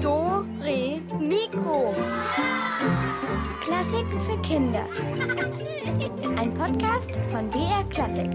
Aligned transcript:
Do, 0.00 0.46
Re, 0.60 1.02
Mikro. 1.18 1.92
Klassiken 3.60 4.20
für 4.20 4.40
Kinder. 4.42 4.86
Ein 6.38 6.54
Podcast 6.54 7.18
von 7.32 7.50
BR 7.50 7.82
Klassik. 7.90 8.30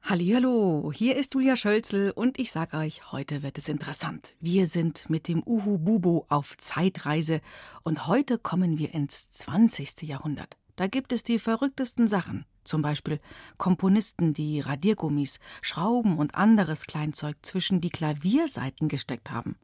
Hallo, 0.00 0.90
hier 0.94 1.16
ist 1.16 1.34
Julia 1.34 1.56
Schölzel 1.56 2.10
und 2.10 2.38
ich 2.38 2.50
sage 2.50 2.78
euch, 2.78 3.12
heute 3.12 3.42
wird 3.42 3.58
es 3.58 3.68
interessant. 3.68 4.36
Wir 4.40 4.66
sind 4.66 5.10
mit 5.10 5.28
dem 5.28 5.42
Uhu 5.44 5.76
Bubo 5.76 6.24
auf 6.30 6.56
Zeitreise 6.56 7.42
und 7.82 8.06
heute 8.06 8.38
kommen 8.38 8.78
wir 8.78 8.94
ins 8.94 9.30
20. 9.32 10.00
Jahrhundert. 10.04 10.56
Da 10.76 10.86
gibt 10.86 11.12
es 11.12 11.24
die 11.24 11.38
verrücktesten 11.38 12.08
Sachen. 12.08 12.46
Zum 12.64 12.82
Beispiel 12.82 13.20
Komponisten, 13.58 14.34
die 14.34 14.60
Radiergummis, 14.60 15.38
Schrauben 15.62 16.18
und 16.18 16.34
anderes 16.34 16.86
Kleinzeug 16.86 17.36
zwischen 17.42 17.80
die 17.80 17.90
Klavierseiten 17.90 18.88
gesteckt 18.88 19.30
haben. 19.30 19.56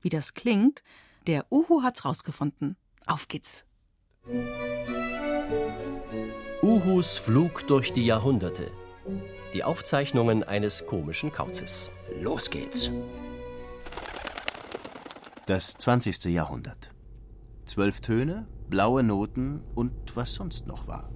Wie 0.00 0.08
das 0.10 0.34
klingt, 0.34 0.82
der 1.26 1.46
Uhu 1.50 1.82
hat's 1.82 2.04
rausgefunden. 2.04 2.76
Auf 3.06 3.28
geht's. 3.28 3.64
Uhus 6.62 7.16
Flug 7.16 7.66
durch 7.66 7.92
die 7.92 8.04
Jahrhunderte. 8.04 8.70
Die 9.54 9.64
Aufzeichnungen 9.64 10.42
eines 10.42 10.86
komischen 10.86 11.32
Kauzes. 11.32 11.90
Los 12.20 12.50
geht's. 12.50 12.90
Das 15.46 15.74
20. 15.74 16.24
Jahrhundert. 16.24 16.92
Zwölf 17.64 18.00
Töne, 18.00 18.46
blaue 18.68 19.02
Noten 19.02 19.62
und 19.74 19.92
was 20.14 20.34
sonst 20.34 20.66
noch 20.66 20.86
war. 20.86 21.10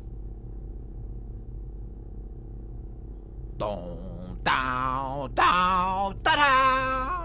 Dong, 3.59 4.39
dau, 4.43 5.29
dau, 5.35 6.15
da, 6.25 6.35
da. 6.37 7.22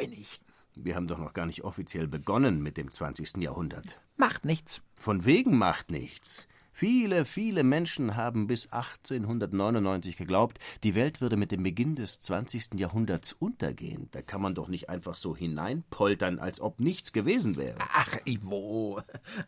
Bin 0.00 0.12
ich. 0.12 0.40
Wir 0.76 0.96
haben 0.96 1.08
doch 1.08 1.18
noch 1.18 1.34
gar 1.34 1.46
nicht 1.46 1.62
offiziell 1.62 2.08
begonnen 2.08 2.62
mit 2.62 2.76
dem 2.78 2.90
20. 2.90 3.36
Jahrhundert. 3.36 4.00
Macht 4.16 4.46
nichts. 4.46 4.82
Von 4.96 5.26
wegen 5.26 5.58
macht 5.58 5.90
nichts. 5.90 6.46
Viele, 6.72 7.26
viele 7.26 7.64
Menschen 7.64 8.16
haben 8.16 8.46
bis 8.46 8.72
1899 8.72 10.16
geglaubt, 10.16 10.58
die 10.82 10.94
Welt 10.94 11.20
würde 11.20 11.36
mit 11.36 11.52
dem 11.52 11.62
Beginn 11.62 11.96
des 11.96 12.20
20. 12.20 12.76
Jahrhunderts 12.76 13.34
untergehen. 13.34 14.08
Da 14.12 14.22
kann 14.22 14.40
man 14.40 14.54
doch 14.54 14.68
nicht 14.68 14.88
einfach 14.88 15.16
so 15.16 15.36
hineinpoltern, 15.36 16.38
als 16.38 16.62
ob 16.62 16.80
nichts 16.80 17.12
gewesen 17.12 17.56
wäre. 17.56 17.76
Ach, 17.92 18.16
Ivo. 18.24 19.02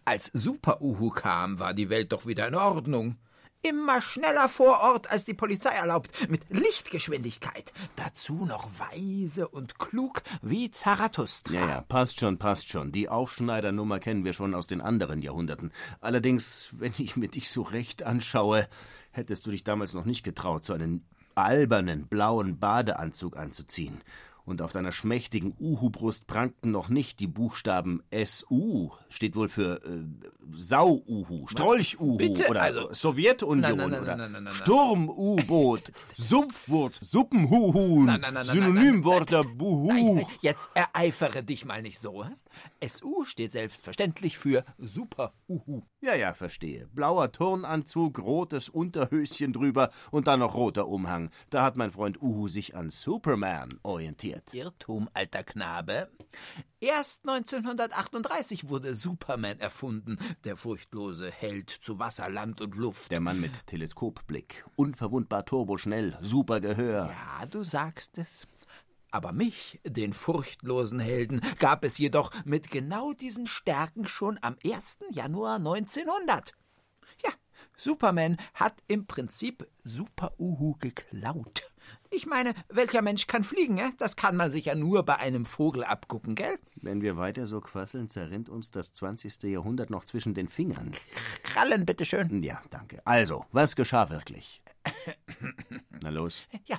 Als 0.05 0.31
Super-Uhu 0.35 1.09
kam, 1.11 1.59
war 1.59 1.73
die 1.73 1.89
Welt 1.89 2.13
doch 2.13 2.27
wieder 2.27 2.49
in 2.49 2.57
Ordnung. 2.57 3.17
Immer 3.65 4.03
schneller 4.03 4.49
vor 4.49 4.81
Ort, 4.81 5.13
als 5.13 5.25
die 5.25 5.35
Polizei 5.35 5.71
erlaubt, 5.71 6.11
mit 6.29 6.51
Lichtgeschwindigkeit. 6.51 7.73
Dazu 7.95 8.45
noch 8.45 8.69
weise 8.77 9.47
und 9.47 9.79
klug 9.79 10.23
wie 10.43 10.73
Zarathustra. 10.73 11.55
Ja, 11.55 11.69
ja, 11.69 11.81
passt 11.83 12.19
schon, 12.19 12.39
passt 12.39 12.69
schon. 12.69 12.91
Die 12.91 13.09
Aufschneidernummer 13.09 14.01
kennen 14.01 14.25
wir 14.25 14.33
schon 14.33 14.57
aus 14.57 14.67
den 14.67 14.81
anderen 14.81 15.23
Jahrhunderten. 15.23 15.71
Allerdings, 16.01 16.71
wenn 16.73 16.93
ich 16.99 17.17
mir 17.17 17.29
dich 17.29 17.51
so 17.51 17.63
recht 17.63 18.03
anschaue, 18.03 18.67
hättest 19.13 19.47
du 19.47 19.53
dich 19.53 19.63
damals 19.63 19.95
noch 19.95 20.07
nicht 20.07 20.25
getraut, 20.25 20.65
so 20.65 20.73
einen 20.73 21.07
albernen 21.37 22.09
blauen 22.09 22.59
Badeanzug 22.59 23.37
anzuziehen. 23.37 24.01
Und 24.45 24.61
auf 24.61 24.73
deiner 24.73 24.91
schmächtigen 24.91 25.55
Uhu-Brust 25.61 26.27
prangten 26.27 26.73
noch 26.73 26.89
nicht 26.89 27.21
die 27.21 27.29
Buchstaben 27.29 28.03
SU, 28.13 28.91
steht 29.09 29.37
wohl 29.37 29.49
für 29.49 29.81
äh, 29.85 30.05
Sau-Uhu, 30.53 31.47
Strolch-Uhu 31.47 32.19
oder 32.49 32.63
also- 32.63 32.93
Sowjetunion 32.93 33.61
Nein, 33.61 33.77
nein, 33.77 34.33
nein, 34.33 34.47
oder. 34.47 34.55
Sturm-U-Boot, 34.55 35.93
Sumpfwurz, 36.17 36.99
Suppenhuhun, 37.01 38.09
Synonymwörter 38.43 39.43
Buhu. 39.43 40.27
Jetzt 40.41 40.71
ereifere 40.75 41.43
dich 41.45 41.65
mal 41.65 41.81
nicht 41.83 42.01
so. 42.01 42.25
hä? 42.25 42.31
SU 42.87 43.25
steht 43.25 43.53
selbstverständlich 43.53 44.39
für 44.39 44.65
Super-Uhu. 44.79 45.83
Ja, 46.01 46.15
ja, 46.15 46.35
verstehe. 46.35 46.89
Blauer 46.93 47.33
Turnanzug, 47.33 48.19
rotes 48.19 48.69
Unterhöschen 48.69 49.53
drüber 49.53 49.91
und 50.11 50.27
dann 50.27 50.41
noch 50.41 50.55
roter 50.55 50.89
Umhang. 50.89 51.31
Da 51.51 51.63
hat 51.63 51.77
mein 51.77 51.91
Freund 51.91 52.21
Uhu 52.21 52.49
sich 52.49 52.75
an 52.75 52.91
Superman 52.91 53.69
orientiert. 53.83 54.53
Irrtum, 54.53 55.09
alter 55.15 55.45
Knabe. 55.45 56.09
Erst 56.81 57.29
1938 57.29 58.69
wurde 58.69 58.97
Superman 58.97 59.61
erfunden, 59.61 60.19
der 60.43 60.57
furchtlose 60.57 61.31
Held 61.31 61.71
zu 61.71 62.01
Wasser, 62.01 62.29
Land 62.29 62.61
und 62.61 62.75
Luft. 62.75 63.13
Der 63.13 63.21
Mann 63.21 63.41
mit 63.41 63.69
Teleskopblick, 63.69 64.65
unverwundbar 64.75 65.45
turboschnell, 65.45 66.19
super 66.21 66.61
Gehör. 66.61 67.07
Ja, 67.07 67.47
du 67.47 67.63
sagst 67.63 68.19
es. 68.19 68.49
Aber 69.13 69.33
mich, 69.33 69.79
den 69.85 70.15
furchtlosen 70.15 70.99
Helden, 70.99 71.43
gab 71.59 71.85
es 71.85 71.99
jedoch 71.99 72.31
mit 72.47 72.71
genau 72.71 73.13
diesen 73.13 73.47
Stärken 73.47 74.09
schon 74.09 74.39
am 74.41 74.57
1. 74.65 75.01
Januar 75.11 75.57
1900. 75.57 76.55
Ja, 77.23 77.31
Superman 77.77 78.39
hat 78.55 78.75
im 78.89 79.07
Prinzip 79.07 79.69
Super-Uhu 79.85 80.77
geklaut. 80.79 81.71
Ich 82.11 82.27
meine, 82.27 82.55
welcher 82.69 83.03
Mensch 83.03 83.27
kann 83.27 83.45
fliegen, 83.45 83.77
eh? 83.77 83.91
Das 83.99 84.17
kann 84.17 84.35
man 84.35 84.51
sich 84.51 84.67
ja 84.67 84.75
nur 84.75 85.03
bei 85.03 85.17
einem 85.17 85.45
Vogel 85.45 85.85
abgucken, 85.85 86.35
gell? 86.35 86.59
Wenn 86.77 87.03
wir 87.03 87.19
weiter 87.19 87.45
so 87.45 87.61
quasseln, 87.61 88.09
zerrinnt 88.09 88.49
uns 88.49 88.71
das 88.71 88.95
20. 88.95 89.43
Jahrhundert 89.43 89.91
noch 89.91 90.05
zwischen 90.05 90.33
den 90.33 90.49
Fingern. 90.49 90.93
Krallen, 91.43 91.85
bitteschön. 91.85 92.43
Ja, 92.43 92.63
danke. 92.71 93.03
Also, 93.05 93.45
was 93.53 93.77
geschah 93.77 94.09
wirklich? 94.09 94.63
Na 96.03 96.09
los. 96.09 96.47
Ja, 96.67 96.79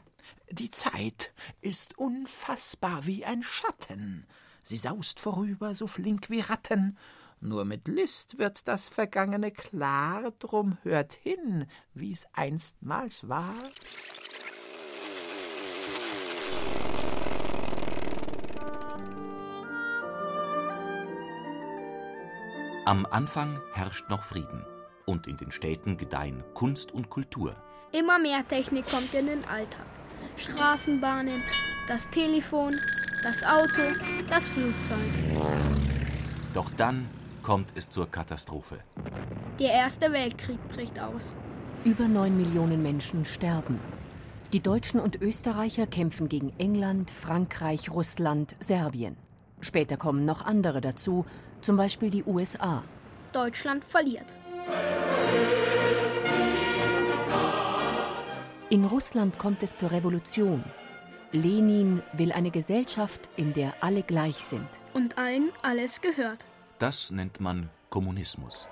die 0.54 0.70
Zeit 0.70 1.34
ist 1.62 1.98
unfassbar 1.98 3.06
wie 3.06 3.26
ein 3.26 3.44
Schatten. 3.44 4.28
Sie 4.62 4.78
saust 4.78 5.20
vorüber, 5.20 5.74
so 5.76 5.88
flink 5.88 6.30
wie 6.30 6.42
Ratten. 6.42 6.98
Nur 7.42 7.66
mit 7.66 7.88
List 7.88 8.38
wird 8.38 8.68
das 8.68 8.88
Vergangene 8.88 9.52
klar, 9.52 10.32
drum 10.40 10.78
hört 10.84 11.14
hin, 11.14 11.66
wie's 11.94 12.28
einstmals 12.34 13.28
war. 13.28 13.54
Am 22.86 23.06
Anfang 23.06 23.62
herrscht 23.74 24.10
noch 24.10 24.24
Frieden. 24.24 24.66
Und 25.06 25.28
in 25.28 25.36
den 25.36 25.52
Städten 25.52 25.98
gedeihen 25.98 26.44
Kunst 26.54 26.94
und 26.94 27.10
Kultur. 27.10 27.56
Immer 27.92 28.20
mehr 28.20 28.48
Technik 28.48 28.88
kommt 28.90 29.14
in 29.14 29.28
den 29.28 29.44
Alltag. 29.46 29.86
Straßenbahnen, 30.38 31.44
das 31.88 32.10
Telefon, 32.10 32.76
das 33.24 33.44
Auto, 33.44 33.82
das 34.30 34.50
Flugzeug. 34.50 34.98
Doch 36.54 36.70
dann 36.78 37.08
kommt 37.42 37.72
es 37.76 37.90
zur 37.90 38.10
Katastrophe. 38.10 38.80
Der 39.60 39.72
Erste 39.72 40.12
Weltkrieg 40.12 40.60
bricht 40.70 41.00
aus. 41.00 41.36
Über 41.84 42.08
neun 42.08 42.38
Millionen 42.38 42.82
Menschen 42.82 43.26
sterben. 43.26 43.80
Die 44.54 44.62
Deutschen 44.62 45.00
und 45.00 45.22
Österreicher 45.22 45.88
kämpfen 45.88 46.30
gegen 46.30 46.54
England, 46.60 47.12
Frankreich, 47.12 47.90
Russland, 47.90 48.56
Serbien. 48.60 49.18
Später 49.62 49.98
kommen 49.98 50.26
noch 50.26 50.46
andere 50.46 50.80
dazu, 50.80 51.26
zum 51.62 51.76
Beispiel 51.76 52.10
die 52.10 52.24
USA. 52.24 52.84
Deutschland 53.32 53.84
verliert. 53.84 54.36
In 58.74 58.86
Russland 58.86 59.38
kommt 59.38 59.62
es 59.62 59.78
zur 59.78 59.92
Revolution. 59.92 60.64
Lenin 61.32 62.02
will 62.14 62.32
eine 62.32 62.50
Gesellschaft, 62.50 63.30
in 63.36 63.54
der 63.54 63.76
alle 63.82 64.02
gleich 64.02 64.38
sind. 64.38 64.68
Und 64.96 65.20
allen 65.20 65.52
alles 65.62 66.02
gehört. 66.02 66.48
Das 66.80 67.12
nennt 67.12 67.40
man 67.40 67.70
Kommunismus. 67.92 68.68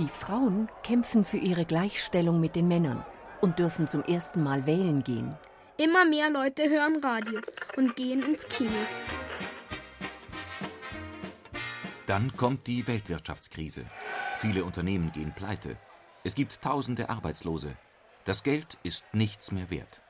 Die 0.00 0.08
Frauen 0.08 0.68
kämpfen 0.82 1.24
für 1.24 1.36
ihre 1.36 1.64
Gleichstellung 1.64 2.40
mit 2.40 2.56
den 2.56 2.66
Männern 2.66 3.06
und 3.42 3.60
dürfen 3.60 3.86
zum 3.86 4.02
ersten 4.02 4.42
Mal 4.42 4.66
wählen 4.66 5.04
gehen. 5.04 5.36
Immer 5.76 6.04
mehr 6.04 6.30
Leute 6.30 6.68
hören 6.68 6.96
Radio 7.00 7.38
und 7.76 7.94
gehen 7.94 8.24
ins 8.24 8.48
Kino. 8.48 8.72
Dann 12.08 12.36
kommt 12.36 12.66
die 12.66 12.88
Weltwirtschaftskrise. 12.88 13.86
Viele 14.40 14.64
Unternehmen 14.64 15.12
gehen 15.12 15.32
pleite. 15.32 15.76
Es 16.24 16.34
gibt 16.34 16.60
tausende 16.60 17.08
Arbeitslose. 17.08 17.76
Das 18.24 18.42
Geld 18.42 18.78
ist 18.82 19.04
nichts 19.12 19.52
mehr 19.52 19.68
wert. 19.68 20.00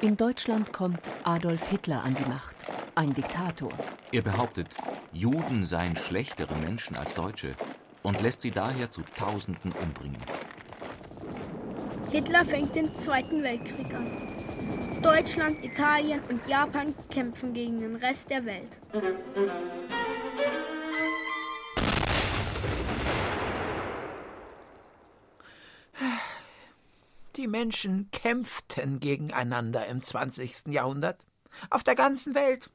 In 0.00 0.16
Deutschland 0.16 0.72
kommt 0.72 1.10
Adolf 1.24 1.66
Hitler 1.66 2.02
an 2.02 2.14
die 2.14 2.24
Macht, 2.24 2.64
ein 2.94 3.12
Diktator. 3.12 3.72
Er 4.10 4.22
behauptet, 4.22 4.78
Juden 5.12 5.66
seien 5.66 5.94
schlechtere 5.94 6.54
Menschen 6.56 6.96
als 6.96 7.12
Deutsche 7.12 7.54
und 8.02 8.22
lässt 8.22 8.40
sie 8.40 8.52
daher 8.52 8.88
zu 8.88 9.02
Tausenden 9.16 9.72
umbringen. 9.72 10.22
Hitler 12.10 12.46
fängt 12.46 12.74
den 12.74 12.94
Zweiten 12.94 13.42
Weltkrieg 13.42 13.92
an. 13.92 15.00
Deutschland, 15.02 15.62
Italien 15.62 16.20
und 16.30 16.48
Japan 16.48 16.94
kämpfen 17.10 17.52
gegen 17.52 17.80
den 17.80 17.96
Rest 17.96 18.30
der 18.30 18.46
Welt. 18.46 18.80
Die 27.38 27.46
Menschen 27.46 28.10
kämpften 28.10 28.98
gegeneinander 28.98 29.86
im 29.86 30.02
20. 30.02 30.66
Jahrhundert. 30.66 31.24
Auf 31.70 31.84
der 31.84 31.94
ganzen 31.94 32.34
Welt. 32.34 32.68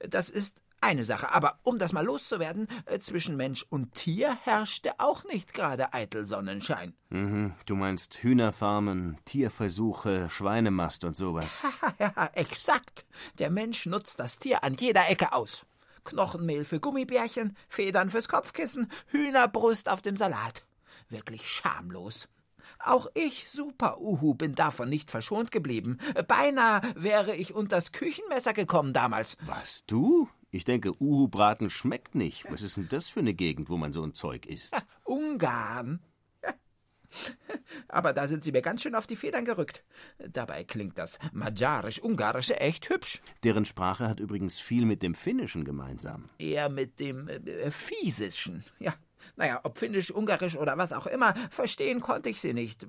Das 0.00 0.28
ist 0.28 0.62
eine 0.80 1.04
Sache, 1.04 1.32
aber 1.32 1.60
um 1.62 1.78
das 1.78 1.92
mal 1.92 2.04
loszuwerden, 2.04 2.66
äh, 2.86 2.98
zwischen 2.98 3.36
Mensch 3.36 3.64
und 3.70 3.94
Tier 3.94 4.36
herrschte 4.42 4.98
auch 4.98 5.22
nicht 5.22 5.54
gerade 5.54 5.94
eitel 5.94 6.26
Sonnenschein. 6.26 6.94
Mhm, 7.10 7.54
du 7.66 7.76
meinst 7.76 8.14
Hühnerfarmen, 8.16 9.16
Tierversuche, 9.26 10.28
Schweinemast 10.28 11.04
und 11.04 11.16
sowas. 11.16 11.62
ja, 12.00 12.30
exakt. 12.32 13.06
Der 13.38 13.48
Mensch 13.48 13.86
nutzt 13.86 14.18
das 14.18 14.40
Tier 14.40 14.64
an 14.64 14.74
jeder 14.74 15.08
Ecke 15.08 15.32
aus. 15.32 15.66
Knochenmehl 16.02 16.64
für 16.64 16.80
Gummibärchen, 16.80 17.56
Federn 17.68 18.10
fürs 18.10 18.28
Kopfkissen, 18.28 18.90
Hühnerbrust 19.06 19.88
auf 19.88 20.02
dem 20.02 20.16
Salat. 20.16 20.66
Wirklich 21.08 21.48
schamlos. 21.48 22.28
Auch 22.78 23.08
ich, 23.14 23.48
Super 23.48 24.00
Uhu, 24.00 24.34
bin 24.34 24.54
davon 24.54 24.88
nicht 24.88 25.10
verschont 25.10 25.50
geblieben. 25.50 25.98
Beinahe 26.26 26.82
wäre 26.96 27.36
ich 27.36 27.54
unters 27.54 27.92
Küchenmesser 27.92 28.52
gekommen 28.52 28.92
damals. 28.92 29.36
Was, 29.46 29.84
du? 29.86 30.28
Ich 30.50 30.64
denke, 30.64 30.92
Uhu-Braten 31.00 31.68
schmeckt 31.68 32.14
nicht. 32.14 32.44
Was 32.50 32.62
ist 32.62 32.76
denn 32.76 32.88
das 32.88 33.08
für 33.08 33.20
eine 33.20 33.34
Gegend, 33.34 33.68
wo 33.68 33.76
man 33.76 33.92
so 33.92 34.04
ein 34.04 34.14
Zeug 34.14 34.46
isst? 34.46 34.74
Ungarn. 35.02 36.00
Aber 37.88 38.12
da 38.12 38.26
sind 38.26 38.44
sie 38.44 38.52
mir 38.52 38.62
ganz 38.62 38.82
schön 38.82 38.94
auf 38.94 39.06
die 39.06 39.16
Federn 39.16 39.44
gerückt. 39.44 39.84
Dabei 40.18 40.64
klingt 40.64 40.98
das 40.98 41.18
Magyarisch-Ungarische 41.32 42.60
echt 42.60 42.88
hübsch. 42.88 43.20
Deren 43.42 43.64
Sprache 43.64 44.08
hat 44.08 44.20
übrigens 44.20 44.60
viel 44.60 44.84
mit 44.84 45.02
dem 45.02 45.14
Finnischen 45.14 45.64
gemeinsam. 45.64 46.28
Eher 46.38 46.68
mit 46.68 47.00
dem 47.00 47.28
äh, 47.28 47.70
Fiesischen. 47.70 48.64
Ja, 48.78 48.94
naja, 49.36 49.60
ob 49.64 49.78
Finnisch, 49.78 50.10
Ungarisch 50.10 50.56
oder 50.56 50.78
was 50.78 50.92
auch 50.92 51.06
immer, 51.06 51.34
verstehen 51.50 52.00
konnte 52.00 52.30
ich 52.30 52.40
sie 52.40 52.54
nicht. 52.54 52.86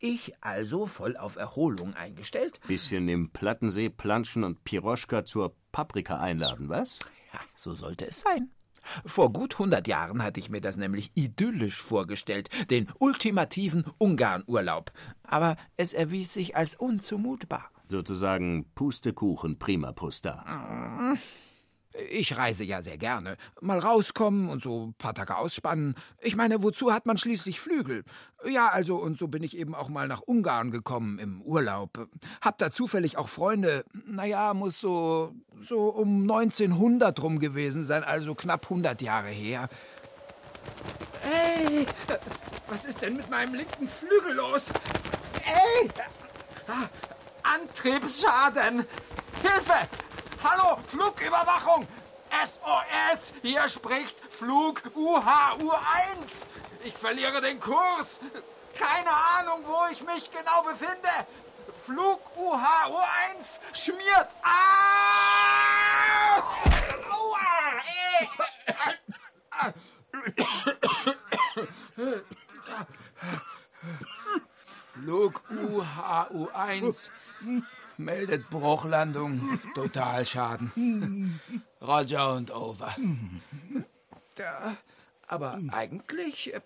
Ich 0.00 0.32
also 0.40 0.86
voll 0.86 1.16
auf 1.16 1.36
Erholung 1.36 1.94
eingestellt. 1.94 2.60
Bisschen 2.68 3.08
im 3.08 3.30
Plattensee 3.30 3.88
planschen 3.88 4.44
und 4.44 4.62
Piroschka 4.62 5.24
zur 5.24 5.56
Paprika 5.72 6.20
einladen, 6.20 6.68
was? 6.68 7.00
Ja, 7.32 7.40
so 7.56 7.74
sollte 7.74 8.06
es 8.06 8.20
sein. 8.20 8.50
Vor 9.04 9.32
gut 9.32 9.58
hundert 9.58 9.88
Jahren 9.88 10.22
hatte 10.22 10.40
ich 10.40 10.50
mir 10.50 10.60
das 10.60 10.76
nämlich 10.76 11.10
idyllisch 11.14 11.82
vorgestellt, 11.82 12.48
den 12.70 12.88
ultimativen 12.98 13.84
Ungarnurlaub. 13.98 14.92
Aber 15.24 15.56
es 15.76 15.92
erwies 15.92 16.32
sich 16.32 16.56
als 16.56 16.74
unzumutbar. 16.74 17.70
Sozusagen 17.88 18.70
Pustekuchen 18.74 19.58
prima 19.58 19.92
pusta. 19.92 21.16
Ich 22.10 22.36
reise 22.36 22.64
ja 22.64 22.82
sehr 22.82 22.98
gerne. 22.98 23.36
Mal 23.60 23.78
rauskommen 23.78 24.50
und 24.50 24.62
so 24.62 24.88
ein 24.88 24.94
paar 24.94 25.14
Tage 25.14 25.36
ausspannen. 25.36 25.94
Ich 26.20 26.36
meine, 26.36 26.62
wozu 26.62 26.92
hat 26.92 27.06
man 27.06 27.16
schließlich 27.18 27.60
Flügel? 27.60 28.04
Ja, 28.46 28.68
also, 28.68 28.96
und 28.96 29.18
so 29.18 29.26
bin 29.28 29.42
ich 29.42 29.56
eben 29.56 29.74
auch 29.74 29.88
mal 29.88 30.06
nach 30.06 30.20
Ungarn 30.20 30.70
gekommen 30.70 31.18
im 31.18 31.42
Urlaub. 31.42 32.08
Hab 32.40 32.58
da 32.58 32.70
zufällig 32.70 33.16
auch 33.16 33.28
Freunde. 33.28 33.84
Naja, 34.06 34.54
muss 34.54 34.80
so, 34.80 35.34
so 35.60 35.88
um 35.88 36.22
1900 36.22 37.20
rum 37.22 37.40
gewesen 37.40 37.84
sein, 37.84 38.04
also 38.04 38.34
knapp 38.34 38.64
100 38.64 39.02
Jahre 39.02 39.28
her. 39.28 39.68
Hey, 41.22 41.86
was 42.68 42.84
ist 42.84 43.02
denn 43.02 43.16
mit 43.16 43.28
meinem 43.30 43.54
linken 43.54 43.88
Flügel 43.88 44.34
los? 44.36 44.70
Ey! 45.44 45.88
Ah, 46.68 46.88
Antriebsschaden! 47.42 48.84
Hilfe! 49.42 49.88
Hallo, 50.42 50.78
Flugüberwachung! 50.86 51.88
SOS! 52.30 53.32
Hier 53.42 53.68
spricht 53.68 54.16
Flug 54.30 54.80
UHU1! 54.94 56.44
Ich 56.84 56.94
verliere 56.94 57.40
den 57.40 57.58
Kurs! 57.58 58.20
Keine 58.78 59.10
Ahnung, 59.10 59.64
wo 59.66 59.92
ich 59.92 60.00
mich 60.02 60.30
genau 60.30 60.62
befinde! 60.62 61.08
Flug 61.84 62.20
UHU1 62.36 63.58
schmiert! 63.72 64.28
Ah! 64.42 66.38
Aua! 67.10 67.82
Flug 74.94 75.40
UHU1 75.50 77.10
meldet 77.98 78.48
Bruchlandung, 78.50 79.58
Totalschaden. 79.74 81.40
Roger 81.80 82.34
und 82.34 82.50
over. 82.50 82.94
Da, 84.36 84.76
aber 85.26 85.58
eigentlich, 85.72 86.54
äh, 86.54 86.60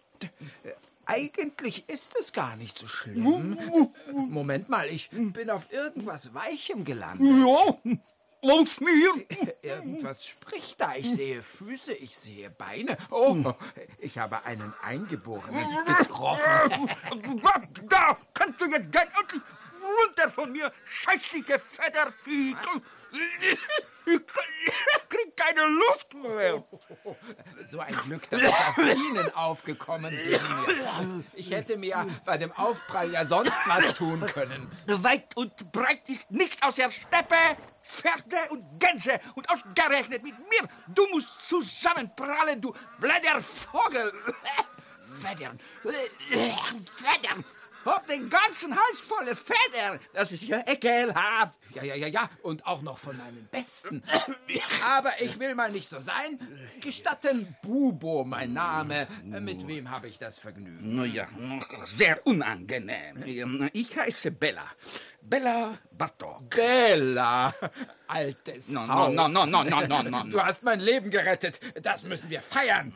eigentlich 1.07 1.89
ist 1.89 2.15
es 2.19 2.33
gar 2.33 2.57
nicht 2.57 2.79
so 2.79 2.87
schlimm. 2.87 3.59
Moment 4.12 4.69
mal, 4.69 4.89
ich 4.89 5.11
bin 5.11 5.51
auf 5.51 5.73
irgendwas 5.73 6.35
Weichem 6.35 6.85
gelandet. 6.85 7.27
Ja, 7.27 7.77
auf 8.43 8.81
mir. 8.81 9.11
Irgendwas 9.62 10.27
spricht 10.27 10.81
da. 10.81 10.95
Ich 10.97 11.15
sehe 11.15 11.43
Füße, 11.43 11.93
ich 11.95 12.17
sehe 12.17 12.51
Beine. 12.51 12.97
Oh, 13.11 13.55
ich 13.99 14.19
habe 14.19 14.45
einen 14.45 14.75
Eingeborenen 14.83 15.65
getroffen. 15.99 16.91
Da 17.89 18.17
kannst 18.35 18.61
du 18.61 18.67
jetzt 18.67 18.91
gleich 18.91 19.07
runter 19.83 20.31
von 20.31 20.53
mir, 20.53 20.73
scheißliche 20.91 21.59
Federvieh. 21.59 22.57
Ich 24.05 25.09
krieg 25.09 25.37
keine 25.37 25.67
Luft 25.67 26.15
mehr. 26.15 26.62
So 27.71 27.81
ein 27.81 27.95
Glück, 27.95 28.29
dass 28.31 28.43
ich 28.43 28.49
auf 28.49 28.79
Ihnen 28.79 29.35
aufgekommen 29.35 30.11
bin. 30.11 31.25
Ich 31.35 31.51
hätte 31.51 31.77
mir 31.77 32.07
bei 32.25 32.39
dem 32.39 32.53
Aufprall 32.53 33.12
ja 33.12 33.25
sonst 33.25 33.53
was 33.67 33.95
tun 33.95 34.21
können. 34.27 34.71
Weit 34.87 35.37
und 35.37 35.73
breit 35.73 36.03
ist 36.09 36.31
nichts 36.31 36.62
aus 36.62 36.77
der 36.77 36.91
Steppe. 36.91 37.37
Pferde 37.87 38.49
und 38.49 38.65
Gänse 38.81 39.21
und 39.35 39.49
ausgerechnet 39.51 40.23
mit 40.23 40.39
mir. 40.39 40.69
Du 40.89 41.07
musst 41.09 41.47
zusammenprallen, 41.47 42.59
du 42.59 42.75
blöder 42.99 43.43
Vogel. 43.43 44.11
Federn. 45.21 45.61
Federn. 45.83 47.45
Hab 47.85 48.07
den 48.07 48.29
ganzen 48.31 48.75
Hals 48.75 49.01
volle 49.01 49.37
Feder. 49.37 49.99
Das 50.12 50.33
ist 50.33 50.43
ja 50.43 50.62
ekelhaft. 50.67 51.55
Ja, 51.75 51.83
ja, 51.85 51.95
ja, 51.95 52.07
ja. 52.07 52.31
Und 52.43 52.67
auch 52.67 52.83
noch 52.83 52.99
von 52.99 53.17
meinen 53.17 53.49
Besten. 53.51 54.03
Aber 54.85 55.21
ich 55.21 55.39
will 55.39 55.55
mal 55.55 55.71
nicht 55.71 55.89
so 55.89 56.01
sein. 56.01 56.39
Gestatten 56.81 57.57
Bubo 57.62 58.25
mein 58.25 58.53
Name. 58.53 59.07
Mit 59.25 59.67
wem 59.67 59.91
habe 59.91 60.09
ich 60.09 60.19
das 60.19 60.39
Vergnügen? 60.39 60.97
Na 60.97 61.05
ja, 61.05 61.27
sehr 61.97 62.27
unangenehm. 62.27 63.71
Ich 63.73 63.97
heiße 63.97 64.33
Bella. 64.33 64.67
Bella 65.23 65.79
Bartok. 65.97 66.51
Bella, 66.51 67.55
altes 68.09 68.71
No, 68.71 68.85
no, 68.87 68.93
Haus. 68.95 69.15
no, 69.15 69.29
no, 69.29 69.47
no, 69.47 69.62
no, 69.62 69.81
no, 69.87 70.03
no. 70.03 70.25
Du 70.25 70.43
hast 70.43 70.65
mein 70.65 70.81
Leben 70.81 71.11
gerettet. 71.11 71.61
Das 71.81 72.03
müssen 72.03 72.29
wir 72.29 72.43
feiern. 72.43 72.93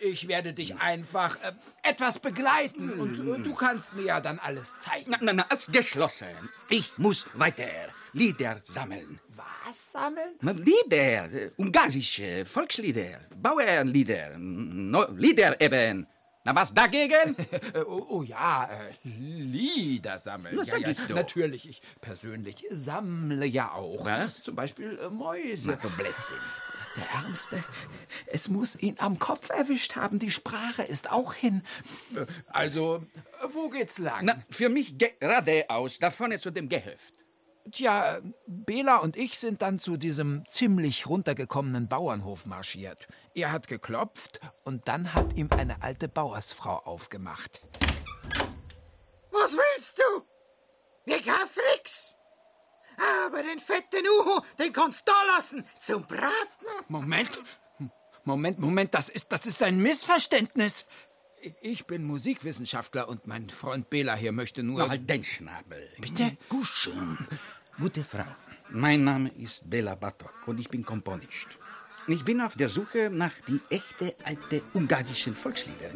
Ich 0.00 0.28
werde 0.28 0.52
dich 0.52 0.76
einfach 0.76 1.36
äh, 1.42 1.52
etwas 1.82 2.20
begleiten 2.20 2.92
und 3.00 3.18
äh, 3.18 3.42
du 3.42 3.52
kannst 3.52 3.94
mir 3.94 4.04
ja 4.04 4.20
dann 4.20 4.38
alles 4.38 4.78
zeigen. 4.78 5.10
Na, 5.10 5.18
na, 5.20 5.32
na, 5.32 5.46
geschlossen. 5.72 6.26
Ich 6.68 6.96
muss 6.98 7.26
weiter 7.34 7.64
Lieder 8.12 8.60
sammeln. 8.68 9.18
Was 9.34 9.92
sammeln? 9.92 10.64
Lieder, 10.64 11.32
äh, 11.32 11.50
ungarische 11.56 12.44
Volkslieder, 12.44 13.20
Bauernlieder, 13.42 14.38
no, 14.38 15.04
Lieder 15.10 15.60
eben. 15.60 16.06
Na, 16.44 16.54
was 16.54 16.72
dagegen? 16.72 17.36
Äh, 17.74 17.80
oh, 17.80 18.06
oh 18.08 18.22
ja, 18.22 18.68
äh, 18.70 18.92
Lieder 19.04 20.18
sammeln. 20.18 20.56
Na, 20.56 20.62
ja, 20.62 20.76
ja, 20.78 20.88
ich. 20.90 21.08
Natürlich, 21.08 21.68
ich 21.68 21.82
persönlich 22.00 22.64
sammle 22.70 23.46
ja 23.46 23.72
auch. 23.72 24.04
Was? 24.04 24.42
Zum 24.42 24.54
Beispiel 24.54 24.96
äh, 25.02 25.10
Mäuse. 25.10 25.70
Na, 25.70 25.76
so 25.76 25.90
Blödsinn. 25.90 26.38
Der 26.98 27.10
Ärmste, 27.10 27.62
es 28.26 28.48
muss 28.48 28.74
ihn 28.74 28.96
am 28.98 29.18
Kopf 29.20 29.50
erwischt 29.50 29.94
haben. 29.94 30.18
Die 30.18 30.32
Sprache 30.32 30.82
ist 30.82 31.12
auch 31.12 31.32
hin. 31.32 31.62
Also, 32.48 33.00
wo 33.52 33.68
geht's 33.68 33.98
lang? 33.98 34.24
Na, 34.24 34.42
für 34.50 34.68
mich 34.68 34.98
geradeaus, 34.98 35.98
da 35.98 36.10
vorne 36.10 36.40
zu 36.40 36.50
dem 36.50 36.68
Gehöft. 36.68 37.12
Tja, 37.72 38.18
Bela 38.46 38.96
und 38.96 39.16
ich 39.16 39.38
sind 39.38 39.62
dann 39.62 39.78
zu 39.78 39.96
diesem 39.96 40.44
ziemlich 40.48 41.06
runtergekommenen 41.06 41.86
Bauernhof 41.86 42.46
marschiert. 42.46 43.06
Er 43.34 43.52
hat 43.52 43.68
geklopft 43.68 44.40
und 44.64 44.88
dann 44.88 45.14
hat 45.14 45.36
ihm 45.36 45.48
eine 45.50 45.82
alte 45.82 46.08
Bauersfrau 46.08 46.78
aufgemacht. 46.78 47.60
Was 49.30 49.52
willst 49.52 49.98
du? 49.98 51.12
Hab 51.30 51.48
nix. 51.74 52.12
Aber 52.98 53.42
den 53.42 53.60
fetten 53.60 54.04
Uhu, 54.06 54.40
den 54.58 54.72
kannst 54.72 55.00
du 55.00 55.12
da 55.12 55.36
lassen, 55.36 55.64
zum 55.80 56.02
Braten. 56.06 56.32
Moment, 56.88 57.38
Moment, 58.24 58.58
Moment, 58.58 58.92
das 58.94 59.08
ist, 59.08 59.30
das 59.30 59.46
ist 59.46 59.62
ein 59.62 59.78
Missverständnis. 59.78 60.86
Ich 61.62 61.86
bin 61.86 62.04
Musikwissenschaftler 62.04 63.08
und 63.08 63.26
mein 63.26 63.48
Freund 63.48 63.88
Bela 63.88 64.16
hier 64.16 64.32
möchte 64.32 64.62
nur... 64.62 64.80
Na, 64.80 64.88
halt 64.88 65.08
den 65.08 65.22
Schnabel. 65.22 65.88
Bitte? 65.98 66.36
Kuschen. 66.48 67.26
Gute 67.78 68.02
Frau, 68.02 68.26
mein 68.70 69.04
Name 69.04 69.30
ist 69.38 69.70
Bela 69.70 69.94
Batok 69.94 70.34
und 70.46 70.58
ich 70.58 70.68
bin 70.68 70.84
Komponist. 70.84 71.46
Ich 72.08 72.24
bin 72.24 72.40
auf 72.40 72.54
der 72.56 72.68
Suche 72.68 73.08
nach 73.10 73.32
die 73.46 73.60
echte 73.70 74.14
alte 74.24 74.62
ungarischen 74.74 75.34
Volkslieder. 75.34 75.92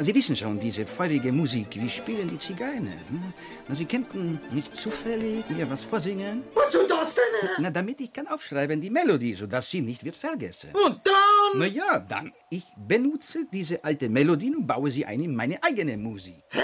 Sie 0.00 0.14
wissen 0.14 0.36
schon, 0.36 0.60
diese 0.60 0.86
feurige 0.86 1.32
Musik, 1.32 1.68
wie 1.74 1.90
spielen 1.90 2.30
die 2.30 2.38
Zigeiner. 2.38 2.96
Hm? 3.08 3.32
Sie 3.74 3.84
könnten 3.84 4.40
nicht 4.52 4.76
zufällig 4.76 5.48
mir 5.50 5.68
was 5.68 5.84
vorsingen? 5.84 6.44
Du 6.72 6.86
das 6.86 7.14
denn? 7.14 7.50
Na, 7.58 7.70
damit 7.70 8.00
ich 8.00 8.12
kann 8.12 8.26
aufschreiben 8.28 8.80
die 8.80 8.90
Melodie, 8.90 9.34
sodass 9.34 9.70
sie 9.70 9.80
nicht 9.80 10.04
wird 10.04 10.16
vergessen. 10.16 10.70
Und 10.72 11.00
dann? 11.04 11.50
Na 11.56 11.66
ja, 11.66 11.98
dann, 11.98 12.32
ich 12.50 12.64
benutze 12.88 13.44
diese 13.50 13.84
alte 13.84 14.08
Melodien 14.08 14.56
und 14.56 14.66
baue 14.66 14.90
sie 14.90 15.04
ein 15.04 15.20
in 15.20 15.34
meine 15.34 15.62
eigene 15.62 15.96
Musik. 15.96 16.36
Hä? 16.50 16.60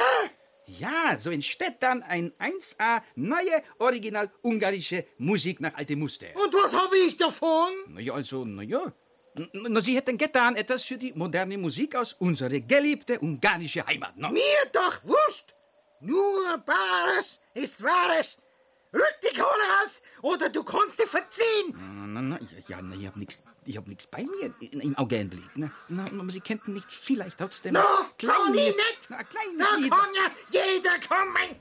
Ja, 0.79 1.17
so 1.19 1.31
entsteht 1.31 1.77
dann 1.81 2.03
ein 2.03 2.31
1A 2.39 3.01
neue, 3.17 3.63
original 3.79 4.31
ungarische 4.43 5.05
Musik 5.19 5.61
nach 5.61 5.75
altem 5.75 5.99
Muster. 5.99 6.27
Und 6.35 6.55
was 6.55 6.73
hab 6.75 6.93
ich 6.93 7.17
davon? 7.17 7.73
Na 7.89 8.01
ja, 8.01 8.15
also, 8.15 8.45
na 8.45 8.63
ja. 8.63 8.93
Na, 9.53 9.81
Sie 9.81 9.95
hätten 9.97 10.19
getan 10.19 10.57
etwas 10.57 10.85
für 10.85 10.97
die 10.97 11.13
moderne 11.15 11.57
Musik 11.59 11.95
aus 11.95 12.15
unserer 12.19 12.61
geliebten 12.61 13.19
ungarische 13.19 13.87
Heimat, 13.87 14.17
no? 14.17 14.31
Mir 14.31 14.43
doch 14.73 14.97
wurscht. 15.05 15.45
Nur 16.01 16.59
Bares 16.67 17.39
ist 17.55 17.83
Wahres. 17.83 18.37
Rück 18.93 19.17
die 19.23 19.37
Kohle 19.37 19.67
aus, 19.83 20.01
oder 20.23 20.49
du 20.49 20.65
kannst 20.65 20.99
dich 20.99 21.07
verziehen. 21.09 21.75
Na, 21.77 22.07
na, 22.07 22.23
na, 22.23 22.39
ja, 22.69 22.81
na, 22.81 22.95
ich 22.97 23.07
hab 23.07 23.17
nix, 23.17 23.39
ich 23.67 23.77
hab 23.77 23.87
nix 23.87 24.07
bei 24.07 24.23
mir 24.23 24.55
im 24.61 24.97
Augenblick. 24.97 25.45
Na, 25.57 25.71
na, 25.89 26.07
aber 26.07 26.33
Sie 26.33 26.41
könnten 26.41 26.73
nicht 26.73 26.87
vielleicht 26.91 27.37
trotzdem... 27.37 27.75
No, 27.75 27.81
klein 28.17 28.53
nicht. 28.53 28.79
Na, 29.11 29.23
klein 29.25 29.81
Lied- 29.83 29.91
kann 29.91 30.09
ja 30.15 30.31
jeder 30.51 30.99
kommen. 31.07 31.55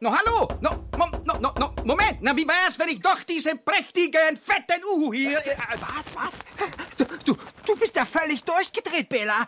No, 0.00 0.16
hallo! 0.16 0.48
No, 0.60 0.84
no, 0.96 1.38
no, 1.40 1.52
no, 1.58 1.74
Moment! 1.84 2.22
Na, 2.22 2.36
wie 2.36 2.46
wär's, 2.46 2.78
wenn 2.78 2.88
ich 2.88 3.00
doch 3.00 3.20
diesen 3.24 3.58
prächtigen, 3.64 4.36
fetten 4.36 4.84
Uhu 4.84 5.12
hier... 5.12 5.38
Äh, 5.44 5.56
Was, 5.80 6.14
was? 6.14 6.96
Du, 6.96 7.04
du, 7.24 7.36
du 7.66 7.76
bist 7.76 7.96
ja 7.96 8.04
völlig 8.04 8.44
durchgedreht, 8.44 9.08
Bela. 9.08 9.46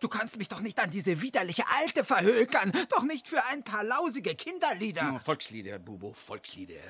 Du 0.00 0.08
kannst 0.08 0.36
mich 0.36 0.48
doch 0.48 0.58
nicht 0.58 0.80
an 0.80 0.90
diese 0.90 1.20
widerliche 1.22 1.64
Alte 1.68 2.04
verhökern. 2.04 2.72
Doch 2.90 3.04
nicht 3.04 3.28
für 3.28 3.44
ein 3.46 3.62
paar 3.62 3.84
lausige 3.84 4.34
Kinderlieder. 4.34 5.04
No, 5.04 5.20
Volkslieder, 5.20 5.78
Bubo, 5.78 6.12
Volkslieder. 6.12 6.80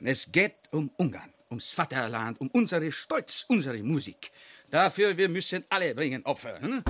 Es 0.00 0.26
geht 0.32 0.54
um 0.72 0.90
Ungarn, 0.96 1.32
ums 1.50 1.70
Vaterland, 1.70 2.40
um 2.40 2.48
unsere 2.48 2.90
Stolz, 2.90 3.44
unsere 3.46 3.80
Musik. 3.84 4.32
Dafür 4.70 5.16
wir 5.16 5.28
müssen 5.28 5.64
alle 5.68 5.94
bringen 5.94 6.24
Opfer. 6.24 6.60
Hm? 6.60 6.82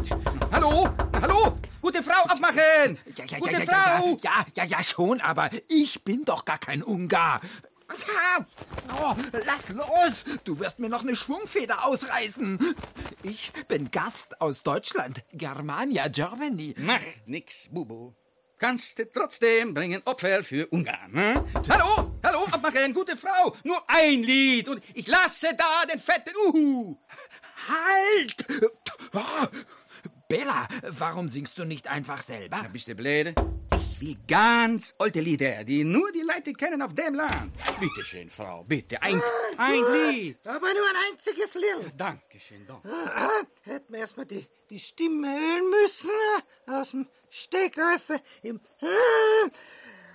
Hallo, 0.50 0.88
hallo, 1.12 1.58
gute 1.82 2.02
Frau, 2.02 2.22
aufmachen! 2.30 2.98
Ja, 3.16 3.24
ja, 3.26 3.38
gute 3.38 3.52
ja, 3.52 3.58
ja, 3.60 3.66
Frau! 3.66 4.18
ja, 4.22 4.46
ja, 4.54 4.64
ja, 4.64 4.84
schon, 4.84 5.20
aber 5.20 5.50
ich 5.68 6.02
bin 6.02 6.24
doch 6.24 6.44
gar 6.44 6.58
kein 6.58 6.82
Ungar. 6.82 7.40
Oh, 8.98 9.14
lass 9.44 9.68
los! 9.68 10.24
Du 10.44 10.58
wirst 10.58 10.78
mir 10.78 10.88
noch 10.88 11.02
eine 11.02 11.14
Schwungfeder 11.14 11.84
ausreißen. 11.84 12.74
Ich 13.22 13.52
bin 13.68 13.90
Gast 13.90 14.40
aus 14.40 14.62
Deutschland, 14.62 15.22
Germania, 15.32 16.08
Germany. 16.08 16.74
Mach 16.78 17.02
nix, 17.26 17.68
Bubo. 17.70 18.12
Kannst 18.58 18.98
du 18.98 19.04
trotzdem 19.12 19.74
bringen 19.74 20.00
Opfer 20.06 20.42
für 20.42 20.66
Ungarn. 20.68 21.12
Hm? 21.12 21.44
Hallo, 21.68 22.16
hallo, 22.22 22.38
aufmachen, 22.38 22.94
gute 22.94 23.14
Frau. 23.14 23.54
Nur 23.64 23.82
ein 23.86 24.22
Lied 24.22 24.70
und 24.70 24.82
ich 24.94 25.06
lasse 25.06 25.54
da 25.54 25.84
den 25.84 25.98
fetten 25.98 26.32
Uhu. 26.46 26.96
Halt! 27.68 28.46
Oh, 29.14 29.46
Bella, 30.28 30.68
warum 30.90 31.28
singst 31.28 31.56
du 31.58 31.64
nicht 31.64 31.88
einfach 31.88 32.20
selber? 32.22 32.60
Na, 32.62 32.68
bist 32.68 32.88
du 32.88 32.94
blöde? 32.94 33.34
Ich 33.72 34.00
will 34.00 34.16
ganz 34.28 34.94
alte 34.98 35.20
Lieder, 35.20 35.64
die 35.64 35.82
nur 35.84 36.12
die 36.12 36.20
Leute 36.20 36.52
kennen 36.52 36.82
auf 36.82 36.94
dem 36.94 37.14
Land. 37.14 37.52
Bitte 37.80 38.04
schön, 38.04 38.28
Frau, 38.28 38.62
bitte, 38.68 39.00
ein, 39.02 39.22
ein 39.56 39.74
Lied. 40.10 40.36
Aber 40.44 40.66
nur 40.74 40.88
ein 40.90 41.12
einziges 41.12 41.54
Lied. 41.54 41.92
Dankeschön, 41.98 42.66
doch. 42.66 42.84
Ah, 42.84 43.30
Hätten 43.64 43.92
wir 43.92 44.00
erstmal 44.00 44.26
die, 44.26 44.44
die 44.68 44.78
Stimme 44.80 45.28
hören 45.28 45.70
müssen. 45.70 46.10
äh, 46.66 46.70
Aus 46.72 46.90
dem 46.90 47.06
Stegreif. 47.32 48.10
äh, 48.10 48.18
Im 48.42 48.60
Ah, 48.82 49.48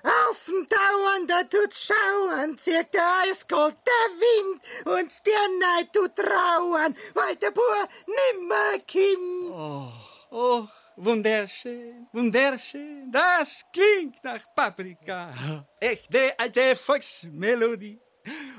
auf 0.04 0.46
dem 0.46 0.68
Dauern, 0.68 1.28
da 1.28 1.44
tut's 1.44 1.86
schauern, 1.86 2.58
zieht 2.58 2.94
der 2.94 3.22
eiskalt 3.24 3.76
der 3.86 4.10
Wind 4.20 4.62
und 4.86 5.12
der 5.26 5.48
Neid 5.60 5.94
tut 5.94 6.16
trauern, 6.16 6.96
weil 7.14 7.36
der 7.36 7.52
Bur 7.52 7.88
nimmer 8.08 8.80
kommt. 8.92 9.52
Oh, 9.52 9.92
oh, 10.32 10.68
wunderschön, 10.98 12.08
wunderschön, 12.14 13.12
das 13.12 13.64
klingt 13.72 14.24
nach 14.24 14.42
Paprika. 14.56 15.34
Echte 15.80 16.34
alte 16.38 16.76
Volksmelodie. 16.76 18.00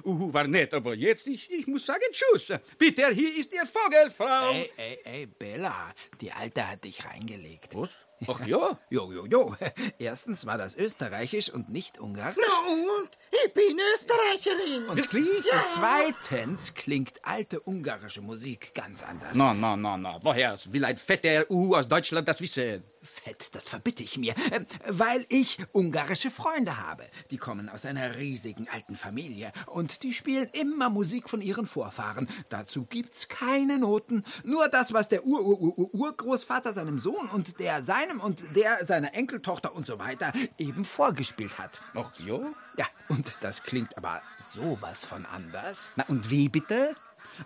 Uhu 0.04 0.32
war 0.32 0.48
nett, 0.48 0.74
aber 0.74 0.94
jetzt, 0.94 1.26
ich, 1.28 1.50
ich 1.50 1.66
muss 1.66 1.86
sagen 1.86 2.02
Tschüss. 2.12 2.52
Bitte, 2.78 3.08
hier 3.10 3.36
ist 3.36 3.52
Ihr 3.52 3.66
Vogel, 3.66 4.10
Frau. 4.10 4.50
Ey, 4.50 4.70
ey, 4.76 4.98
ey, 5.04 5.26
Bella, 5.26 5.94
die 6.20 6.32
Alte 6.32 6.68
hat 6.68 6.84
dich 6.84 7.04
reingelegt. 7.04 7.68
Was? 7.74 7.90
Ach 8.26 8.46
ja? 8.46 8.78
Jo, 8.90 9.12
jo, 9.12 9.26
jo. 9.26 9.56
Erstens 9.98 10.46
war 10.46 10.58
das 10.58 10.74
österreichisch 10.74 11.50
und 11.50 11.68
nicht 11.68 11.98
ungarisch. 11.98 12.36
Na 12.38 12.72
und? 12.72 13.10
Ich 13.32 13.54
bin 13.54 13.78
Österreicherin. 13.94 14.88
Und, 14.88 14.96
Wirklich? 14.96 15.26
und 15.26 15.64
zweitens 15.74 16.74
klingt 16.74 17.12
alte 17.22 17.60
ungarische 17.60 18.20
Musik 18.20 18.74
ganz 18.74 19.02
anders. 19.02 19.36
No, 19.36 19.54
no, 19.54 19.74
no, 19.74 19.96
no. 19.96 20.20
Woher 20.22 20.58
will 20.66 20.84
ein 20.84 20.98
fetter 20.98 21.50
Uhu 21.50 21.74
aus 21.74 21.88
Deutschland 21.88 22.28
das 22.28 22.40
wissen? 22.40 22.82
Fett, 23.04 23.48
das 23.52 23.68
verbitte 23.68 24.04
ich 24.04 24.16
mir, 24.16 24.32
äh, 24.52 24.60
weil 24.86 25.26
ich 25.28 25.58
ungarische 25.72 26.30
Freunde 26.30 26.78
habe. 26.78 27.04
Die 27.30 27.36
kommen 27.36 27.68
aus 27.68 27.84
einer 27.84 28.16
riesigen 28.16 28.68
alten 28.72 28.96
Familie 28.96 29.52
und 29.66 30.02
die 30.04 30.12
spielen 30.12 30.48
immer 30.52 30.88
Musik 30.88 31.28
von 31.28 31.42
ihren 31.42 31.66
Vorfahren. 31.66 32.28
Dazu 32.48 32.84
gibt's 32.84 33.28
keine 33.28 33.78
Noten, 33.78 34.24
nur 34.44 34.68
das, 34.68 34.92
was 34.92 35.08
der 35.08 35.26
Ur-Ur-Ur-Urgroßvater 35.26 36.72
seinem 36.72 37.00
Sohn 37.00 37.28
und 37.28 37.58
der 37.58 37.82
seinem 37.82 38.20
und 38.20 38.40
der 38.54 38.84
seiner 38.86 39.14
Enkeltochter 39.14 39.74
und 39.74 39.86
so 39.86 39.98
weiter 39.98 40.32
eben 40.58 40.84
vorgespielt 40.84 41.58
hat. 41.58 41.80
Ach 41.94 42.12
ja? 42.20 42.38
Ja, 42.76 42.86
und 43.08 43.32
das 43.40 43.62
klingt 43.62 43.96
aber 43.96 44.22
sowas 44.54 45.04
von 45.04 45.26
anders. 45.26 45.92
Na 45.96 46.04
und 46.08 46.30
wie 46.30 46.48
bitte? 46.48 46.96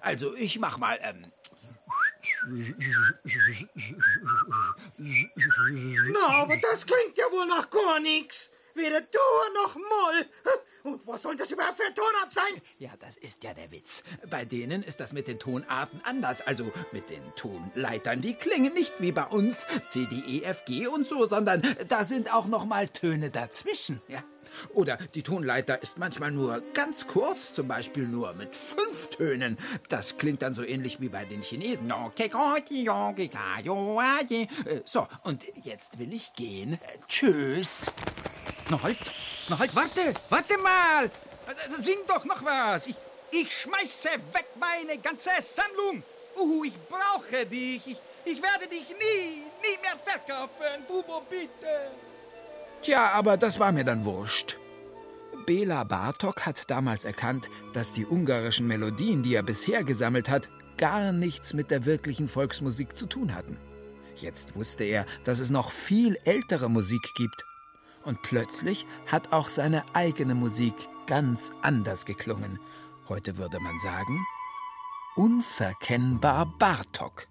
Also, 0.00 0.34
ich 0.34 0.58
mach 0.58 0.78
mal, 0.78 0.98
ähm, 1.02 1.32
Na, 6.12 6.42
aber 6.42 6.56
das 6.56 6.86
klingt 6.86 7.16
ja 7.16 7.24
wohl 7.30 7.46
nach 7.46 7.70
gar 7.70 8.00
nichts. 8.00 8.50
Weder 8.74 9.00
Dur 9.00 9.62
noch 9.62 9.74
Moll. 9.74 10.26
Und 10.84 11.06
was 11.06 11.22
soll 11.22 11.36
das 11.36 11.50
überhaupt 11.50 11.78
für 11.78 11.86
ein 11.86 11.94
Tonart 11.94 12.32
sein? 12.32 12.62
Ja, 12.78 12.90
das 13.00 13.16
ist 13.16 13.42
ja 13.42 13.54
der 13.54 13.72
Witz. 13.72 14.04
Bei 14.30 14.44
denen 14.44 14.82
ist 14.82 15.00
das 15.00 15.12
mit 15.12 15.26
den 15.26 15.38
Tonarten 15.38 16.00
anders. 16.04 16.42
Also 16.42 16.70
mit 16.92 17.10
den 17.10 17.22
Tonleitern. 17.36 18.20
Die 18.20 18.34
klingen 18.34 18.74
nicht 18.74 18.92
wie 19.00 19.12
bei 19.12 19.24
uns 19.24 19.66
C, 19.88 20.06
D, 20.06 20.16
E, 20.28 20.42
F, 20.42 20.64
G 20.66 20.86
und 20.86 21.08
so, 21.08 21.26
sondern 21.26 21.62
da 21.88 22.04
sind 22.04 22.32
auch 22.32 22.46
noch 22.46 22.66
mal 22.66 22.88
Töne 22.88 23.30
dazwischen. 23.30 24.00
Ja. 24.08 24.22
Oder 24.74 24.98
die 25.14 25.22
Tonleiter 25.22 25.82
ist 25.82 25.98
manchmal 25.98 26.30
nur 26.30 26.62
ganz 26.74 27.06
kurz, 27.06 27.54
zum 27.54 27.68
Beispiel 27.68 28.06
nur 28.06 28.32
mit 28.34 28.54
fünf 28.56 29.10
Tönen. 29.10 29.58
Das 29.88 30.18
klingt 30.18 30.42
dann 30.42 30.54
so 30.54 30.62
ähnlich 30.62 31.00
wie 31.00 31.08
bei 31.08 31.24
den 31.24 31.42
Chinesen. 31.42 31.86
Äh, 34.64 34.80
So, 34.84 35.06
und 35.24 35.44
jetzt 35.62 35.98
will 35.98 36.12
ich 36.12 36.32
gehen. 36.34 36.78
Tschüss. 37.08 37.90
Na 38.68 38.82
halt, 38.82 38.98
na 39.48 39.58
halt, 39.58 39.74
warte, 39.74 40.14
warte 40.28 40.58
mal. 40.58 41.06
Äh, 41.06 41.82
Sing 41.82 41.98
doch 42.08 42.24
noch 42.24 42.44
was. 42.44 42.86
Ich, 42.86 42.96
ich 43.30 43.52
schmeiße 43.56 44.08
weg 44.32 44.46
meine 44.58 44.98
ganze 44.98 45.30
Sammlung. 45.42 46.02
Uhu, 46.36 46.64
ich 46.64 46.74
brauche 46.88 47.46
dich. 47.46 47.86
Ich, 47.86 47.96
ich 48.24 48.42
werde 48.42 48.66
dich 48.66 48.88
nie, 48.88 49.42
nie 49.62 49.78
mehr 49.80 49.96
verkaufen. 50.04 50.84
Bubo, 50.88 51.22
bitte. 51.30 51.90
Tja, 52.82 53.10
aber 53.14 53.36
das 53.36 53.58
war 53.58 53.72
mir 53.72 53.84
dann 53.84 54.04
wurscht. 54.04 54.58
Bela 55.46 55.84
Bartok 55.84 56.44
hat 56.44 56.70
damals 56.70 57.04
erkannt, 57.04 57.48
dass 57.72 57.92
die 57.92 58.06
ungarischen 58.06 58.66
Melodien, 58.66 59.22
die 59.22 59.34
er 59.34 59.42
bisher 59.42 59.84
gesammelt 59.84 60.28
hat, 60.28 60.48
gar 60.76 61.12
nichts 61.12 61.54
mit 61.54 61.70
der 61.70 61.84
wirklichen 61.84 62.28
Volksmusik 62.28 62.96
zu 62.96 63.06
tun 63.06 63.34
hatten. 63.34 63.56
Jetzt 64.16 64.56
wusste 64.56 64.84
er, 64.84 65.06
dass 65.24 65.40
es 65.40 65.50
noch 65.50 65.70
viel 65.70 66.18
ältere 66.24 66.68
Musik 66.68 67.12
gibt. 67.16 67.44
Und 68.04 68.22
plötzlich 68.22 68.86
hat 69.06 69.32
auch 69.32 69.48
seine 69.48 69.84
eigene 69.94 70.34
Musik 70.34 70.74
ganz 71.06 71.52
anders 71.62 72.04
geklungen. 72.04 72.58
Heute 73.08 73.36
würde 73.36 73.60
man 73.60 73.78
sagen, 73.78 74.26
unverkennbar 75.16 76.46
Bartok. 76.58 77.26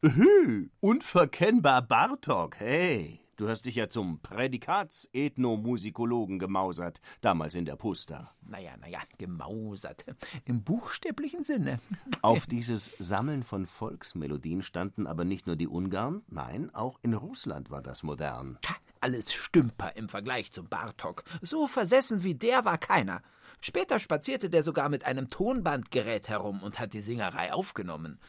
Hü, 0.00 0.70
unverkennbar 0.78 1.82
Bartok, 1.82 2.60
hey. 2.60 3.20
Du 3.34 3.48
hast 3.48 3.64
dich 3.64 3.74
ja 3.74 3.88
zum 3.88 4.20
Prädikats-Ethnomusikologen 4.20 6.38
gemausert, 6.38 7.00
damals 7.20 7.56
in 7.56 7.64
der 7.64 7.74
Pusta. 7.74 8.32
Naja, 8.46 8.76
naja, 8.80 9.00
gemausert. 9.18 10.04
Im 10.44 10.62
buchstäblichen 10.62 11.42
Sinne. 11.42 11.80
Auf 12.22 12.46
dieses 12.46 12.92
Sammeln 13.00 13.42
von 13.42 13.66
Volksmelodien 13.66 14.62
standen 14.62 15.08
aber 15.08 15.24
nicht 15.24 15.48
nur 15.48 15.56
die 15.56 15.66
Ungarn, 15.66 16.22
nein, 16.28 16.72
auch 16.72 17.00
in 17.02 17.14
Russland 17.14 17.68
war 17.70 17.82
das 17.82 18.04
modern. 18.04 18.56
Alles 19.00 19.32
Stümper 19.32 19.96
im 19.96 20.08
Vergleich 20.08 20.52
zum 20.52 20.68
Bartok. 20.68 21.24
So 21.42 21.66
versessen 21.66 22.22
wie 22.22 22.34
der 22.34 22.64
war 22.64 22.78
keiner. 22.78 23.22
Später 23.60 23.98
spazierte 23.98 24.50
der 24.50 24.62
sogar 24.62 24.88
mit 24.88 25.04
einem 25.04 25.28
Tonbandgerät 25.28 26.28
herum 26.28 26.62
und 26.62 26.78
hat 26.78 26.92
die 26.94 27.00
Singerei 27.00 27.52
aufgenommen. 27.52 28.20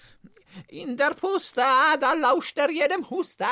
In 0.67 0.97
der 0.97 1.13
Pusta, 1.13 1.95
da 2.01 2.13
lauscht 2.13 2.57
er 2.57 2.71
jedem 2.71 3.07
Husta, 3.09 3.45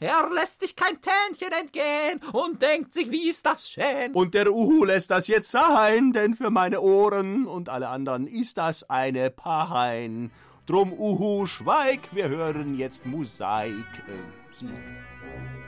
er 0.00 0.28
lässt 0.30 0.60
sich 0.60 0.76
kein 0.76 0.98
Tänchen 1.00 1.52
entgehen 1.52 2.20
und 2.32 2.60
denkt 2.60 2.92
sich, 2.92 3.10
wie 3.10 3.28
ist 3.28 3.46
das 3.46 3.70
schön. 3.70 4.12
Und 4.12 4.34
der 4.34 4.52
Uhu 4.52 4.84
lässt 4.84 5.10
das 5.10 5.28
jetzt 5.28 5.50
sein, 5.50 6.12
denn 6.12 6.34
für 6.34 6.50
meine 6.50 6.82
Ohren 6.82 7.46
und 7.46 7.70
alle 7.70 7.88
anderen 7.88 8.26
ist 8.26 8.58
das 8.58 8.88
eine 8.90 9.30
Pahein. 9.30 10.30
Drum 10.66 10.92
Uhu, 10.92 11.46
schweig, 11.46 12.00
wir 12.12 12.28
hören 12.28 12.76
jetzt 12.76 13.06
Mosaik. 13.06 13.72
Äh, 14.06 14.42
Musik. 14.62 15.61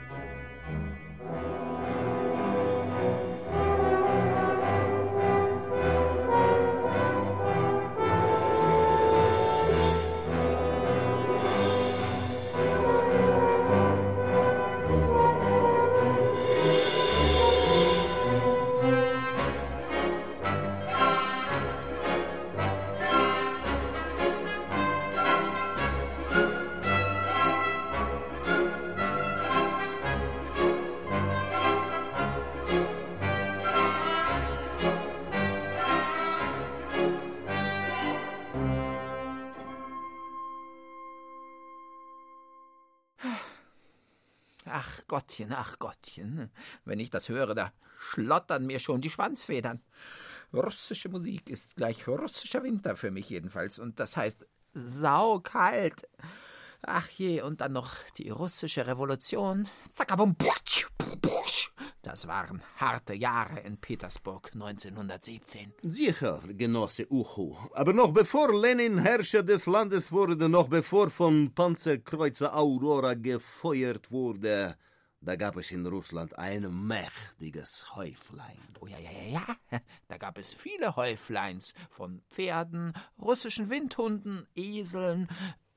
Gottchen, 45.07 45.53
ach 45.53 45.79
Gottchen, 45.79 46.49
wenn 46.83 46.99
ich 46.99 47.09
das 47.09 47.29
höre, 47.29 47.55
da 47.55 47.71
schlottern 47.97 48.65
mir 48.65 48.79
schon 48.79 49.01
die 49.01 49.09
Schwanzfedern. 49.09 49.81
Russische 50.53 51.09
Musik 51.09 51.49
ist 51.49 51.75
gleich 51.75 52.07
russischer 52.07 52.63
Winter 52.63 52.95
für 52.95 53.11
mich 53.11 53.29
jedenfalls, 53.29 53.79
und 53.79 53.99
das 53.99 54.17
heißt 54.17 54.47
saukalt. 54.73 56.07
Ach 56.81 57.09
je, 57.09 57.41
und 57.41 57.61
dann 57.61 57.73
noch 57.73 57.95
die 58.17 58.29
russische 58.29 58.85
Revolution. 58.85 59.67
Zackabum, 59.91 60.35
putsch, 60.35 60.85
putsch. 60.97 61.71
Das 62.03 62.27
waren 62.27 62.61
harte 62.77 63.15
Jahre 63.15 63.61
in 63.61 63.77
Petersburg 63.77 64.51
1917. 64.53 65.73
Sicher, 65.81 66.41
Genosse 66.49 67.11
Uhu. 67.11 67.55
Aber 67.73 67.93
noch 67.93 68.11
bevor 68.11 68.53
Lenin 68.53 68.99
Herrscher 68.99 69.41
des 69.41 69.65
Landes 69.65 70.11
wurde, 70.11 70.47
noch 70.47 70.67
bevor 70.67 71.09
von 71.09 71.51
Panzerkreuzer 71.55 72.55
Aurora 72.55 73.15
gefeuert 73.15 74.11
wurde, 74.11 74.77
da 75.25 75.35
gab 75.35 75.57
es 75.57 75.71
in 75.71 75.85
Russland 75.85 76.37
ein 76.37 76.87
mächtiges 76.87 77.95
Häuflein. 77.95 78.59
Oh 78.79 78.87
ja, 78.87 78.99
ja, 78.99 79.11
ja, 79.11 79.45
ja. 79.71 79.79
Da 80.07 80.17
gab 80.17 80.37
es 80.37 80.53
viele 80.53 80.95
Häufleins 80.95 81.73
von 81.89 82.21
Pferden, 82.29 82.93
russischen 83.19 83.69
Windhunden, 83.69 84.47
Eseln. 84.55 85.27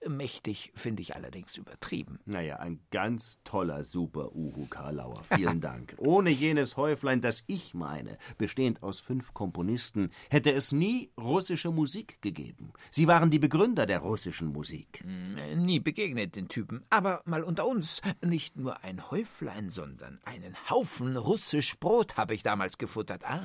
Mächtig 0.06 0.70
finde 0.74 1.02
ich 1.02 1.16
allerdings 1.16 1.56
übertrieben. 1.56 2.20
Naja, 2.24 2.56
ein 2.56 2.80
ganz 2.90 3.40
toller 3.42 3.82
Super 3.84 4.34
Uhu 4.34 4.66
Karlauer. 4.66 5.24
Vielen 5.34 5.60
Dank. 5.62 5.94
Ohne 5.98 6.30
jenes 6.30 6.76
Häuflein, 6.76 7.20
das 7.20 7.42
ich 7.48 7.74
meine, 7.74 8.16
bestehend 8.38 8.82
aus 8.82 9.00
fünf 9.00 9.34
Komponisten, 9.34 10.10
hätte 10.30 10.52
es 10.52 10.70
nie 10.70 11.10
russische 11.18 11.70
Musik 11.72 12.22
gegeben. 12.22 12.72
Sie 12.90 13.08
waren 13.08 13.30
die 13.30 13.40
Begründer 13.40 13.86
der 13.86 13.98
russischen 13.98 14.48
Musik. 14.52 15.00
Hm, 15.02 15.64
Nie 15.64 15.80
begegnet 15.80 16.36
den 16.36 16.48
Typen. 16.48 16.82
Aber 16.90 17.20
mal 17.24 17.42
unter 17.42 17.66
uns, 17.66 18.00
nicht 18.24 18.56
nur 18.56 18.84
ein 18.84 19.10
Häuflein, 19.10 19.68
sondern 19.68 20.20
einen 20.24 20.54
Haufen 20.70 21.16
russisch 21.16 21.78
Brot 21.80 22.16
habe 22.16 22.34
ich 22.34 22.42
damals 22.44 22.78
gefuttert. 22.78 23.24
Ah. 23.24 23.42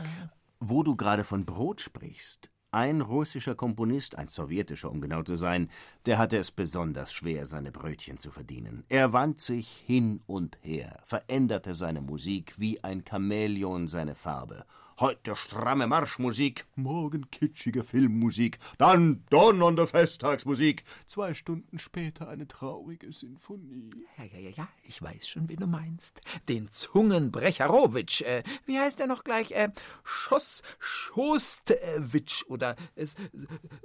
Wo 0.60 0.84
du 0.84 0.96
gerade 0.96 1.24
von 1.24 1.46
Brot 1.46 1.82
sprichst, 1.82 2.50
ein 2.74 3.02
russischer 3.02 3.56
Komponist, 3.56 4.18
ein 4.18 4.28
sowjetischer, 4.28 4.90
um 4.90 5.00
genau 5.02 5.24
zu 5.24 5.36
sein, 5.36 5.70
der 6.06 6.18
hatte 6.18 6.38
es 6.38 6.52
besonders 6.52 7.14
schwer, 7.14 7.46
seine 7.46 7.72
Brötchen 7.72 8.18
zu 8.18 8.32
verdienen. 8.32 8.84
Er 8.90 9.14
wand 9.14 9.42
sich 9.42 9.68
hin 9.86 10.22
und 10.26 10.58
her, 10.62 11.00
veränderte 11.06 11.76
seine 11.76 12.02
Musik 12.02 12.56
wie 12.58 12.84
ein 12.84 13.04
Chamäleon 13.08 13.88
seine 13.88 14.16
Farbe. 14.16 14.66
Heute 15.00 15.36
stramme 15.36 15.88
Marschmusik, 15.88 16.66
morgen 16.76 17.32
kitschige 17.32 17.84
Filmmusik, 17.84 18.60
dann 18.78 19.26
donnernde 19.32 19.88
Festtagsmusik, 19.88 20.84
zwei 21.08 21.34
Stunden 21.34 21.80
später 21.80 22.30
eine 22.30 22.48
traurige 22.48 23.12
Sinfonie. 23.12 23.90
Ja, 24.20 24.26
ja, 24.26 24.38
ja, 24.38 24.50
ja, 24.52 24.68
ich 24.84 25.02
weiß 25.02 25.28
schon, 25.28 25.50
wen 25.50 25.58
du 25.58 25.66
meinst. 25.66 26.22
Den 26.48 26.70
Zungenbrecherowitsch. 26.70 28.22
Äh, 28.22 28.44
wie 28.66 28.80
heißt 28.80 29.00
er 29.00 29.08
noch 29.08 29.24
gleich? 29.24 29.52
Äh, 29.54 29.70
Schoss, 30.04 30.62
Schostwitsch 30.78 32.44
oder 32.48 32.76
äh, 32.96 33.08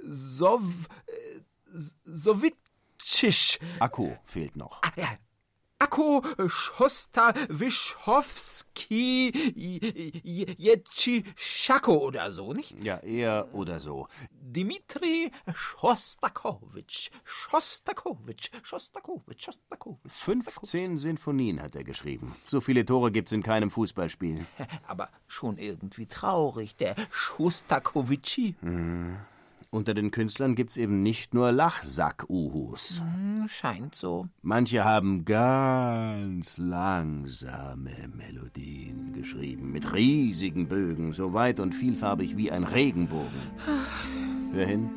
Sov, 0.03 0.89
äh, 1.07 1.39
Sowitschisch. 2.05 3.57
Akku 3.79 4.11
fehlt 4.25 4.55
noch. 4.55 4.83
Ah, 4.83 4.91
ja. 4.95 5.17
Akko 5.81 6.21
Schostawischowski 6.47 9.31
Jetschako 10.57 11.99
oder 11.99 12.33
so, 12.33 12.51
nicht? 12.51 12.75
Ja, 12.83 12.97
eher 12.97 13.47
oder 13.53 13.79
so. 13.79 14.09
Dimitri 14.29 15.31
Schostakowitsch. 15.55 17.11
Schostakowitsch. 17.23 18.49
Schostakowitsch. 18.61 19.45
Schostakowitsch. 19.45 20.01
15 20.05 20.97
Sinfonien 20.97 21.61
hat 21.61 21.77
er 21.77 21.85
geschrieben. 21.85 22.35
So 22.45 22.59
viele 22.59 22.85
Tore 22.85 23.09
gibt's 23.11 23.31
in 23.31 23.41
keinem 23.41 23.71
Fußballspiel. 23.71 24.45
Aber 24.87 25.07
schon 25.27 25.57
irgendwie 25.57 26.07
traurig, 26.07 26.75
der 26.75 26.95
Schostakowitschi. 27.09 28.55
Hm. 28.59 29.15
Unter 29.71 29.93
den 29.93 30.09
Künstlern 30.09 30.55
gibt's 30.55 30.77
eben 30.77 31.03
nicht 31.03 31.35
nur 31.35 31.51
Lachsack-Uhus. 31.51 33.01
Hm, 33.01 33.47
scheint 33.47 33.93
so. 33.93 34.27
Manche 34.41 34.83
haben 34.83 35.25
ganz 35.25 36.57
langsame 36.57 38.09
Melodien 38.15 39.13
geschrieben, 39.13 39.71
mit 39.71 39.93
riesigen 39.93 40.67
Bögen, 40.67 41.13
so 41.13 41.33
weit 41.33 41.59
und 41.59 41.75
vielfarbig 41.75 42.35
wie 42.35 42.51
ein 42.51 42.63
Regenbogen. 42.63 43.29
Hör 44.53 44.65
hin. 44.65 44.89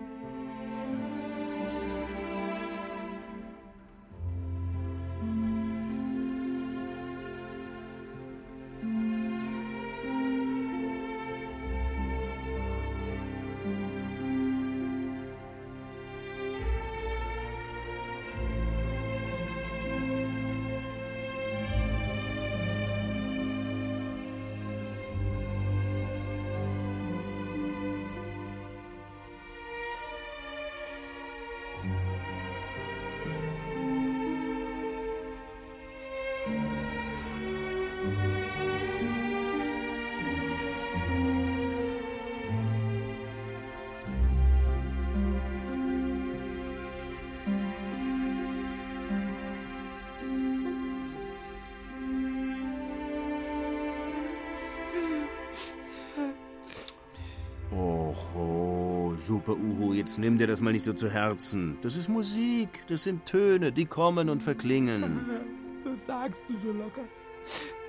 Super, 59.44 59.58
Uhu, 59.58 59.92
jetzt 59.92 60.18
nimm 60.18 60.38
dir 60.38 60.46
das 60.46 60.60
mal 60.60 60.72
nicht 60.72 60.84
so 60.84 60.92
zu 60.92 61.10
Herzen. 61.10 61.76
Das 61.82 61.96
ist 61.96 62.08
Musik, 62.08 62.84
das 62.86 63.02
sind 63.02 63.26
Töne, 63.26 63.72
die 63.72 63.86
kommen 63.86 64.28
und 64.28 64.42
verklingen. 64.42 65.20
Das 65.84 66.06
sagst 66.06 66.44
du 66.48 66.56
so 66.58 66.72
locker. 66.72 67.02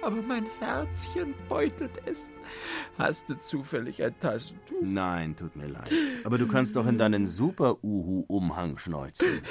Aber 0.02 0.22
mein 0.24 0.46
Herzchen 0.60 1.36
beutelt 1.48 2.02
es. 2.06 2.28
Hast 2.98 3.30
du 3.30 3.38
zufällig 3.38 4.04
ein 4.04 4.20
Taschentuch? 4.20 4.82
Nein, 4.82 5.36
tut 5.36 5.56
mir 5.56 5.68
leid. 5.68 5.90
Aber 6.26 6.38
du 6.38 6.48
kannst 6.48 6.76
doch 6.76 6.86
in 6.86 6.98
deinen 6.98 7.28
Super-Uhu-Umhang 7.28 8.78
schneuzen. 8.78 9.42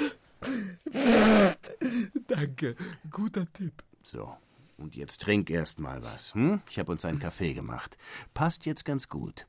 Danke, 2.27 2.75
guter 3.09 3.51
Tipp. 3.53 3.81
So, 4.03 4.35
und 4.77 4.95
jetzt 4.95 5.21
trink 5.21 5.49
erst 5.49 5.79
mal 5.79 6.03
was. 6.03 6.35
Hm? 6.35 6.61
Ich 6.69 6.77
habe 6.77 6.91
uns 6.91 7.05
einen 7.05 7.19
Kaffee 7.19 7.53
gemacht. 7.53 7.97
Passt 8.35 8.67
jetzt 8.67 8.83
ganz 8.83 9.09
gut. 9.09 9.47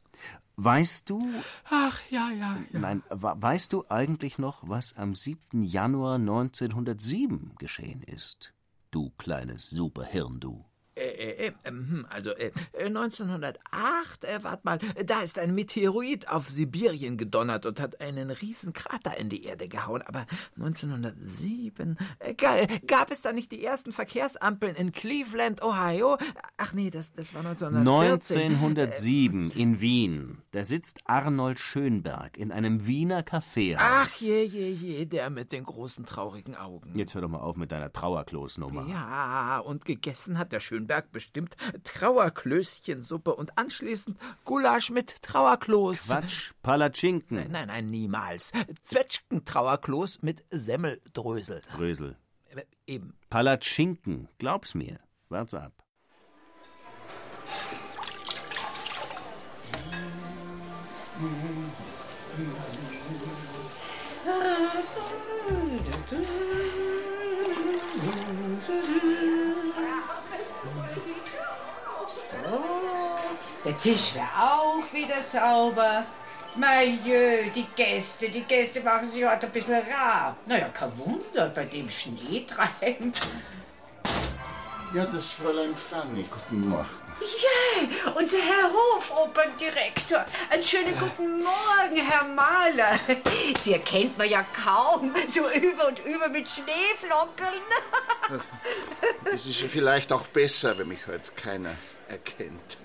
Weißt 0.56 1.10
du. 1.10 1.26
Ach, 1.70 2.00
ja, 2.10 2.30
ja, 2.30 2.56
ja. 2.72 2.78
Nein, 2.78 3.02
weißt 3.10 3.72
du 3.72 3.84
eigentlich 3.88 4.38
noch, 4.38 4.68
was 4.68 4.96
am 4.96 5.14
7. 5.14 5.62
Januar 5.64 6.14
1907 6.16 7.56
geschehen 7.58 8.02
ist? 8.02 8.54
Du 8.90 9.10
kleines 9.18 9.70
Superhirn, 9.70 10.38
du. 10.38 10.64
Äh, 10.96 11.08
äh, 11.08 11.46
äh, 11.46 11.52
ähm, 11.64 12.06
also 12.08 12.30
äh, 12.30 12.52
1908, 12.78 14.24
äh, 14.24 14.44
wart 14.44 14.64
mal, 14.64 14.78
da 15.04 15.22
ist 15.22 15.40
ein 15.40 15.52
Meteorit 15.52 16.28
auf 16.28 16.48
Sibirien 16.48 17.16
gedonnert 17.16 17.66
und 17.66 17.80
hat 17.80 18.00
einen 18.00 18.30
riesen 18.30 18.72
Krater 18.72 19.16
in 19.16 19.28
die 19.28 19.42
Erde 19.42 19.66
gehauen. 19.66 20.02
Aber 20.02 20.24
1907 20.56 21.98
äh, 22.20 22.34
gab 22.86 23.10
es 23.10 23.22
da 23.22 23.32
nicht 23.32 23.50
die 23.50 23.64
ersten 23.64 23.92
Verkehrsampeln 23.92 24.76
in 24.76 24.92
Cleveland, 24.92 25.64
Ohio? 25.64 26.16
Ach 26.58 26.72
nee, 26.72 26.90
das, 26.90 27.12
das 27.12 27.34
war 27.34 27.44
1914. 27.44 28.52
1907 28.52 29.50
in 29.50 29.80
Wien. 29.80 30.38
Da 30.52 30.64
sitzt 30.64 31.00
Arnold 31.06 31.58
Schönberg 31.58 32.38
in 32.38 32.52
einem 32.52 32.86
Wiener 32.86 33.24
Kaffeehaus. 33.24 33.84
Ach 33.84 34.10
je, 34.20 34.44
je, 34.44 34.70
je, 34.70 35.06
der 35.06 35.28
mit 35.30 35.50
den 35.50 35.64
großen 35.64 36.06
traurigen 36.06 36.54
Augen. 36.54 36.96
Jetzt 36.96 37.14
hör 37.14 37.22
doch 37.22 37.28
mal 37.28 37.40
auf 37.40 37.56
mit 37.56 37.72
deiner 37.72 37.92
Trauerklosnummer. 37.92 38.86
Ja, 38.88 39.58
und 39.58 39.84
gegessen 39.84 40.38
hat 40.38 40.52
der 40.52 40.60
Schönberg 40.60 40.83
Schönberg 40.84 41.12
bestimmt 41.12 41.56
Trauerklößchensuppe 41.84 43.34
und 43.34 43.56
anschließend 43.56 44.18
Gulasch 44.44 44.90
mit 44.90 45.22
Trauerkloß. 45.22 46.08
Quatsch, 46.08 46.52
Palatschinken. 46.62 47.38
Nein, 47.38 47.50
nein, 47.50 47.68
nein, 47.68 47.90
niemals. 47.90 48.52
Zwetschgen-Trauerkloß 48.82 50.18
mit 50.20 50.44
Semmeldrösel. 50.50 51.62
Drösel. 51.74 52.18
Äh, 52.50 52.64
eben. 52.86 53.14
Palatschinken, 53.30 54.28
glaub's 54.38 54.74
mir. 54.74 55.00
Wart's 55.30 55.54
ab. 55.54 55.72
Der 73.64 73.78
Tisch 73.78 74.14
wäre 74.14 74.26
auch 74.38 74.92
wieder 74.92 75.22
sauber. 75.22 76.04
Mein 76.54 77.02
Jö, 77.02 77.50
die 77.50 77.66
Gäste, 77.74 78.28
die 78.28 78.42
Gäste 78.42 78.82
machen 78.82 79.08
sich 79.08 79.24
heute 79.24 79.46
ein 79.46 79.52
bisschen 79.52 79.82
rar. 79.90 80.36
Naja, 80.44 80.68
kein 80.68 80.96
Wunder 80.98 81.48
bei 81.48 81.64
dem 81.64 81.88
Schneetreiben. 81.88 83.12
Ja, 84.92 85.06
das 85.06 85.32
Fräulein 85.32 85.74
Fanny, 85.74 86.24
guten 86.24 86.68
Morgen. 86.68 86.88
Ja, 87.20 88.12
unser 88.12 88.38
Herr 88.38 88.70
Hofoperndirektor. 88.70 90.26
Einen 90.50 90.62
schönen 90.62 90.96
guten 90.98 91.42
Morgen, 91.42 91.96
Herr 91.96 92.24
Mahler. 92.24 92.98
Sie 93.60 93.72
erkennt 93.72 94.18
man 94.18 94.28
ja 94.28 94.44
kaum, 94.62 95.14
so 95.26 95.40
über 95.50 95.88
und 95.88 96.00
über 96.04 96.28
mit 96.28 96.46
Schneeflockeln. 96.48 97.62
Das 99.24 99.46
ist 99.46 99.62
ja 99.62 99.68
vielleicht 99.68 100.12
auch 100.12 100.26
besser, 100.26 100.76
wenn 100.76 100.88
mich 100.88 101.06
heute 101.06 101.32
keiner 101.32 101.76
erkennt. 102.08 102.76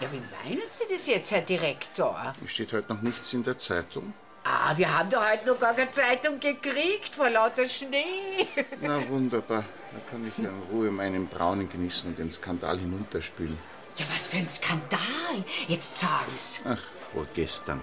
Ja, 0.00 0.06
wie 0.12 0.22
meinen 0.44 0.62
Sie 0.70 0.84
das 0.88 1.06
jetzt, 1.08 1.32
Herr 1.32 1.42
Direktor? 1.42 2.32
Steht 2.46 2.72
heute 2.72 2.94
noch 2.94 3.02
nichts 3.02 3.32
in 3.34 3.42
der 3.42 3.58
Zeitung? 3.58 4.14
Ah, 4.44 4.76
wir 4.76 4.96
haben 4.96 5.10
doch 5.10 5.28
heute 5.28 5.46
noch 5.46 5.58
gar 5.58 5.74
keine 5.74 5.90
Zeitung 5.90 6.38
gekriegt 6.38 7.16
vor 7.16 7.28
lauter 7.28 7.68
Schnee. 7.68 8.46
Na 8.80 9.06
wunderbar. 9.08 9.64
Da 9.92 9.98
kann 10.10 10.26
ich 10.26 10.42
ja 10.42 10.50
in 10.50 10.62
Ruhe 10.70 10.90
meinen 10.92 11.26
Braunen 11.26 11.68
genießen 11.68 12.10
und 12.10 12.18
den 12.18 12.30
Skandal 12.30 12.78
hinunterspülen. 12.78 13.58
Ja, 13.96 14.06
was 14.14 14.28
für 14.28 14.36
ein 14.36 14.48
Skandal. 14.48 15.44
Jetzt 15.66 15.98
sagen's. 15.98 16.60
Ach, 16.64 16.80
vorgestern. 17.12 17.82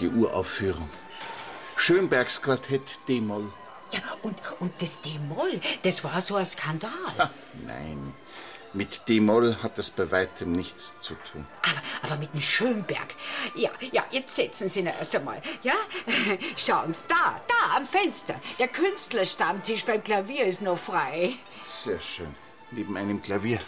Die 0.00 0.08
Uraufführung. 0.08 0.90
Schönbergs 1.76 2.42
Quartett 2.42 2.98
D-Moll. 3.06 3.52
Ja, 3.92 4.00
und, 4.22 4.36
und 4.58 4.72
das 4.80 5.00
D-Moll, 5.02 5.60
das 5.82 6.02
war 6.02 6.20
so 6.20 6.34
ein 6.34 6.44
Skandal. 6.44 6.90
Ha, 7.16 7.30
nein, 7.64 8.12
mit 8.74 9.08
D-Moll 9.08 9.56
hat 9.62 9.78
das 9.78 9.90
bei 9.90 10.10
weitem 10.10 10.52
nichts 10.52 11.00
zu 11.00 11.14
tun. 11.14 11.46
Aber, 11.62 11.82
aber 12.02 12.20
mit 12.20 12.32
dem 12.34 12.40
Schönberg. 12.40 13.14
Ja, 13.54 13.70
ja, 13.92 14.04
jetzt 14.10 14.36
setzen 14.36 14.68
Sie 14.68 14.80
ihn 14.80 14.86
erst 14.86 15.14
einmal. 15.16 15.40
Ja, 15.62 15.74
schauen 16.56 16.94
Sie, 16.94 17.04
da, 17.08 17.40
da 17.46 17.76
am 17.76 17.86
Fenster. 17.86 18.40
Der 18.58 18.68
Künstlerstammtisch 18.68 19.84
beim 19.84 20.02
Klavier 20.02 20.44
ist 20.44 20.62
noch 20.62 20.78
frei. 20.78 21.34
Sehr 21.64 22.00
schön. 22.00 22.34
Neben 22.70 22.96
einem 22.96 23.22
Klavier 23.22 23.60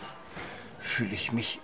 fühle 0.81 1.15
ich 1.15 1.33
mich 1.33 1.61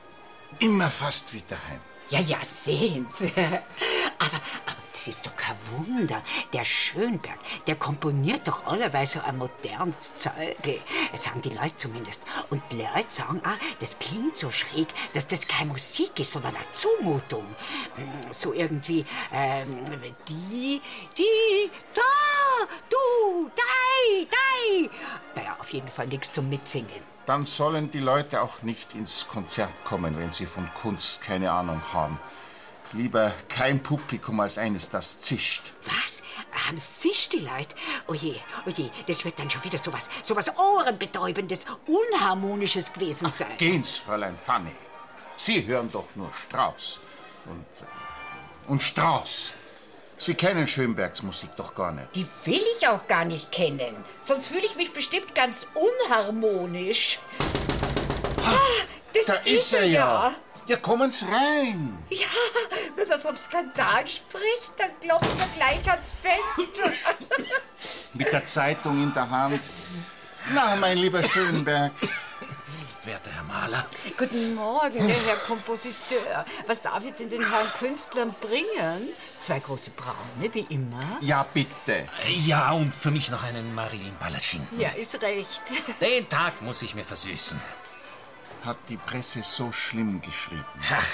immer 0.58 0.90
fast 0.90 1.34
wie 1.34 1.42
daheim. 1.48 1.80
Ja, 2.08 2.20
ja, 2.20 2.38
sehen 2.42 3.06
Sie. 3.12 3.32
Aber, 4.18 4.36
aber 4.64 4.80
das 4.92 5.08
ist 5.08 5.26
doch 5.26 5.36
kein 5.36 5.56
Wunder. 5.72 6.22
Der 6.52 6.64
Schönberg, 6.64 7.38
der 7.66 7.76
komponiert 7.76 8.48
doch 8.48 8.64
allerweise 8.66 9.18
so 9.18 9.24
ein 9.26 9.36
modernes 9.36 10.14
Zeug. 10.16 10.80
Sagen 11.12 11.42
die 11.42 11.50
Leute 11.50 11.76
zumindest. 11.76 12.22
Und 12.48 12.62
die 12.72 12.78
Leute 12.78 13.10
sagen 13.10 13.42
auch, 13.44 13.78
das 13.78 13.98
klingt 13.98 14.36
so 14.36 14.50
schräg, 14.50 14.88
dass 15.12 15.26
das 15.26 15.46
keine 15.46 15.72
Musik 15.72 16.18
ist, 16.18 16.32
sondern 16.32 16.56
eine 16.56 16.64
Zumutung. 16.72 17.44
Hm, 17.96 18.32
so 18.32 18.54
irgendwie, 18.54 19.04
ähm, 19.32 19.84
die, 20.28 20.80
die, 21.18 21.70
da, 21.94 22.02
du, 22.88 23.50
dei, 23.54 24.26
dei. 24.30 24.90
Naja, 25.34 25.56
auf 25.58 25.70
jeden 25.70 25.88
Fall 25.88 26.06
nichts 26.06 26.32
zum 26.32 26.48
Mitsingen. 26.48 27.15
Dann 27.26 27.44
sollen 27.44 27.90
die 27.90 27.98
Leute 27.98 28.40
auch 28.40 28.62
nicht 28.62 28.94
ins 28.94 29.26
Konzert 29.26 29.84
kommen, 29.84 30.16
wenn 30.16 30.30
sie 30.30 30.46
von 30.46 30.70
Kunst 30.80 31.22
keine 31.22 31.50
Ahnung 31.50 31.82
haben. 31.92 32.20
Lieber 32.92 33.32
kein 33.48 33.82
Publikum 33.82 34.38
als 34.38 34.58
eines, 34.58 34.88
das 34.88 35.20
zischt. 35.20 35.72
Was? 35.84 36.22
Haben's 36.52 37.00
zischt 37.00 37.32
die 37.32 37.40
Leute? 37.40 37.74
Oje, 38.06 38.36
oje, 38.64 38.90
das 39.08 39.24
wird 39.24 39.38
dann 39.38 39.50
schon 39.50 39.64
wieder 39.64 39.78
sowas, 39.78 40.08
sowas 40.22 40.50
Ohrenbetäubendes, 40.56 41.66
Unharmonisches 41.86 42.92
gewesen 42.92 43.30
sein. 43.30 43.56
Gehen's, 43.58 43.96
Fräulein 43.96 44.36
Fanny. 44.36 44.70
Sie 45.36 45.66
hören 45.66 45.90
doch 45.90 46.06
nur 46.14 46.30
Strauß. 46.46 47.00
Und, 47.46 47.66
und 48.68 48.82
Strauß. 48.82 49.52
Sie 50.18 50.34
kennen 50.34 50.66
Schönbergs 50.66 51.22
Musik 51.22 51.50
doch 51.56 51.74
gar 51.74 51.92
nicht. 51.92 52.14
Die 52.14 52.26
will 52.44 52.62
ich 52.76 52.88
auch 52.88 53.06
gar 53.06 53.24
nicht 53.24 53.52
kennen. 53.52 53.94
Sonst 54.22 54.48
fühle 54.48 54.64
ich 54.64 54.74
mich 54.76 54.92
bestimmt 54.92 55.34
ganz 55.34 55.66
unharmonisch. 55.74 57.18
Ah, 58.42 58.84
das 59.12 59.26
Da 59.26 59.34
ist 59.44 59.72
er 59.74 59.84
ja. 59.84 60.34
Ja, 60.66 60.76
kommen's 60.78 61.22
rein. 61.22 61.96
Ja, 62.10 62.26
wenn 62.96 63.06
man 63.06 63.20
vom 63.20 63.36
Skandal 63.36 64.04
spricht, 64.06 64.72
dann 64.76 64.90
klopft 65.00 65.38
man 65.38 65.48
gleich 65.54 65.88
ans 65.88 66.12
Fenster. 66.20 66.92
Mit 68.14 68.32
der 68.32 68.44
Zeitung 68.44 69.00
in 69.00 69.14
der 69.14 69.30
Hand. 69.30 69.60
Na, 70.52 70.74
mein 70.76 70.98
lieber 70.98 71.22
Schönberg. 71.22 71.92
Werter 73.06 73.30
Herr 73.30 73.44
Maler. 73.44 73.86
Guten 74.18 74.54
Morgen, 74.54 75.06
der 75.06 75.22
Herr 75.24 75.36
Kompositeur. 75.36 76.44
Was 76.66 76.82
darf 76.82 77.04
ich 77.04 77.14
denn 77.14 77.30
den 77.30 77.48
Herrn 77.48 77.68
Künstlern 77.78 78.34
bringen? 78.40 79.08
Zwei 79.40 79.60
große 79.60 79.90
Braune, 79.90 80.52
wie 80.52 80.66
immer. 80.74 81.18
Ja, 81.20 81.46
bitte. 81.54 82.08
Ja, 82.28 82.72
und 82.72 82.94
für 82.94 83.12
mich 83.12 83.30
noch 83.30 83.44
einen 83.44 83.74
Marillenpalatschinken. 83.74 84.80
Ja, 84.80 84.90
ist 84.90 85.22
recht. 85.22 85.62
Den 86.00 86.28
Tag 86.28 86.60
muss 86.62 86.82
ich 86.82 86.94
mir 86.94 87.04
versüßen. 87.04 87.60
Hat 88.64 88.78
die 88.88 88.96
Presse 88.96 89.42
so 89.42 89.70
schlimm 89.70 90.20
geschrieben? 90.20 90.64
Ach, 90.90 91.06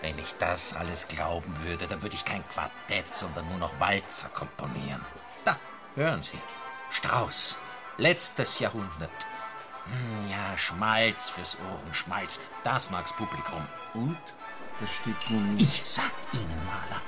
wenn 0.00 0.18
ich 0.18 0.34
das 0.38 0.74
alles 0.74 1.06
glauben 1.08 1.54
würde, 1.64 1.86
dann 1.86 2.00
würde 2.02 2.14
ich 2.14 2.24
kein 2.24 2.46
Quartett, 2.48 3.14
sondern 3.14 3.46
nur 3.50 3.58
noch 3.58 3.78
Walzer 3.78 4.28
komponieren. 4.30 5.04
Da, 5.44 5.58
hören 5.94 6.22
Sie. 6.22 6.38
Strauß. 6.90 7.58
Letztes 7.98 8.58
Jahrhundert. 8.58 9.10
Hm, 9.90 10.30
ja, 10.30 10.56
Schmalz 10.56 11.30
fürs 11.30 11.56
Ohrenschmalz. 11.72 12.40
Das 12.64 12.90
mag's 12.90 13.12
Publikum. 13.12 13.66
Und? 13.94 14.18
Das 14.80 14.90
steht 14.92 15.30
nun 15.30 15.54
nicht. 15.54 15.74
Ich 15.74 15.82
sag 15.82 16.12
Ihnen, 16.32 16.64
Maler. 16.66 17.00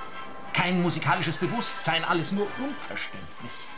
Kein 0.52 0.80
musikalisches 0.82 1.36
Bewusstsein, 1.36 2.04
alles 2.04 2.32
nur 2.32 2.46
Unverständnis. 2.58 3.68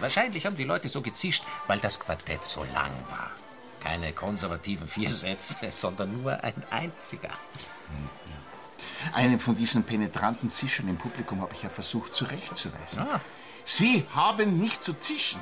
Wahrscheinlich 0.00 0.46
haben 0.46 0.56
die 0.56 0.64
Leute 0.64 0.88
so 0.88 1.02
gezischt, 1.02 1.44
weil 1.66 1.78
das 1.78 2.00
Quartett 2.00 2.44
so 2.44 2.64
lang 2.72 2.92
war. 3.08 3.30
Keine 3.80 4.12
konservativen 4.12 4.88
vier 4.88 5.10
Sätze, 5.10 5.70
sondern 5.70 6.22
nur 6.22 6.42
ein 6.42 6.64
einziger. 6.70 7.30
Einen 9.12 9.38
von 9.38 9.54
diesen 9.54 9.84
penetranten 9.84 10.50
Zischern 10.50 10.88
im 10.88 10.96
Publikum 10.96 11.42
habe 11.42 11.54
ich 11.54 11.62
ja 11.62 11.68
versucht 11.68 12.14
zurechtzuweisen. 12.14 13.06
Ah. 13.06 13.20
Sie 13.64 14.06
haben 14.14 14.58
nicht 14.58 14.82
zu 14.82 14.94
zischen. 14.94 15.40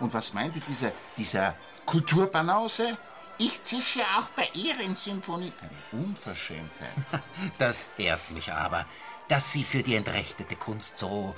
Und 0.00 0.12
was 0.12 0.32
meinte 0.32 0.60
dieser, 0.60 0.92
dieser 1.16 1.54
Kulturbanause? 1.86 2.98
Ich 3.38 3.62
zische 3.62 4.00
auch 4.00 4.28
bei 4.34 4.48
Ihren 4.54 4.96
Symphonie. 4.96 5.52
Eine 5.60 6.04
Unverschämtheit. 6.04 6.90
Das 7.58 7.90
ehrt 7.98 8.30
mich 8.30 8.52
aber, 8.52 8.86
dass 9.28 9.52
Sie 9.52 9.64
für 9.64 9.82
die 9.82 9.94
entrechtete 9.94 10.56
Kunst 10.56 10.96
so. 10.96 11.34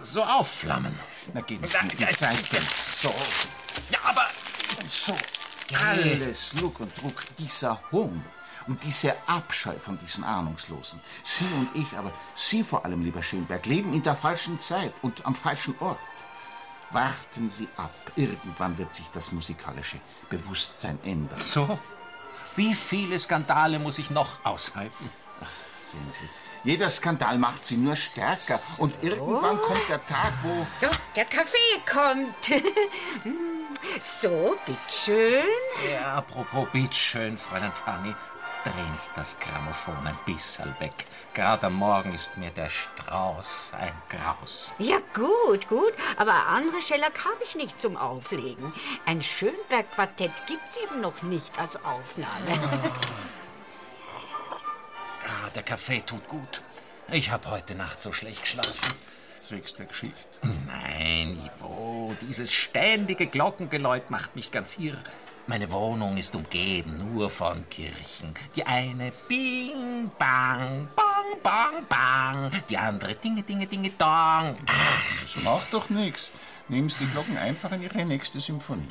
so 0.00 0.22
aufflammen. 0.22 0.98
Na, 1.34 1.42
gehen 1.42 1.66
Sie 1.66 1.76
mit 1.86 2.00
die 2.00 2.14
Seite. 2.14 2.58
So. 3.00 3.14
Ja, 3.90 3.98
aber. 4.04 4.26
So. 4.86 5.14
Alles 5.76 6.54
Lug 6.54 6.80
und 6.80 6.90
Druck, 7.00 7.24
dieser 7.36 7.78
Hohn 7.92 8.24
und 8.68 8.82
dieser 8.84 9.14
Abscheu 9.26 9.78
von 9.78 9.98
diesen 9.98 10.24
Ahnungslosen. 10.24 11.00
Sie 11.22 11.44
und 11.44 11.68
ich, 11.74 11.92
aber 11.96 12.12
Sie 12.34 12.62
vor 12.62 12.84
allem, 12.84 13.02
lieber 13.02 13.22
Schönberg, 13.22 13.66
leben 13.66 13.92
in 13.92 14.02
der 14.02 14.16
falschen 14.16 14.58
Zeit 14.58 14.92
und 15.02 15.26
am 15.26 15.34
falschen 15.34 15.74
Ort. 15.80 15.98
Warten 16.90 17.50
Sie 17.50 17.68
ab. 17.76 17.92
Irgendwann 18.16 18.78
wird 18.78 18.92
sich 18.92 19.08
das 19.10 19.32
musikalische 19.32 20.00
Bewusstsein 20.30 20.98
ändern. 21.04 21.38
So? 21.38 21.78
Wie 22.56 22.74
viele 22.74 23.18
Skandale 23.18 23.78
muss 23.78 23.98
ich 23.98 24.10
noch 24.10 24.44
aushalten? 24.44 25.10
Sehen 25.76 26.06
Sie, 26.10 26.28
jeder 26.64 26.90
Skandal 26.90 27.38
macht 27.38 27.64
Sie 27.64 27.76
nur 27.76 27.94
stärker. 27.94 28.58
Und 28.78 29.02
irgendwann 29.02 29.58
kommt 29.58 29.88
der 29.88 30.04
Tag, 30.04 30.32
wo... 30.42 30.50
So, 30.50 30.88
der 31.14 31.24
Kaffee 31.24 31.58
kommt. 31.90 32.34
so, 34.02 34.56
bitteschön. 34.66 35.44
Ja, 35.90 36.14
apropos 36.16 36.68
bitteschön, 36.72 37.38
Fräulein 37.38 37.72
Fanny. 37.72 38.14
Drehen 38.64 38.98
Sie 38.98 39.10
das 39.14 39.38
Grammophon 39.38 40.06
ein 40.06 40.18
bisschen 40.26 40.74
weg. 40.80 40.92
Gerade 41.32 41.68
am 41.68 41.74
Morgen 41.74 42.12
ist 42.12 42.36
mir 42.36 42.50
der 42.50 42.68
Strauß 42.68 43.70
ein 43.78 43.92
Graus. 44.08 44.72
Ja, 44.78 44.98
gut, 45.14 45.68
gut. 45.68 45.92
Aber 46.16 46.34
andere 46.48 46.82
Schellack 46.82 47.24
habe 47.24 47.42
ich 47.44 47.54
nicht 47.54 47.80
zum 47.80 47.96
Auflegen. 47.96 48.72
Ein 49.06 49.22
Schönberg-Quartett 49.22 50.46
gibt's 50.46 50.76
eben 50.76 51.00
noch 51.00 51.22
nicht 51.22 51.58
als 51.58 51.76
Aufnahme. 51.76 52.46
Ah, 55.26 55.50
der 55.54 55.62
Kaffee 55.62 56.00
tut 56.00 56.26
gut. 56.26 56.62
Ich 57.10 57.30
habe 57.30 57.50
heute 57.50 57.74
Nacht 57.74 58.02
so 58.02 58.12
schlecht 58.12 58.42
geschlafen. 58.42 58.94
Zwecks 59.38 59.76
der 59.76 59.86
Geschichte. 59.86 60.16
Nein, 60.66 61.38
Ivo, 61.46 62.14
dieses 62.22 62.52
ständige 62.52 63.26
Glockengeläut 63.26 64.10
macht 64.10 64.36
mich 64.36 64.50
ganz 64.50 64.78
irr. 64.78 64.98
Meine 65.48 65.70
Wohnung 65.72 66.18
ist 66.18 66.34
umgeben 66.34 67.10
nur 67.14 67.30
von 67.30 67.66
Kirchen. 67.70 68.34
Die 68.54 68.66
eine 68.66 69.10
Bing, 69.28 70.10
Bang, 70.18 70.86
Bang, 70.94 71.42
Bang, 71.42 71.86
Bang. 71.88 72.50
Die 72.68 72.76
andere 72.76 73.14
Dinge, 73.14 73.42
Dinge, 73.42 73.66
Dinge, 73.66 73.88
Dong. 73.98 74.58
Ach, 74.66 75.22
Das 75.22 75.42
macht 75.42 75.72
doch 75.72 75.88
nichts. 75.88 76.30
Sie 76.68 76.82
die 77.00 77.06
Glocken 77.06 77.38
einfach 77.38 77.72
in 77.72 77.82
Ihre 77.82 78.04
nächste 78.04 78.40
Symphonie. 78.40 78.88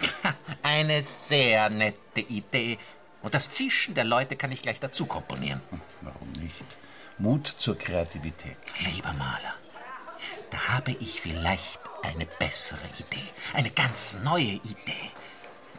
eine 0.63 1.03
sehr 1.03 1.69
nette 1.69 2.21
Idee. 2.21 2.79
Und 3.21 3.35
das 3.35 3.51
Zischen 3.51 3.93
der 3.93 4.03
Leute 4.05 4.35
kann 4.35 4.51
ich 4.51 4.63
gleich 4.63 4.79
dazu 4.79 5.05
komponieren. 5.05 5.61
Warum 6.01 6.31
nicht? 6.41 6.77
Mut 7.19 7.45
zur 7.45 7.77
Kreativität. 7.77 8.57
Lieber 8.79 9.13
Maler, 9.13 9.53
da 10.49 10.57
habe 10.69 10.91
ich 10.99 11.21
vielleicht 11.21 11.79
eine 12.01 12.25
bessere 12.25 12.87
Idee. 12.97 13.27
Eine 13.53 13.69
ganz 13.69 14.17
neue 14.23 14.53
Idee. 14.53 15.11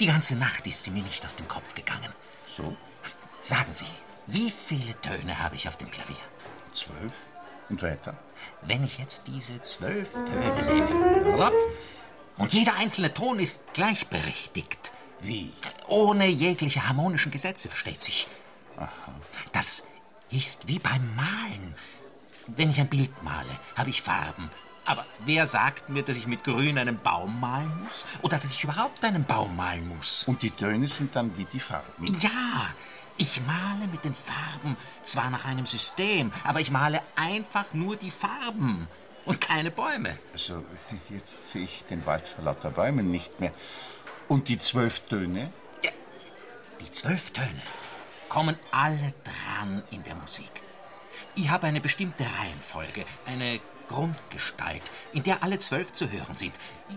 Die 0.00 0.06
ganze 0.06 0.36
Nacht 0.36 0.66
ist 0.66 0.84
sie 0.84 0.90
mir 0.92 1.02
nicht 1.02 1.24
aus 1.24 1.34
dem 1.34 1.48
Kopf 1.48 1.74
gegangen. 1.74 2.12
So? 2.46 2.76
Sagen 3.40 3.72
Sie, 3.72 3.86
wie 4.26 4.50
viele 4.50 5.00
Töne 5.00 5.38
habe 5.42 5.56
ich 5.56 5.66
auf 5.66 5.76
dem 5.76 5.90
Klavier? 5.90 6.16
Zwölf. 6.72 7.12
Und 7.68 7.82
weiter? 7.82 8.16
Wenn 8.62 8.84
ich 8.84 8.98
jetzt 8.98 9.26
diese 9.26 9.60
zwölf 9.60 10.12
Töne 10.12 10.62
nehme. 10.62 11.52
Und 12.36 12.52
jeder 12.52 12.74
einzelne 12.76 13.12
Ton 13.12 13.40
ist 13.40 13.60
gleichberechtigt. 13.74 14.92
Wie? 15.20 15.52
Ohne 15.88 16.28
jegliche 16.28 16.86
harmonischen 16.86 17.32
Gesetze, 17.32 17.68
versteht 17.68 18.00
sich. 18.00 18.28
Aha. 18.76 19.14
Das 19.52 19.84
ist 20.30 20.68
wie 20.68 20.78
beim 20.78 21.16
Malen. 21.16 21.74
Wenn 22.46 22.70
ich 22.70 22.80
ein 22.80 22.88
Bild 22.88 23.22
male, 23.22 23.58
habe 23.76 23.90
ich 23.90 24.00
Farben. 24.00 24.50
Aber 24.88 25.04
wer 25.26 25.46
sagt 25.46 25.90
mir, 25.90 26.02
dass 26.02 26.16
ich 26.16 26.26
mit 26.26 26.44
Grün 26.44 26.78
einen 26.78 26.98
Baum 26.98 27.38
malen 27.38 27.70
muss? 27.84 28.06
Oder 28.22 28.38
dass 28.38 28.50
ich 28.50 28.64
überhaupt 28.64 29.04
einen 29.04 29.22
Baum 29.22 29.54
malen 29.54 29.86
muss? 29.86 30.24
Und 30.26 30.40
die 30.40 30.50
Töne 30.50 30.88
sind 30.88 31.14
dann 31.14 31.36
wie 31.36 31.44
die 31.44 31.60
Farben. 31.60 32.06
Ja, 32.20 32.68
ich 33.18 33.42
male 33.42 33.86
mit 33.92 34.02
den 34.02 34.14
Farben 34.14 34.78
zwar 35.04 35.28
nach 35.28 35.44
einem 35.44 35.66
System, 35.66 36.32
aber 36.42 36.60
ich 36.60 36.70
male 36.70 37.02
einfach 37.16 37.66
nur 37.74 37.96
die 37.96 38.10
Farben 38.10 38.88
und 39.26 39.42
keine 39.42 39.70
Bäume. 39.70 40.18
Also, 40.32 40.64
jetzt 41.10 41.50
sehe 41.50 41.64
ich 41.64 41.84
den 41.90 42.06
Wald 42.06 42.26
vor 42.26 42.44
lauter 42.44 42.70
Bäumen 42.70 43.10
nicht 43.10 43.40
mehr. 43.40 43.52
Und 44.26 44.48
die 44.48 44.58
zwölf 44.58 45.00
Töne? 45.00 45.52
Die 46.80 46.90
zwölf 46.90 47.30
Töne 47.32 47.60
kommen 48.30 48.56
alle 48.70 49.12
dran 49.22 49.82
in 49.90 50.02
der 50.04 50.14
Musik. 50.14 50.50
Ich 51.34 51.50
habe 51.50 51.66
eine 51.66 51.82
bestimmte 51.82 52.24
Reihenfolge, 52.24 53.04
eine 53.26 53.60
Grundgestalt, 53.88 54.82
in 55.12 55.22
der 55.22 55.42
alle 55.42 55.58
zwölf 55.58 55.92
zu 55.92 56.10
hören 56.10 56.36
sind. 56.36 56.54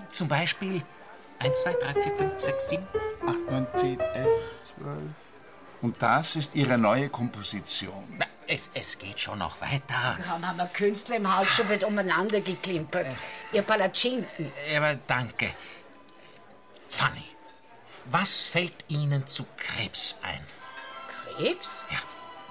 Zum 0.10 0.28
Beispiel 0.28 0.84
1, 1.40 1.62
2, 1.64 1.74
3, 1.74 1.94
4, 1.94 2.16
5, 2.18 2.40
6, 2.40 2.70
7. 2.70 2.88
8, 3.28 3.52
9, 3.52 3.68
10, 3.74 4.00
11, 4.00 4.28
12. 4.62 4.88
Und 5.82 6.02
das 6.02 6.36
ist 6.36 6.56
Ihre 6.56 6.78
neue 6.78 7.10
Komposition. 7.10 8.04
Na, 8.18 8.26
es, 8.48 8.70
es 8.74 9.00
geht 9.00 9.20
schon 9.20 9.40
noch 9.40 9.60
weiter. 9.62 10.18
Kaum 10.28 10.46
haben 10.48 10.58
wir 10.58 10.68
Künstler 10.68 11.16
im 11.16 11.36
Haus 11.36 11.48
schon 11.50 11.68
wird 11.70 11.84
umeinander 11.84 12.42
geklimpert. 12.42 13.16
Ihr 13.52 13.64
Palatschinken. 13.64 14.52
Aber 14.76 14.96
danke. 15.08 15.52
Fanny, 16.88 17.24
was 18.06 18.44
fällt 18.46 18.74
Ihnen 18.90 19.26
zu 19.26 19.46
Krebs 19.58 20.18
ein? 20.22 20.42
Krebs? 21.38 21.84
Ja. 21.90 21.98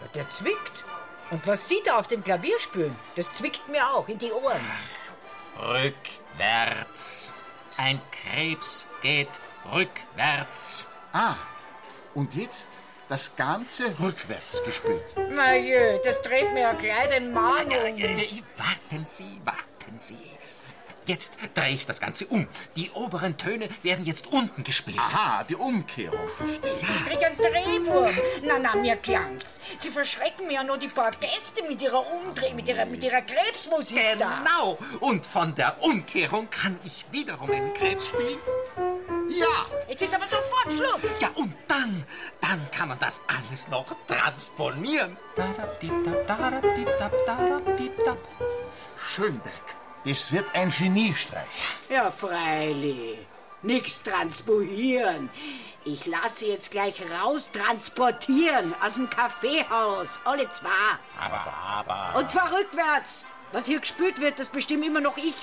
Ja, 0.00 0.09
Der 0.14 0.31
zwickt. 0.31 0.85
Und 1.31 1.47
was 1.47 1.69
Sie 1.69 1.81
da 1.85 1.99
auf 1.99 2.09
dem 2.09 2.25
Klavier 2.25 2.59
spülen, 2.59 2.97
das 3.14 3.33
zwickt 3.33 3.69
mir 3.69 3.88
auch 3.88 4.09
in 4.09 4.19
die 4.19 4.33
Ohren. 4.33 4.61
Rückwärts. 5.59 7.33
Ein 7.77 8.01
Krebs 8.11 8.87
geht 9.01 9.29
rückwärts. 9.73 10.87
Ah, 11.12 11.37
und 12.14 12.35
jetzt 12.35 12.69
das 13.09 13.37
Ganze 13.37 13.95
rückwärts 14.01 14.62
gespielt. 14.64 15.05
Na 15.31 15.57
jö, 15.57 15.99
das 16.05 16.21
dreht 16.23 16.53
mir 16.53 16.61
ja 16.61 16.73
gleich 16.73 17.11
den 17.11 17.33
Magen 17.33 17.73
um. 17.73 17.99
Warten 18.57 19.07
Sie, 19.07 19.40
warten 19.45 19.99
Sie. 19.99 20.39
Jetzt 21.11 21.33
drehe 21.55 21.75
ich 21.75 21.87
das 21.87 22.01
Ganze 22.01 22.25
um. 22.27 22.46
Die 22.77 22.88
oberen 22.90 23.37
Töne 23.37 23.68
werden 23.83 24.05
jetzt 24.05 24.29
unten 24.29 24.62
gespielt. 24.62 24.96
Aha, 24.96 25.42
die 25.42 25.57
Umkehrung, 25.57 26.29
verstehe. 26.29 26.73
Ich 26.73 27.05
krieg 27.05 27.27
einen 27.27 27.37
Drehwurm. 27.37 28.14
Na, 28.44 28.61
na, 28.61 28.77
mir 28.77 28.94
klangt's. 28.94 29.61
Sie 29.77 29.88
verschrecken 29.88 30.46
mir 30.46 30.53
ja 30.53 30.62
nur 30.62 30.79
die 30.79 30.87
paar 30.87 31.11
Gäste 31.11 31.64
mit 31.68 31.83
ihrer 31.83 32.01
Umdreh, 32.12 32.55
mit 32.55 32.68
ihrer, 32.68 32.85
mit 32.87 33.03
ihrer 33.03 33.23
Krebsmusik 33.23 33.99
da. 34.20 34.44
Genau. 34.44 34.79
Und 35.01 35.27
von 35.27 35.53
der 35.57 35.83
Umkehrung 35.83 36.49
kann 36.49 36.79
ich 36.85 37.05
wiederum 37.11 37.51
einen 37.51 37.75
Krebs 37.75 38.07
spielen. 38.07 38.38
Ja. 39.31 39.66
Jetzt 39.88 40.03
ist 40.03 40.14
aber 40.14 40.27
sofort 40.29 40.73
Schluss. 40.73 41.20
Ja, 41.20 41.31
und 41.35 41.57
dann, 41.66 42.05
dann 42.40 42.70
kann 42.70 42.87
man 42.87 43.01
das 43.01 43.23
alles 43.27 43.66
noch 43.66 43.96
transponieren. 44.07 45.16
Schönberg, 49.12 49.80
das 50.05 50.33
wird 50.33 50.47
ein 50.55 50.71
Geniestreich. 50.71 51.47
Ja, 51.89 52.11
freilich. 52.11 53.19
Nix 53.63 54.03
transponieren. 54.03 55.29
Ich 55.85 56.07
lasse 56.07 56.47
jetzt 56.47 56.71
gleich 56.71 57.03
raus 57.11 57.51
transportieren 57.53 58.75
aus 58.83 58.95
dem 58.95 59.09
Kaffeehaus. 59.11 60.21
Alle 60.25 60.49
zwei. 60.51 60.69
Aber, 61.19 61.53
aber. 61.53 62.19
Und 62.19 62.31
zwar 62.31 62.53
rückwärts. 62.53 63.29
Was 63.53 63.67
hier 63.67 63.81
gespült 63.81 64.21
wird, 64.21 64.39
das 64.39 64.49
bestimme 64.49 64.87
immer 64.87 65.01
noch 65.01 65.17
ich. 65.17 65.35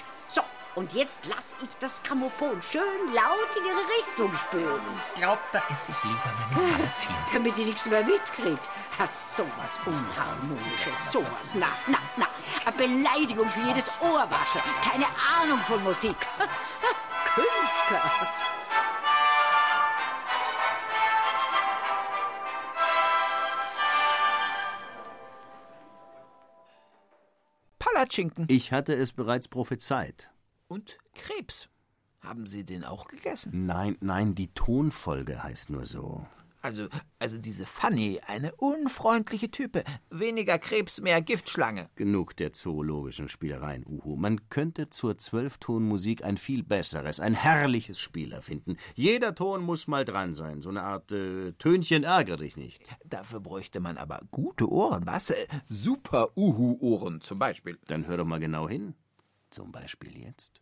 Und 0.78 0.94
jetzt 0.94 1.26
lasse 1.26 1.56
ich 1.64 1.76
das 1.80 2.04
Grammophon 2.04 2.62
schön 2.62 2.84
laut 3.12 3.56
in 3.58 3.66
ihre 3.66 3.82
Richtung 3.98 4.32
spielen. 4.38 4.80
Ich 5.08 5.20
glaube, 5.20 5.42
da 5.52 5.64
esse 5.72 5.92
ich 5.92 6.04
lieber 6.04 6.32
meine 6.52 6.68
Palatine. 6.68 7.18
Damit 7.34 7.56
sie 7.56 7.66
nichts 7.66 7.90
mehr 7.90 8.04
mitkriegt. 8.04 8.62
Hast 9.00 9.38
sowas 9.38 9.80
Unharmonisches, 9.88 11.12
sowas. 11.12 11.56
Na, 11.56 11.66
na, 11.88 11.98
na. 12.16 12.28
Eine 12.64 12.78
Beleidigung 12.78 13.50
für 13.50 13.62
jedes 13.62 13.90
Ohrwaschel. 14.00 14.62
Keine 14.84 15.08
Ahnung 15.42 15.58
von 15.62 15.84
Musik. 15.84 16.16
Künstler. 17.26 18.12
Palatschinken. 27.80 28.46
Ich 28.48 28.72
hatte 28.72 28.94
es 28.94 29.12
bereits 29.12 29.48
prophezeit. 29.48 30.30
Und 30.68 30.98
Krebs. 31.14 31.70
Haben 32.20 32.46
Sie 32.48 32.66
den 32.66 32.84
auch 32.84 33.08
gegessen? 33.08 33.66
Nein, 33.66 33.98
nein, 34.02 34.36
die 34.36 34.54
Tonfolge 34.54 35.44
heißt 35.44 35.70
nur 35.70 35.86
so. 35.86 36.26
Also, 36.62 36.88
also 37.20 37.38
diese 37.38 37.66
Fanny, 37.66 38.20
eine 38.26 38.54
unfreundliche 38.56 39.50
Type. 39.50 39.84
Weniger 40.10 40.58
Krebs, 40.58 41.00
mehr 41.00 41.22
Giftschlange. 41.22 41.90
Genug 41.96 42.36
der 42.36 42.52
zoologischen 42.52 43.30
Spielereien, 43.30 43.86
Uhu. 43.88 44.18
Man 44.18 44.50
könnte 44.50 44.90
zur 44.90 45.18
Zwölftonmusik 45.18 46.26
ein 46.26 46.36
viel 46.36 46.64
besseres, 46.64 47.20
ein 47.20 47.36
herrliches 47.36 48.00
Spiel 48.02 48.34
erfinden. 48.34 48.76
Jeder 48.96 49.36
Ton 49.36 49.64
muss 49.64 49.88
mal 49.88 50.04
dran 50.04 50.34
sein. 50.34 50.62
So 50.62 50.70
eine 50.70 50.82
Art 50.82 51.12
äh, 51.12 51.54
Tönchen 51.54 52.04
ärgere 52.04 52.38
dich 52.38 52.58
nicht. 52.58 52.82
Dafür 53.06 53.40
bräuchte 53.40 53.80
man 53.80 53.98
aber 53.98 54.20
gute 54.32 54.70
Ohren, 54.70 55.06
was? 55.06 55.30
Äh, 55.30 55.48
Super 55.70 56.36
Uhu-Ohren 56.36 57.22
zum 57.22 57.40
Beispiel. 57.40 57.78
Dann 57.86 58.08
hör 58.08 58.18
doch 58.18 58.26
mal 58.26 58.40
genau 58.40 58.68
hin. 58.68 58.96
Zum 59.50 59.72
Beispiel 59.72 60.18
jetzt. 60.18 60.62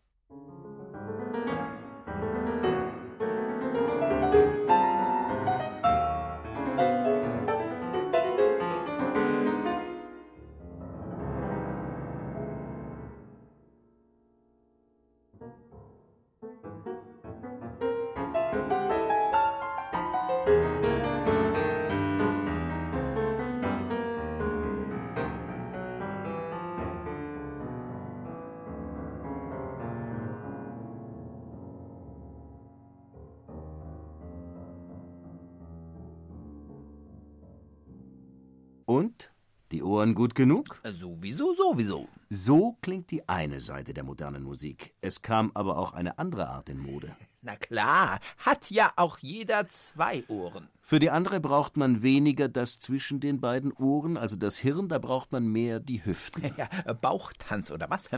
Gut 40.15 40.33
genug? 40.33 40.81
Sowieso, 40.99 41.53
sowieso. 41.53 42.07
So 42.29 42.77
klingt 42.81 43.11
die 43.11 43.29
eine 43.29 43.59
Seite 43.59 43.93
der 43.93 44.03
modernen 44.03 44.43
Musik. 44.43 44.95
Es 45.01 45.21
kam 45.21 45.51
aber 45.53 45.77
auch 45.77 45.93
eine 45.93 46.17
andere 46.17 46.49
Art 46.49 46.69
in 46.69 46.79
Mode. 46.79 47.15
Na 47.43 47.55
klar, 47.55 48.19
hat 48.39 48.71
ja 48.71 48.91
auch 48.95 49.19
jeder 49.19 49.67
zwei 49.67 50.23
Ohren. 50.29 50.67
Für 50.81 50.97
die 50.97 51.11
andere 51.11 51.39
braucht 51.39 51.77
man 51.77 52.01
weniger 52.01 52.49
das 52.49 52.79
zwischen 52.79 53.19
den 53.19 53.39
beiden 53.39 53.71
Ohren, 53.73 54.17
also 54.17 54.35
das 54.35 54.57
Hirn, 54.57 54.89
da 54.89 54.97
braucht 54.97 55.31
man 55.31 55.45
mehr 55.47 55.79
die 55.79 56.03
Hüften. 56.03 56.43
Ja, 56.57 56.93
Bauchtanz 56.93 57.69
oder 57.69 57.89
was? 57.89 58.09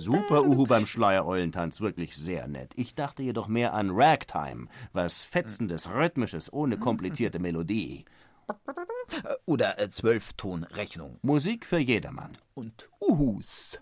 Super 0.00 0.44
Uhu 0.44 0.66
beim 0.66 0.86
Schleiereulentanz, 0.86 1.80
wirklich 1.80 2.16
sehr 2.16 2.48
nett. 2.48 2.72
Ich 2.74 2.96
dachte 2.96 3.22
jedoch 3.22 3.46
mehr 3.46 3.74
an 3.74 3.90
Ragtime, 3.92 4.66
was 4.92 5.24
Fetzendes, 5.24 5.90
Rhythmisches, 5.94 6.52
ohne 6.52 6.76
komplizierte 6.76 7.38
Melodie. 7.38 8.04
Oder 9.46 9.78
äh, 9.78 9.90
Zwölftonrechnung. 9.90 11.18
Musik 11.22 11.66
für 11.66 11.78
jedermann. 11.78 12.32
Und 12.54 12.90
Uhus. 13.00 13.78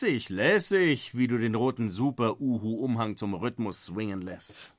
Lässig, 0.00 0.28
lässig, 0.28 1.16
wie 1.16 1.26
du 1.26 1.38
den 1.38 1.56
roten 1.56 1.90
Super-Uhu-Umhang 1.90 3.16
zum 3.16 3.34
Rhythmus 3.34 3.86
swingen 3.86 4.22
lässt. 4.22 4.72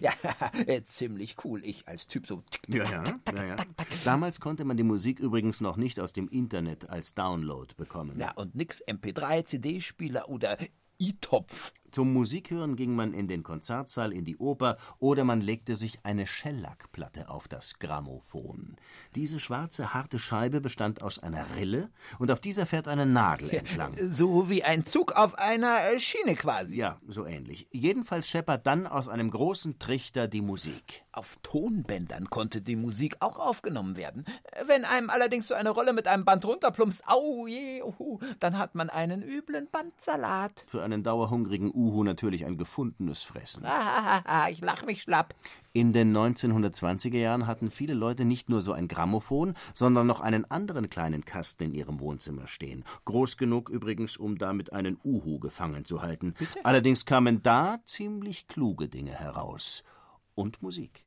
Ja, 0.00 0.12
äh, 0.66 0.84
ziemlich 0.84 1.36
cool. 1.44 1.64
Ich 1.64 1.88
als 1.88 2.06
Typ 2.06 2.26
so. 2.26 2.44
Ja, 2.68 2.84
ja, 2.84 3.04
ja, 3.34 3.44
ja. 3.44 3.56
Damals 4.04 4.38
konnte 4.40 4.64
man 4.64 4.76
die 4.76 4.84
Musik 4.84 5.18
übrigens 5.18 5.60
noch 5.60 5.76
nicht 5.76 5.98
aus 5.98 6.12
dem 6.12 6.28
Internet 6.28 6.88
als 6.88 7.14
Download 7.14 7.74
bekommen. 7.76 8.20
Ja, 8.20 8.32
und 8.32 8.54
nix 8.54 8.80
MP3, 8.86 9.44
CD-Spieler 9.44 10.28
oder 10.28 10.56
i-Topf. 11.00 11.72
Zum 11.94 12.12
Musikhören 12.12 12.74
ging 12.74 12.96
man 12.96 13.14
in 13.14 13.28
den 13.28 13.44
Konzertsaal, 13.44 14.12
in 14.12 14.24
die 14.24 14.36
Oper 14.38 14.78
oder 14.98 15.22
man 15.22 15.40
legte 15.40 15.76
sich 15.76 16.00
eine 16.02 16.26
Schellackplatte 16.26 17.28
auf 17.28 17.46
das 17.46 17.78
Grammophon. 17.78 18.74
Diese 19.14 19.38
schwarze, 19.38 19.94
harte 19.94 20.18
Scheibe 20.18 20.60
bestand 20.60 21.02
aus 21.02 21.20
einer 21.20 21.46
Rille 21.54 21.90
und 22.18 22.32
auf 22.32 22.40
dieser 22.40 22.66
fährt 22.66 22.88
eine 22.88 23.06
Nadel 23.06 23.48
entlang. 23.50 23.94
So 24.10 24.50
wie 24.50 24.64
ein 24.64 24.84
Zug 24.86 25.12
auf 25.12 25.38
einer 25.38 25.92
äh, 25.92 26.00
Schiene 26.00 26.34
quasi. 26.34 26.74
Ja, 26.74 26.98
so 27.06 27.26
ähnlich. 27.26 27.68
Jedenfalls 27.70 28.28
scheppert 28.28 28.66
dann 28.66 28.88
aus 28.88 29.08
einem 29.08 29.30
großen 29.30 29.78
Trichter 29.78 30.26
die 30.26 30.40
Musik. 30.40 31.04
Auf 31.12 31.36
Tonbändern 31.44 32.28
konnte 32.28 32.60
die 32.60 32.74
Musik 32.74 33.18
auch 33.20 33.38
aufgenommen 33.38 33.96
werden. 33.96 34.24
Wenn 34.66 34.84
einem 34.84 35.10
allerdings 35.10 35.46
so 35.46 35.54
eine 35.54 35.70
Rolle 35.70 35.92
mit 35.92 36.08
einem 36.08 36.24
Band 36.24 36.44
runterplumpst, 36.44 37.06
au 37.06 37.46
je, 37.46 37.82
uhu, 37.82 38.18
dann 38.40 38.58
hat 38.58 38.74
man 38.74 38.90
einen 38.90 39.22
üblen 39.22 39.68
Bandsalat. 39.70 40.64
Für 40.66 40.82
einen 40.82 41.04
dauerhungrigen 41.04 41.70
Uhu 41.84 42.02
natürlich 42.02 42.46
ein 42.46 42.56
gefundenes 42.56 43.22
Fressen. 43.22 43.64
Ah, 43.66 44.48
ich 44.50 44.60
lach 44.60 44.84
mich 44.86 45.02
schlapp. 45.02 45.34
In 45.72 45.92
den 45.92 46.16
1920er 46.16 47.18
Jahren 47.18 47.46
hatten 47.46 47.70
viele 47.70 47.94
Leute 47.94 48.24
nicht 48.24 48.48
nur 48.48 48.62
so 48.62 48.72
ein 48.72 48.88
Grammophon, 48.88 49.54
sondern 49.74 50.06
noch 50.06 50.20
einen 50.20 50.50
anderen 50.50 50.88
kleinen 50.88 51.24
Kasten 51.24 51.64
in 51.64 51.74
ihrem 51.74 52.00
Wohnzimmer 52.00 52.46
stehen. 52.46 52.84
Groß 53.04 53.36
genug 53.36 53.68
übrigens, 53.68 54.16
um 54.16 54.38
damit 54.38 54.72
einen 54.72 54.98
Uhu 55.04 55.38
gefangen 55.40 55.84
zu 55.84 56.00
halten. 56.00 56.34
Bitte? 56.38 56.64
Allerdings 56.64 57.04
kamen 57.04 57.42
da 57.42 57.78
ziemlich 57.84 58.46
kluge 58.46 58.88
Dinge 58.88 59.12
heraus. 59.12 59.82
Und 60.34 60.62
Musik. 60.62 61.04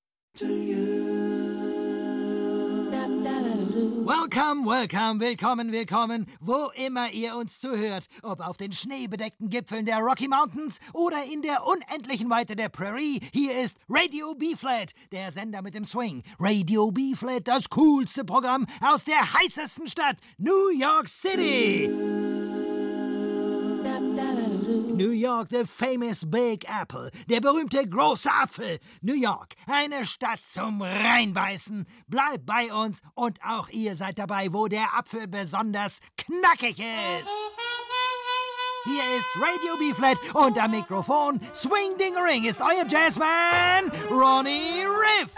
Welcome, 3.78 4.66
welcome, 4.66 5.20
willkommen, 5.20 5.72
willkommen, 5.72 6.26
wo 6.40 6.72
immer 6.76 7.12
ihr 7.12 7.36
uns 7.36 7.60
zuhört, 7.60 8.08
ob 8.24 8.40
auf 8.40 8.58
den 8.58 8.72
schneebedeckten 8.72 9.50
Gipfeln 9.50 9.86
der 9.86 10.00
Rocky 10.00 10.28
Mountains 10.28 10.80
oder 10.94 11.24
in 11.32 11.44
der 11.44 11.64
unendlichen 11.64 12.28
Weite 12.28 12.56
der 12.56 12.70
Prairie, 12.70 13.22
hier 13.32 13.62
ist 13.62 13.78
Radio 13.88 14.34
B-Flat, 14.34 14.94
der 15.12 15.32
Sender 15.32 15.62
mit 15.62 15.76
dem 15.76 15.86
Swing. 15.86 16.24
Radio 16.40 16.90
B-Flat, 16.90 17.48
das 17.48 17.70
coolste 17.70 18.26
Programm 18.26 18.66
aus 18.82 19.04
der 19.04 19.34
heißesten 19.34 19.88
Stadt, 19.88 20.18
New 20.40 20.70
York 20.70 21.08
City. 21.08 22.57
New 24.68 25.12
York, 25.12 25.48
the 25.50 25.64
famous 25.66 26.26
Big 26.26 26.66
Apple, 26.68 27.10
der 27.30 27.40
berühmte 27.40 27.88
große 27.88 28.30
Apfel. 28.30 28.80
New 29.02 29.14
York, 29.14 29.56
eine 29.66 30.06
Stadt 30.06 30.44
zum 30.44 30.82
Reinbeißen. 30.82 31.88
Bleibt 32.08 32.46
bei 32.46 32.74
uns 32.74 33.02
und 33.16 33.40
auch 33.48 33.70
ihr 33.70 33.96
seid 33.96 34.20
dabei, 34.20 34.52
wo 34.52 34.68
der 34.68 34.98
Apfel 34.98 35.28
besonders 35.28 36.02
knackig 36.18 36.80
ist. 36.80 37.30
Hier 38.84 39.04
ist 39.18 39.28
Radio 39.36 39.78
B-Flat 39.80 40.18
und 40.34 40.62
am 40.62 40.72
Mikrofon 40.72 41.40
Swing 41.54 41.98
Ding 41.98 42.16
Ring 42.18 42.44
ist 42.44 42.62
euer 42.62 42.86
Jazzman 42.88 43.90
Ronnie 44.10 44.84
Riff. 44.84 45.34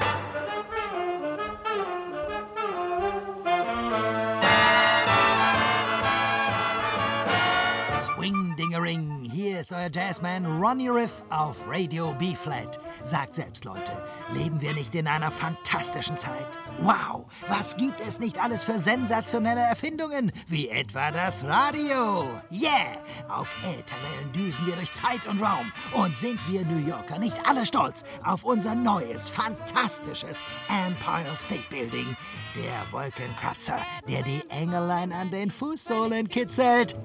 Swing 8.20 8.54
Dingering, 8.58 9.30
hier 9.32 9.62
ist 9.62 9.72
euer 9.72 9.88
Jazzman 9.90 10.46
Ronnie 10.62 10.90
Riff 10.90 11.24
auf 11.30 11.56
Radio 11.70 12.14
B-Flat. 12.20 12.78
Sagt 13.02 13.34
selbst, 13.34 13.64
Leute, 13.64 13.94
leben 14.34 14.60
wir 14.60 14.74
nicht 14.74 14.94
in 14.94 15.08
einer 15.08 15.32
fantastischen 15.32 16.18
Zeit? 16.18 16.60
Wow, 16.82 17.28
was 17.48 17.78
gibt 17.78 18.02
es 18.02 18.20
nicht 18.20 18.44
alles 18.44 18.66
für 18.66 18.78
sensationelle 18.78 19.62
Erfindungen, 19.62 20.34
wie 20.48 20.68
etwa 20.68 21.12
das 21.12 21.46
Radio? 21.46 22.28
Yeah, 22.52 22.98
auf 23.30 23.56
Ätherwellen 23.64 24.34
düsen 24.34 24.68
wir 24.68 24.76
durch 24.76 24.92
Zeit 24.92 25.26
und 25.26 25.42
Raum. 25.42 25.72
Und 25.94 26.18
sind 26.18 26.40
wir 26.50 26.66
New 26.66 26.86
Yorker 26.86 27.20
nicht 27.20 27.38
alle 27.48 27.66
stolz 27.66 28.04
auf 28.26 28.44
unser 28.44 28.76
neues, 28.76 29.30
fantastisches 29.30 30.40
Empire 30.68 31.34
State 31.38 31.70
Building? 31.70 32.18
Der 32.54 32.92
Wolkenkratzer, 32.92 33.80
der 34.10 34.24
die 34.24 34.42
Engelein 34.50 35.14
an 35.14 35.32
den 35.32 35.50
Fußsohlen 35.50 36.28
kitzelt. 36.28 36.98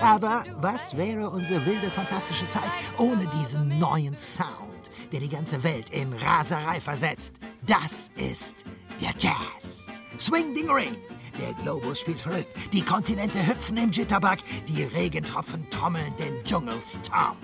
Aber 0.00 0.44
was 0.60 0.96
wäre 0.96 1.30
unsere 1.30 1.64
wilde, 1.66 1.90
fantastische 1.90 2.48
Zeit 2.48 2.70
ohne 2.98 3.26
diesen 3.26 3.78
neuen 3.78 4.16
Sound, 4.16 4.90
der 5.12 5.20
die 5.20 5.28
ganze 5.28 5.62
Welt 5.62 5.90
in 5.90 6.12
Raserei 6.12 6.80
versetzt? 6.80 7.34
Das 7.66 8.10
ist 8.16 8.64
der 9.00 9.10
Jazz. 9.18 9.88
Swing 10.18 10.54
Ding 10.54 10.70
Ring. 10.70 10.96
Der 11.38 11.52
Globus 11.54 12.00
spielt 12.00 12.20
verrückt. 12.20 12.48
Die 12.72 12.82
Kontinente 12.82 13.46
hüpfen 13.46 13.76
im 13.76 13.90
Jitterbug. 13.90 14.38
Die 14.66 14.82
Regentropfen 14.82 15.68
trommeln 15.70 16.14
den 16.16 16.42
Dschungelstomp. 16.44 17.36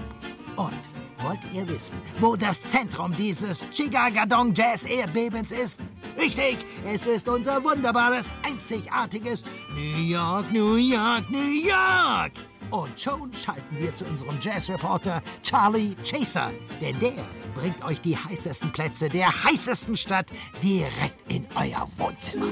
Und 0.57 0.81
wollt 1.23 1.41
ihr 1.53 1.67
wissen, 1.69 1.99
wo 2.21 2.37
das 2.37 2.63
Zentrum 2.63 3.15
dieses 3.17 3.67
Chigagadong 3.71 4.55
Jazz 4.55 4.85
Erdbebens 4.85 5.53
ist? 5.53 5.81
Richtig, 6.17 6.59
es 6.85 7.07
ist 7.07 7.29
unser 7.29 7.63
wunderbares, 7.63 8.33
einzigartiges 8.43 9.45
New 9.75 10.03
York, 10.03 10.51
New 10.53 10.77
York, 10.77 11.31
New 11.31 11.69
York. 11.69 12.33
Und 12.71 12.99
schon 12.99 13.33
schalten 13.35 13.79
wir 13.79 13.95
zu 13.95 14.05
unserem 14.05 14.39
Jazzreporter 14.41 15.23
Charlie 15.43 15.97
Chaser, 16.03 16.53
denn 16.81 16.99
der 16.99 17.13
bringt 17.55 17.85
euch 17.85 18.01
die 18.01 18.17
heißesten 18.17 18.73
Plätze 18.73 19.09
der 19.09 19.29
heißesten 19.45 19.97
Stadt 19.97 20.31
direkt 20.63 21.33
in 21.33 21.47
euer 21.55 21.87
Wohnzimmer. 21.97 22.47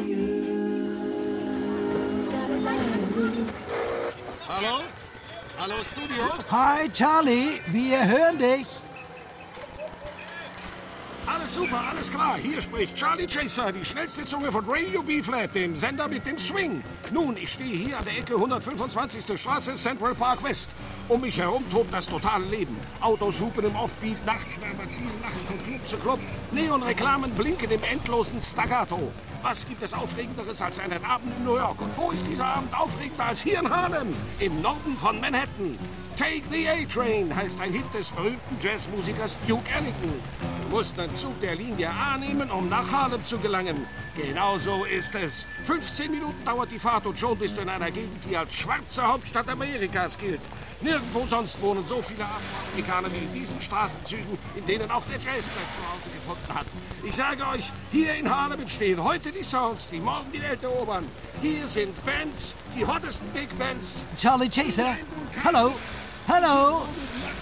Hallo? 4.48 4.82
Hallo, 5.62 5.76
Studio? 5.84 6.24
Hi 6.50 6.88
Charlie, 6.88 7.60
wir 7.68 8.04
hören 8.04 8.36
dich. 8.36 8.66
Alles 11.24 11.54
super, 11.54 11.80
alles 11.88 12.10
klar. 12.10 12.36
Hier 12.36 12.60
spricht 12.60 12.96
Charlie 12.96 13.28
Chaser, 13.28 13.70
die 13.70 13.84
schnellste 13.84 14.24
Zunge 14.24 14.50
von 14.50 14.64
Radio 14.68 15.04
B-Flat, 15.04 15.54
dem 15.54 15.76
Sender 15.76 16.08
mit 16.08 16.26
dem 16.26 16.36
Swing. 16.36 16.82
Nun, 17.12 17.36
ich 17.36 17.52
stehe 17.52 17.76
hier 17.76 17.96
an 17.96 18.04
der 18.04 18.18
Ecke 18.18 18.34
125. 18.34 19.40
Straße 19.40 19.76
Central 19.76 20.16
Park 20.16 20.42
West. 20.42 20.68
Um 21.06 21.20
mich 21.20 21.38
herum 21.38 21.62
tobt 21.70 21.92
das 21.92 22.08
totale 22.08 22.44
Leben. 22.46 22.76
Autos 23.00 23.38
hupen 23.38 23.64
im 23.64 23.76
Offbeat, 23.76 24.26
Nachtschwärmer 24.26 24.90
ziehen 24.90 25.12
lachen 25.22 25.46
von 25.46 25.64
Club 25.64 25.86
zu 25.86 25.96
Club. 25.98 26.18
Neonreklamen 26.50 27.30
blinken 27.36 27.70
im 27.70 27.84
endlosen 27.84 28.42
Staccato. 28.42 29.12
Was 29.42 29.66
gibt 29.66 29.82
es 29.82 29.92
Aufregenderes 29.92 30.62
als 30.62 30.78
einen 30.78 31.04
Abend 31.04 31.36
in 31.36 31.44
New 31.44 31.56
York? 31.56 31.80
Und 31.82 31.90
wo 31.96 32.12
ist 32.12 32.24
dieser 32.24 32.44
Abend 32.44 32.72
aufregender 32.78 33.24
als 33.24 33.42
hier 33.42 33.58
in 33.58 33.68
Harlem, 33.68 34.14
im 34.38 34.62
Norden 34.62 34.96
von 34.96 35.20
Manhattan? 35.20 35.76
Take 36.16 36.42
the 36.50 36.68
A-Train 36.68 37.34
heißt 37.34 37.58
ein 37.58 37.72
Hit 37.72 37.84
des 37.94 38.10
berühmten 38.10 38.58
Jazzmusikers 38.60 39.38
Duke 39.48 39.64
Ellington. 39.70 40.12
Du 40.68 40.76
musst 40.76 40.98
einen 40.98 41.16
Zug 41.16 41.40
der 41.40 41.54
Linie 41.54 41.88
A 41.88 42.18
nehmen, 42.18 42.50
um 42.50 42.68
nach 42.68 42.90
Harlem 42.92 43.24
zu 43.24 43.38
gelangen. 43.38 43.86
Genau 44.14 44.58
so 44.58 44.84
ist 44.84 45.14
es. 45.14 45.46
15 45.66 46.10
Minuten 46.10 46.44
dauert 46.44 46.70
die 46.70 46.78
Fahrt 46.78 47.06
und 47.06 47.18
schon 47.18 47.38
bist 47.38 47.56
du 47.56 47.62
in 47.62 47.68
einer 47.70 47.90
Gegend, 47.90 48.18
die 48.28 48.36
als 48.36 48.54
schwarze 48.54 49.06
Hauptstadt 49.06 49.48
Amerikas 49.48 50.18
gilt. 50.18 50.40
Nirgendwo 50.82 51.26
sonst 51.26 51.60
wohnen 51.62 51.84
so 51.88 52.02
viele 52.02 52.24
Afroamerikaner 52.24 53.10
wie 53.12 53.24
in 53.24 53.32
diesen 53.32 53.60
Straßenzügen, 53.62 54.36
in 54.56 54.66
denen 54.66 54.90
auch 54.90 55.04
der 55.04 55.18
Jazz 55.18 55.44
sein 55.44 55.68
Zuhause 55.76 56.10
gefunden 56.14 56.54
hat. 56.54 56.66
Ich 57.04 57.14
sage 57.14 57.46
euch, 57.48 57.70
hier 57.90 58.14
in 58.14 58.28
Harlem 58.28 58.60
entstehen 58.60 59.02
heute 59.02 59.32
die 59.32 59.44
Sounds, 59.44 59.88
die 59.90 60.00
morgen 60.00 60.30
die 60.32 60.42
Welt 60.42 60.62
erobern. 60.62 61.06
Hier 61.40 61.66
sind 61.68 61.94
Bands, 62.04 62.54
die 62.76 62.84
hottesten 62.84 63.28
Big 63.28 63.56
Bands. 63.58 64.04
Charlie 64.18 64.48
Chaser, 64.48 64.96
hallo, 65.44 65.72
hallo. 66.28 66.86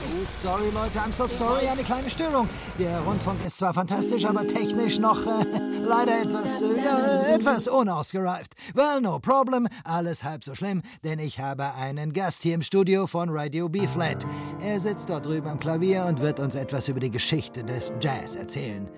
Oh, 0.02 0.24
sorry 0.24 0.70
Leute, 0.70 0.98
I'm 0.98 1.12
so 1.12 1.26
sorry, 1.26 1.68
eine 1.68 1.82
kleine 1.82 2.08
Störung. 2.08 2.48
Der 2.78 3.00
Rundfunk 3.00 3.44
ist 3.46 3.58
zwar 3.58 3.74
fantastisch, 3.74 4.24
aber 4.24 4.46
technisch 4.46 4.98
noch 4.98 5.26
äh, 5.26 5.44
leider 5.82 6.22
etwas, 6.22 6.62
äh, 6.62 7.34
etwas 7.34 7.68
unausgereift. 7.68 8.54
Well, 8.74 9.00
no 9.00 9.18
problem, 9.18 9.68
alles 9.84 10.24
halb 10.24 10.42
so 10.42 10.54
schlimm, 10.54 10.82
denn 11.04 11.18
ich 11.18 11.38
habe 11.38 11.74
einen 11.74 12.12
Gast 12.12 12.42
hier 12.42 12.54
im 12.54 12.62
Studio 12.62 13.06
von 13.06 13.28
Radio 13.30 13.68
B-Flat. 13.68 14.26
Er 14.62 14.80
sitzt 14.80 15.10
dort 15.10 15.26
drüben 15.26 15.48
am 15.48 15.58
Klavier 15.58 16.04
und 16.06 16.20
wird 16.20 16.40
uns 16.40 16.54
etwas 16.54 16.88
über 16.88 17.00
die 17.00 17.10
Geschichte 17.10 17.62
des 17.62 17.92
Jazz 18.00 18.36
erzählen. 18.36 18.88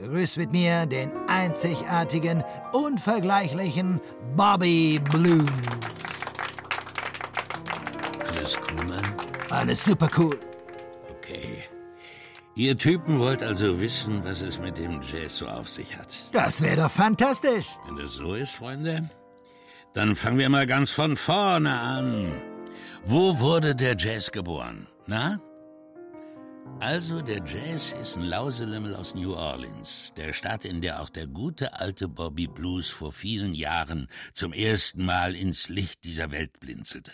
Begrüßt 0.00 0.36
mit 0.38 0.52
mir 0.52 0.86
den 0.86 1.10
einzigartigen, 1.28 2.42
unvergleichlichen 2.72 4.00
Bobby 4.36 5.00
Blue. 5.10 5.44
Alles 8.30 8.56
cool, 8.56 8.86
Mann? 8.86 9.29
Alles 9.50 9.84
super 9.84 10.08
cool. 10.16 10.38
Okay. 11.10 11.64
Ihr 12.54 12.76
Typen 12.76 13.18
wollt 13.18 13.42
also 13.42 13.80
wissen, 13.80 14.24
was 14.24 14.40
es 14.40 14.58
mit 14.58 14.78
dem 14.78 15.00
Jazz 15.02 15.38
so 15.38 15.46
auf 15.46 15.68
sich 15.68 15.96
hat. 15.96 16.16
Das 16.32 16.60
wäre 16.60 16.76
doch 16.76 16.90
fantastisch. 16.90 17.68
Wenn 17.86 17.96
das 17.96 18.14
so 18.14 18.34
ist, 18.34 18.52
Freunde, 18.52 19.08
dann 19.92 20.14
fangen 20.14 20.38
wir 20.38 20.48
mal 20.48 20.66
ganz 20.66 20.90
von 20.90 21.16
vorne 21.16 21.72
an. 21.72 22.40
Wo 23.04 23.40
wurde 23.40 23.74
der 23.74 23.96
Jazz 23.96 24.30
geboren? 24.30 24.86
Na? 25.06 25.40
Also, 26.78 27.20
der 27.20 27.42
Jazz 27.44 27.92
ist 27.92 28.16
ein 28.16 28.24
Lauselemmel 28.24 28.94
aus 28.94 29.14
New 29.14 29.34
Orleans, 29.34 30.12
der 30.16 30.32
Stadt, 30.32 30.64
in 30.64 30.80
der 30.80 31.02
auch 31.02 31.10
der 31.10 31.26
gute 31.26 31.80
alte 31.80 32.08
Bobby 32.08 32.46
Blues 32.46 32.88
vor 32.88 33.12
vielen 33.12 33.54
Jahren 33.54 34.08
zum 34.32 34.52
ersten 34.52 35.04
Mal 35.04 35.34
ins 35.34 35.68
Licht 35.68 36.04
dieser 36.04 36.30
Welt 36.30 36.60
blinzelte. 36.60 37.12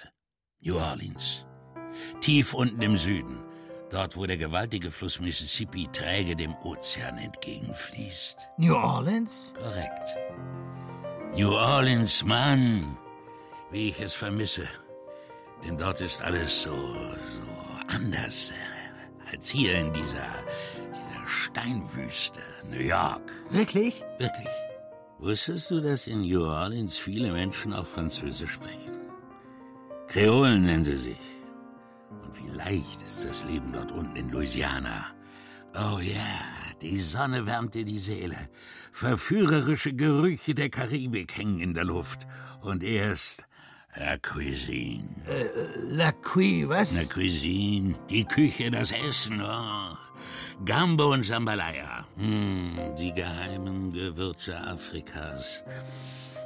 New 0.61 0.77
Orleans. 0.77 1.47
Tief 2.21 2.55
unten 2.55 2.83
im 2.83 2.97
Süden, 2.97 3.39
dort 3.91 4.17
wo 4.17 4.27
der 4.27 4.37
gewaltige 4.37 4.91
Fluss 4.91 5.21
Mississippi 5.21 5.89
träge 5.93 6.37
dem 6.37 6.55
Ozean 6.63 7.19
entgegenfließt. 7.19 8.49
New 8.59 8.75
Orleans? 8.75 9.55
Korrekt. 9.59 10.17
New 11.35 11.53
Orleans, 11.53 12.25
Mann, 12.25 12.97
wie 13.71 13.89
ich 13.89 14.01
es 14.01 14.15
vermisse. 14.15 14.69
Denn 15.65 15.77
dort 15.77 16.01
ist 16.01 16.23
alles 16.23 16.63
so, 16.63 16.71
so 16.71 17.95
anders 17.95 18.51
äh, 18.51 19.33
als 19.33 19.49
hier 19.49 19.79
in 19.79 19.93
dieser, 19.93 20.29
dieser 20.91 21.27
Steinwüste, 21.27 22.41
New 22.71 22.81
York. 22.81 23.33
Wirklich? 23.51 24.03
Wirklich. 24.19 24.49
Wusstest 25.19 25.71
du, 25.71 25.81
dass 25.81 26.07
in 26.07 26.21
New 26.23 26.45
Orleans 26.45 26.97
viele 26.99 27.33
Menschen 27.33 27.73
auch 27.73 27.87
Französisch 27.87 28.53
sprechen? 28.53 28.93
Kreolen 30.09 30.63
nennen 30.65 30.85
sie 30.85 30.99
sich. 30.99 31.19
Und 32.23 32.37
wie 32.39 32.49
leicht 32.49 33.01
ist 33.03 33.25
das 33.25 33.45
Leben 33.45 33.73
dort 33.73 33.93
unten 33.93 34.17
in 34.17 34.31
Louisiana. 34.31 35.07
Oh 35.75 35.99
ja, 36.01 36.75
die 36.81 37.01
Sonne 37.01 37.47
wärmt 37.47 37.75
dir 37.75 37.85
die 37.85 37.99
Seele. 37.99 38.49
Verführerische 38.93 39.93
Gerüche 39.93 40.55
der 40.55 40.71
Karibik 40.71 41.37
hängen 41.37 41.61
in 41.61 41.75
der 41.75 41.85
Luft. 41.85 42.27
Und 42.63 42.83
erst 42.83 43.47
La 43.95 44.17
Cuisine. 44.19 45.09
Äh, 45.27 45.49
La 45.89 46.13
Cui, 46.13 46.69
was? 46.69 46.95
La 46.95 47.05
Cuisine, 47.05 47.95
die 48.11 48.25
Küche, 48.25 48.71
das 48.71 48.93
Essen. 48.93 49.41
Oh. 49.43 49.97
Gambo 50.65 51.13
und 51.13 51.27
Jambalaya. 51.27 52.07
Hm, 52.17 52.79
die 52.99 53.13
geheimen 53.13 53.93
Gewürze 53.93 54.57
Afrikas. 54.57 55.63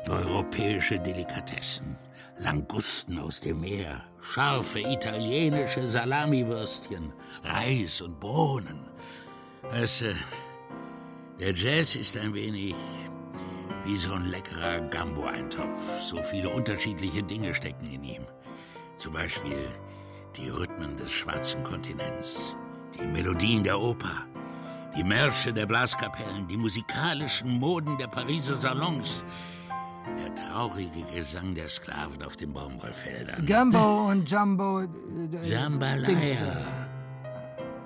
Europäische 0.08 0.98
Delikatessen. 0.98 1.96
Langusten 2.40 3.18
aus 3.18 3.40
dem 3.40 3.60
Meer. 3.60 4.02
Scharfe 4.22 4.80
italienische 4.80 5.90
Salamiwürstchen. 5.90 7.12
Reis 7.44 8.00
und 8.00 8.18
Bohnen. 8.18 8.80
Weißt 9.62 10.00
du, 10.02 10.14
der 11.38 11.52
Jazz 11.52 11.96
ist 11.96 12.16
ein 12.16 12.32
wenig 12.32 12.74
wie 13.84 13.96
so 13.96 14.14
ein 14.14 14.30
leckerer 14.30 14.80
Gambo-Eintopf. 14.80 16.00
So 16.02 16.22
viele 16.22 16.48
unterschiedliche 16.48 17.22
Dinge 17.22 17.54
stecken 17.54 17.86
in 17.90 18.04
ihm. 18.04 18.26
Zum 18.96 19.12
Beispiel 19.12 19.68
die 20.36 20.48
Rhythmen 20.48 20.96
des 20.96 21.10
schwarzen 21.10 21.62
Kontinents, 21.62 22.56
die 22.98 23.06
Melodien 23.06 23.64
der 23.64 23.78
Oper, 23.78 24.24
die 24.96 25.04
Märsche 25.04 25.52
der 25.52 25.66
Blaskapellen, 25.66 26.48
die 26.48 26.56
musikalischen 26.56 27.50
Moden 27.50 27.98
der 27.98 28.08
Pariser 28.08 28.56
Salons, 28.56 29.24
der 30.18 30.34
traurige 30.34 31.02
Gesang 31.14 31.54
der 31.54 31.68
Sklaven 31.68 32.22
auf 32.22 32.36
den 32.36 32.52
Baumwollfeldern. 32.52 33.46
Gambo 33.46 34.08
und 34.08 34.30
Jumbo. 34.30 34.80
Äh, 34.80 34.88
Jambalaya. 35.48 36.64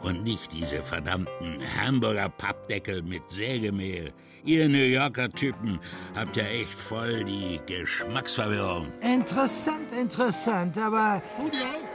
Und 0.02 0.24
nicht 0.24 0.52
diese 0.52 0.82
verdammten 0.82 1.58
Hamburger 1.80 2.28
Pappdeckel 2.28 3.02
mit 3.02 3.30
Sägemehl. 3.30 4.12
Ihr 4.44 4.68
New 4.68 4.76
Yorker 4.76 5.30
Typen 5.30 5.80
habt 6.14 6.36
ja 6.36 6.44
echt 6.44 6.74
voll 6.74 7.24
die 7.24 7.58
Geschmacksverwirrung. 7.64 8.88
Interessant, 9.00 9.92
interessant, 9.96 10.76
aber. 10.76 11.22
Studio! 11.38 11.93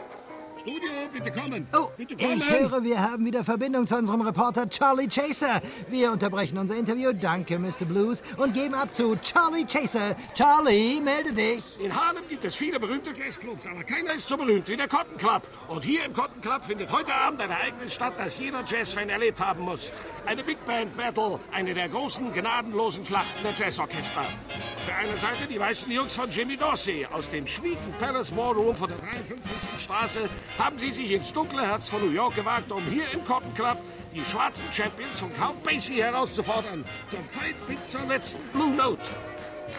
Studio, 0.62 0.90
bitte 1.14 1.32
kommen! 1.32 1.68
Oh, 1.74 1.88
bitte 1.96 2.18
kommen! 2.18 2.38
ich 2.38 2.50
höre, 2.50 2.84
wir 2.84 3.02
haben 3.02 3.26
wieder 3.26 3.44
Verbindung 3.44 3.88
zu 3.88 3.96
unserem 3.96 4.22
Reporter 4.22 4.70
Charlie 4.70 5.08
Chaser. 5.08 5.62
Wir 5.88 6.12
unterbrechen 6.12 6.58
unser 6.58 6.76
Interview, 6.76 7.14
danke, 7.14 7.58
Mr. 7.58 7.86
Blues, 7.86 8.22
und 8.38 8.54
geben 8.54 8.74
ab 8.74 8.94
zu 8.94 9.16
Charlie 9.18 9.66
Chaser. 9.66 10.16
Charlie, 10.34 11.00
melde 11.02 11.32
dich. 11.32 11.64
In 11.80 11.96
Harlem 11.96 12.28
gibt 12.28 12.44
es 12.44 12.56
viele 12.56 12.80
berühmte 12.80 13.12
Jazzclubs, 13.12 13.68
aber 13.68 13.84
keiner 13.84 14.14
ist 14.14 14.28
so 14.28 14.36
berühmt 14.36 14.68
wie 14.68 14.76
der 14.76 14.88
Cotton 14.88 15.18
Club. 15.18 15.48
Und 15.70 15.86
hier 15.86 16.04
im 16.04 16.14
Cotton 16.14 16.42
Club 16.42 16.66
findet 16.66 16.92
heute 16.92 17.14
Abend 17.14 17.42
ein 17.42 17.52
Ereignis 17.52 17.94
statt, 17.94 18.14
das 18.18 18.38
jeder 18.38 18.64
Jazzfan 18.66 19.10
erlebt 19.10 19.40
haben 19.40 19.64
muss. 19.64 19.92
Eine 20.26 20.44
Big 20.44 20.64
Band 20.66 20.96
Battle, 20.98 21.40
eine 21.52 21.74
der 21.74 21.88
großen, 21.88 22.34
gnadenlosen 22.34 23.06
Schlachten 23.06 23.44
der 23.44 23.54
Jazzorchester. 23.54 24.22
Auf 24.22 24.86
der 24.88 24.98
einen 24.98 25.18
Seite 25.20 25.48
die 25.50 25.60
weißen 25.60 25.92
Jungs 25.92 26.14
von 26.16 26.30
Jimmy 26.30 26.58
Dorsey 26.58 27.06
aus 27.12 27.30
dem 27.30 27.48
schwiegen 27.48 27.94
Palace 28.00 28.32
Ballroom 28.32 28.76
von 28.76 28.90
der 28.90 28.98
53. 28.98 29.80
Straße 29.80 30.30
haben 30.58 30.78
sie 30.78 30.92
sich 30.92 31.12
ins 31.12 31.32
dunkle 31.32 31.66
Herz 31.66 31.90
von 31.90 32.02
New 32.02 32.12
York 32.12 32.36
gewagt, 32.36 32.72
um 32.72 32.84
hier 32.86 33.10
im 33.12 33.24
Cotton 33.26 33.54
Club 33.54 33.78
die 34.14 34.26
schwarzen 34.26 34.66
Champions 34.74 35.20
von 35.20 35.36
Count 35.36 35.64
Basie 35.64 36.02
herauszufordern. 36.02 36.86
Zum 37.06 37.24
Fight 37.26 37.56
bis 37.68 37.92
zur 37.92 38.06
letzten 38.06 38.42
Blue 38.50 38.70
Note. 38.70 39.02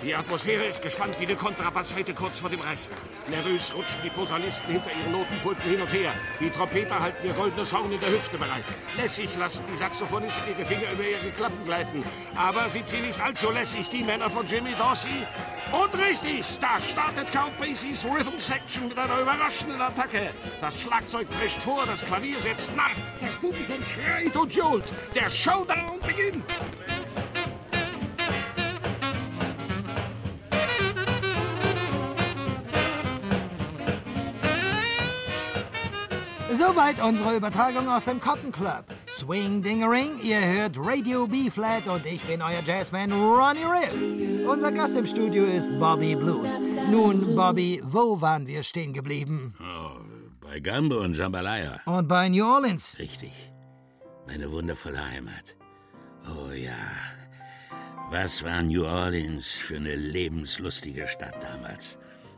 Die 0.02 0.14
Atmosphäre 0.14 0.64
ist 0.64 0.80
gespannt 0.80 1.20
wie 1.20 1.26
eine 1.26 1.36
Kontrabassseite 1.36 2.14
kurz 2.14 2.38
vor 2.38 2.48
dem 2.48 2.60
Reißen. 2.60 2.94
Nervös 3.28 3.70
rutschen 3.74 4.00
die 4.02 4.08
Posaunisten 4.08 4.72
hinter 4.72 4.90
ihren 4.92 5.12
Notenpulten 5.12 5.62
hin 5.62 5.82
und 5.82 5.92
her. 5.92 6.14
Die 6.40 6.48
Trompeter 6.48 6.98
halten 6.98 7.26
ihr 7.26 7.34
goldenes 7.34 7.70
Horn 7.70 7.92
in 7.92 8.00
der 8.00 8.10
Hüfte 8.10 8.38
bereit. 8.38 8.64
Lässig 8.96 9.36
lassen 9.36 9.62
die 9.70 9.76
Saxophonisten 9.76 10.44
ihre 10.56 10.64
Finger 10.64 10.92
über 10.92 11.02
ihre 11.02 11.30
Klappen 11.32 11.62
gleiten. 11.66 12.02
Aber 12.34 12.70
sind 12.70 12.88
sie 12.88 13.00
nicht 13.00 13.20
allzu 13.20 13.50
lässig, 13.50 13.90
die 13.90 14.02
Männer 14.02 14.30
von 14.30 14.46
Jimmy 14.46 14.72
Dorsey? 14.74 15.26
Und 15.70 15.94
richtig, 16.00 16.46
da 16.60 16.80
startet 16.80 17.30
Count 17.30 17.58
Basies 17.58 18.02
Rhythm 18.04 18.38
Section 18.38 18.88
mit 18.88 18.98
einer 18.98 19.20
überraschenden 19.20 19.80
Attacke. 19.82 20.30
Das 20.62 20.80
Schlagzeug 20.80 21.28
prescht 21.30 21.60
vor, 21.60 21.84
das 21.84 22.02
Klavier 22.04 22.40
setzt 22.40 22.74
nach, 22.74 22.96
das 23.20 23.36
Publikum 23.36 23.84
schreit 23.84 24.34
und 24.34 24.54
johlt. 24.54 24.84
Der 25.14 25.28
Showdown 25.28 26.00
beginnt. 26.00 26.44
Soweit 36.52 37.00
unsere 37.00 37.36
Übertragung 37.36 37.88
aus 37.88 38.04
dem 38.04 38.20
Cotton 38.20 38.50
Club. 38.50 38.86
Swing 39.08 39.62
Dingering, 39.62 40.18
ihr 40.20 40.40
hört 40.40 40.76
Radio 40.78 41.26
B-Flat 41.26 41.86
und 41.86 42.04
ich 42.04 42.22
bin 42.22 42.42
euer 42.42 42.62
Jazzman 42.64 43.12
Ronnie 43.12 43.64
Riff. 43.64 43.94
Unser 44.48 44.72
Gast 44.72 44.96
im 44.96 45.06
Studio 45.06 45.44
ist 45.44 45.70
Bobby 45.78 46.16
Blues. 46.16 46.58
Nun, 46.90 47.36
Bobby, 47.36 47.80
wo 47.84 48.20
waren 48.20 48.46
wir 48.46 48.64
stehen 48.64 48.92
geblieben? 48.92 49.54
Oh, 49.60 50.00
bei 50.40 50.58
Gambo 50.58 50.98
und 51.00 51.16
Jambalaya. 51.16 51.80
Und 51.84 52.08
bei 52.08 52.28
New 52.28 52.44
Orleans. 52.44 52.98
Richtig. 52.98 53.32
Meine 54.26 54.50
wundervolle 54.50 55.08
Heimat. 55.08 55.56
Oh 56.26 56.50
ja. 56.52 56.72
Was 58.10 58.42
war 58.42 58.62
New 58.62 58.84
Orleans 58.84 59.46
für 59.52 59.76
eine 59.76 59.94
lebenslustige 59.94 61.06
Stadt 61.06 61.36
damals, 61.40 61.96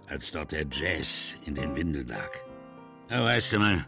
als 0.08 0.30
dort 0.30 0.52
der 0.52 0.66
Jazz 0.70 1.34
in 1.46 1.54
den 1.54 1.74
Windeln 1.74 2.08
lag. 2.08 2.30
Ja, 3.08 3.24
weißt 3.24 3.54
du 3.54 3.58
mal, 3.58 3.86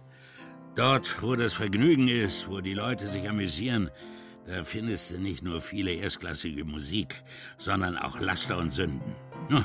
dort, 0.74 1.22
wo 1.22 1.36
das 1.36 1.54
Vergnügen 1.54 2.08
ist, 2.08 2.48
wo 2.48 2.60
die 2.60 2.74
Leute 2.74 3.06
sich 3.06 3.28
amüsieren, 3.28 3.90
da 4.46 4.64
findest 4.64 5.10
du 5.10 5.18
nicht 5.18 5.42
nur 5.42 5.60
viele 5.60 5.92
erstklassige 5.92 6.64
Musik, 6.64 7.22
sondern 7.56 7.96
auch 7.96 8.20
Laster 8.20 8.58
und 8.58 8.74
Sünden. 8.74 9.14
Nun, 9.48 9.64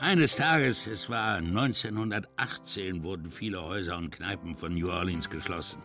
eines 0.00 0.36
Tages, 0.36 0.86
es 0.86 1.10
war 1.10 1.36
1918, 1.36 3.02
wurden 3.02 3.30
viele 3.30 3.62
Häuser 3.62 3.96
und 3.96 4.10
Kneipen 4.10 4.56
von 4.56 4.74
New 4.74 4.88
Orleans 4.88 5.28
geschlossen. 5.28 5.82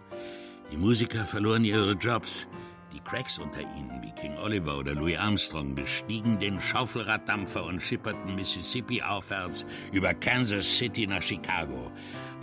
Die 0.72 0.78
Musiker 0.78 1.26
verloren 1.26 1.66
ihre 1.66 1.94
Jobs. 1.94 2.48
Die 2.94 3.00
Cracks 3.00 3.40
unter 3.40 3.62
ihnen, 3.62 4.04
wie 4.04 4.12
King 4.12 4.38
Oliver 4.38 4.78
oder 4.78 4.94
Louis 4.94 5.18
Armstrong, 5.18 5.74
bestiegen 5.74 6.38
den 6.38 6.62
Schaufelraddampfer 6.62 7.64
und 7.66 7.82
schipperten 7.82 8.36
Mississippi 8.36 9.02
aufwärts 9.02 9.66
über 9.92 10.14
Kansas 10.14 10.78
City 10.78 11.08
nach 11.08 11.24
Chicago. 11.24 11.92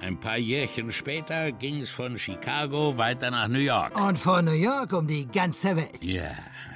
Ein 0.00 0.18
paar 0.18 0.38
Jährchen 0.38 0.92
später 0.92 1.52
ging 1.52 1.82
es 1.82 1.90
von 1.90 2.18
Chicago 2.18 2.96
weiter 2.96 3.30
nach 3.30 3.48
New 3.48 3.58
York. 3.58 3.98
Und 4.00 4.18
von 4.18 4.46
New 4.46 4.52
York 4.52 4.92
um 4.92 5.06
die 5.06 5.26
ganze 5.26 5.76
Welt. 5.76 6.02
Ja, 6.02 6.30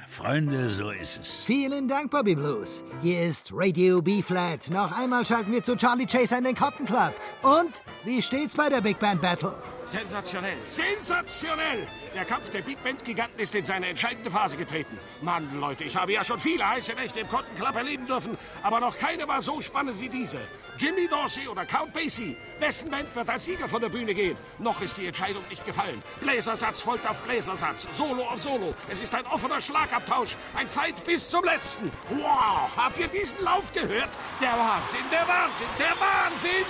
Freunde, 0.07 0.69
so 0.69 0.91
ist 0.91 1.19
es. 1.19 1.41
Vielen 1.43 1.87
Dank, 1.87 2.11
Bobby 2.11 2.35
Blues. 2.35 2.83
Hier 3.01 3.23
ist 3.23 3.49
Radio 3.51 4.01
B-Flat. 4.01 4.69
Noch 4.69 4.95
einmal 4.97 5.25
schalten 5.25 5.51
wir 5.51 5.63
zu 5.63 5.75
Charlie 5.75 6.05
Chaser 6.05 6.37
in 6.37 6.43
den 6.43 6.55
Cotton 6.55 6.85
Club. 6.85 7.13
Und 7.41 7.81
wie 8.03 8.21
steht's 8.21 8.55
bei 8.55 8.69
der 8.69 8.81
Big 8.81 8.99
Band 8.99 9.21
Battle? 9.21 9.55
Sensationell, 9.83 10.57
sensationell! 10.63 11.87
Der 12.15 12.23
Kampf 12.23 12.49
der 12.49 12.61
Big 12.61 12.81
Band 12.81 13.03
Giganten 13.03 13.37
ist 13.41 13.53
in 13.55 13.65
seine 13.65 13.87
entscheidende 13.87 14.31
Phase 14.31 14.55
getreten. 14.55 14.97
Mann, 15.21 15.59
Leute, 15.59 15.83
ich 15.83 15.97
habe 15.97 16.13
ja 16.13 16.23
schon 16.23 16.39
viele 16.39 16.65
heiße 16.65 16.93
Nächte 16.93 17.19
im 17.19 17.27
Cotton 17.27 17.53
Club 17.57 17.75
erleben 17.75 18.07
dürfen, 18.07 18.37
aber 18.63 18.79
noch 18.79 18.97
keine 18.97 19.27
war 19.27 19.41
so 19.41 19.61
spannend 19.61 19.99
wie 19.99 20.07
diese. 20.07 20.39
Jimmy 20.77 21.09
Dorsey 21.09 21.45
oder 21.49 21.65
Count 21.65 21.91
Basie, 21.91 22.37
wessen 22.57 22.89
Band 22.89 23.13
wird 23.13 23.29
als 23.29 23.43
Sieger 23.43 23.67
von 23.67 23.81
der 23.81 23.89
Bühne 23.89 24.13
gehen? 24.13 24.37
Noch 24.59 24.79
ist 24.79 24.95
die 24.95 25.07
Entscheidung 25.07 25.43
nicht 25.49 25.65
gefallen. 25.65 25.99
Bläsersatz 26.21 26.79
folgt 26.79 27.05
auf 27.05 27.21
Bläsersatz, 27.21 27.85
Solo 27.91 28.23
auf 28.23 28.41
Solo. 28.41 28.73
Es 28.87 29.01
ist 29.01 29.13
ein 29.13 29.25
offener 29.27 29.59
Schlagabtausch, 29.59 30.37
ein 30.55 30.69
Fight 30.69 31.03
bis 31.03 31.27
zum 31.27 31.43
letzten. 31.43 31.91
Wow, 32.11 32.71
habt 32.77 32.97
ihr 32.97 33.09
diesen 33.09 33.43
Lauf 33.43 33.73
gehört? 33.73 34.11
Der 34.41 34.53
Wahnsinn, 34.53 35.03
der 35.11 35.27
Wahnsinn, 35.27 35.67
der 35.77 35.99
Wahnsinn! 35.99 36.65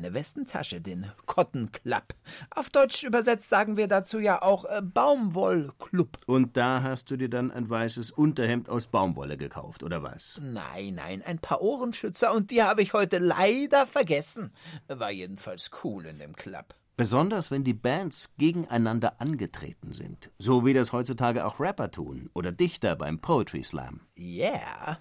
Meine 0.00 0.14
Westentasche, 0.14 0.80
den 0.80 1.04
Cotton 1.26 1.72
Club. 1.72 2.14
Auf 2.54 2.70
Deutsch 2.70 3.04
übersetzt 3.04 3.50
sagen 3.50 3.76
wir 3.76 3.86
dazu 3.86 4.18
ja 4.18 4.40
auch 4.40 4.64
äh, 4.64 4.80
Baumwollclub. 4.82 6.20
Und 6.24 6.56
da 6.56 6.82
hast 6.82 7.10
du 7.10 7.18
dir 7.18 7.28
dann 7.28 7.50
ein 7.50 7.68
weißes 7.68 8.10
Unterhemd 8.10 8.70
aus 8.70 8.86
Baumwolle 8.86 9.36
gekauft, 9.36 9.82
oder 9.82 10.02
was? 10.02 10.40
Nein, 10.42 10.94
nein, 10.94 11.22
ein 11.22 11.38
paar 11.38 11.60
Ohrenschützer 11.60 12.32
und 12.32 12.50
die 12.50 12.62
habe 12.62 12.80
ich 12.80 12.94
heute 12.94 13.18
leider 13.18 13.86
vergessen. 13.86 14.52
War 14.88 15.10
jedenfalls 15.10 15.70
cool 15.84 16.06
in 16.06 16.18
dem 16.18 16.34
Club. 16.34 16.74
Besonders 16.96 17.50
wenn 17.50 17.64
die 17.64 17.74
Bands 17.74 18.32
gegeneinander 18.38 19.20
angetreten 19.20 19.92
sind. 19.92 20.30
So 20.38 20.64
wie 20.64 20.72
das 20.72 20.94
heutzutage 20.94 21.44
auch 21.44 21.60
Rapper 21.60 21.90
tun 21.90 22.30
oder 22.32 22.52
Dichter 22.52 22.96
beim 22.96 23.18
Poetry 23.18 23.62
Slam. 23.62 24.00
Yeah. 24.16 24.98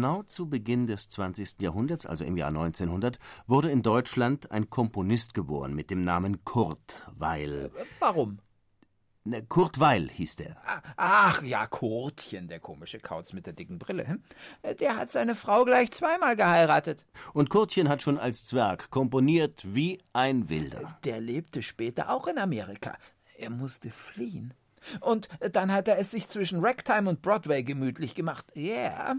Genau 0.00 0.22
zu 0.22 0.48
Beginn 0.48 0.86
des 0.86 1.10
20. 1.10 1.60
Jahrhunderts, 1.60 2.06
also 2.06 2.24
im 2.24 2.38
Jahr 2.38 2.48
1900, 2.48 3.18
wurde 3.46 3.70
in 3.70 3.82
Deutschland 3.82 4.50
ein 4.50 4.70
Komponist 4.70 5.34
geboren 5.34 5.74
mit 5.74 5.90
dem 5.90 6.04
Namen 6.04 6.42
Kurt 6.42 7.06
Weil. 7.12 7.70
Warum? 7.98 8.38
Ne, 9.24 9.44
Kurt 9.44 9.78
Weil 9.78 10.08
hieß 10.08 10.36
der. 10.36 10.56
Ach 10.96 11.42
ja, 11.42 11.66
Kurtchen, 11.66 12.48
der 12.48 12.60
komische 12.60 12.98
Kauz 12.98 13.34
mit 13.34 13.44
der 13.44 13.52
dicken 13.52 13.78
Brille. 13.78 14.08
hm? 14.08 14.22
Der 14.78 14.96
hat 14.96 15.10
seine 15.10 15.34
Frau 15.34 15.66
gleich 15.66 15.90
zweimal 15.90 16.34
geheiratet. 16.34 17.04
Und 17.34 17.50
Kurtchen 17.50 17.90
hat 17.90 18.00
schon 18.00 18.16
als 18.16 18.46
Zwerg 18.46 18.90
komponiert 18.90 19.66
wie 19.66 20.00
ein 20.14 20.48
Wilder. 20.48 20.98
Der 21.04 21.20
lebte 21.20 21.62
später 21.62 22.08
auch 22.08 22.26
in 22.26 22.38
Amerika. 22.38 22.96
Er 23.36 23.50
musste 23.50 23.90
fliehen. 23.90 24.54
Und 25.00 25.28
dann 25.52 25.72
hat 25.72 25.88
er 25.88 25.98
es 25.98 26.10
sich 26.10 26.28
zwischen 26.28 26.64
Ragtime 26.64 27.08
und 27.08 27.22
Broadway 27.22 27.62
gemütlich 27.62 28.14
gemacht. 28.14 28.46
Ja, 28.54 28.62
yeah, 28.62 29.16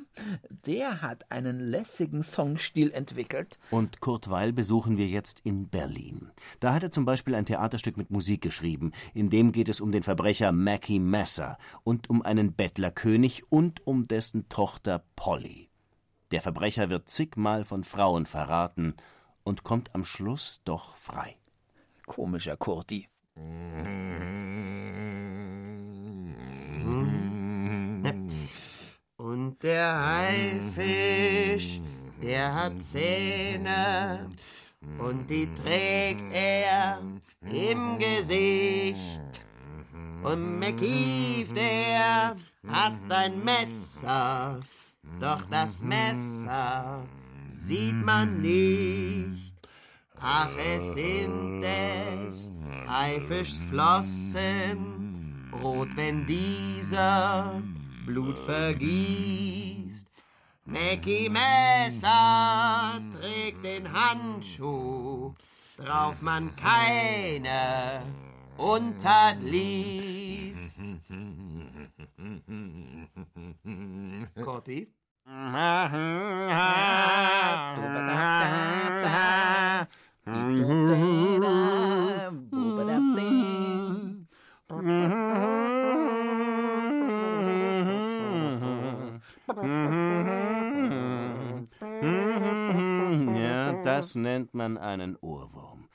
der 0.66 1.01
hat 1.01 1.32
einen 1.32 1.59
lässigen 1.59 2.24
Songstil 2.24 2.91
entwickelt. 2.91 3.59
Und 3.70 3.99
Kurt 3.99 4.30
Weil 4.30 4.53
besuchen 4.53 4.97
wir 4.97 5.07
jetzt 5.07 5.41
in 5.43 5.70
Berlin. 5.70 6.32
Da 6.59 6.74
hat 6.74 6.84
er 6.84 6.91
zum 6.91 7.05
Beispiel 7.05 7.36
ein 7.36 7.45
Theaterstück 7.45 7.97
mit 7.97 8.12
Musik 8.12 8.41
geschrieben. 8.41 8.91
In 9.14 9.30
dem 9.30 9.51
geht 9.51 9.70
es 9.70 9.82
um 9.82 9.91
den 9.91 10.03
Verbrecher 10.03 10.51
Mackie 10.51 10.99
Messer 10.99 11.57
und 11.84 12.09
um 12.09 12.22
einen 12.22 12.53
Bettlerkönig 12.53 13.51
und 13.51 13.86
um 13.86 14.07
dessen 14.07 14.49
Tochter 14.49 15.03
Polly. 15.16 15.70
Der 16.32 16.41
Verbrecher 16.41 16.89
wird 16.89 17.09
zigmal 17.09 17.66
von 17.66 17.84
Frauen 17.84 18.26
verraten 18.26 18.95
und 19.43 19.64
kommt 19.64 19.93
am 19.93 20.05
Schluss 20.05 20.62
doch 20.64 20.95
frei. 20.95 21.36
Komischer 22.05 22.57
Kurti. 22.57 23.11
Und 29.18 29.62
der 29.64 30.06
Haifisch, 30.06 31.80
der 32.22 32.54
hat 32.54 32.82
Zähne 32.82 34.30
und 34.98 35.30
die 35.30 35.48
trägt 35.64 36.34
er 36.34 37.00
im 37.52 38.00
Gesicht. 38.00 39.22
Und 40.24 40.60
McKeef, 40.60 41.54
der 41.54 42.36
hat 42.68 42.94
ein 43.10 43.44
Messer, 43.44 44.60
doch 45.20 45.44
das 45.50 45.82
Messer 45.82 47.04
sieht 47.50 47.94
man 47.94 48.42
nicht. 48.42 49.51
Ach, 50.24 50.51
es 50.55 50.93
sind 50.93 51.63
es 51.63 52.51
Haifischs 52.88 53.63
Flossen, 53.69 55.49
rot, 55.63 55.89
wenn 55.95 56.28
dieser 56.28 57.59
Blut 58.05 58.38
vergießt. 58.38 60.07
Mackie 60.65 61.28
Messer 61.28 63.01
trägt 63.19 63.65
den 63.65 63.91
Handschuh, 63.91 65.34
drauf 65.78 66.22
man 66.22 66.55
keine 66.55 68.03
Untat 68.57 69.41
liest. 69.41 70.78
Corti? 74.43 74.93
Ja, 93.36 93.74
das 93.84 94.15
nennt 94.15 94.53
man 94.53 94.78
einen 94.78 95.15
Ohrwurm. 95.17 95.88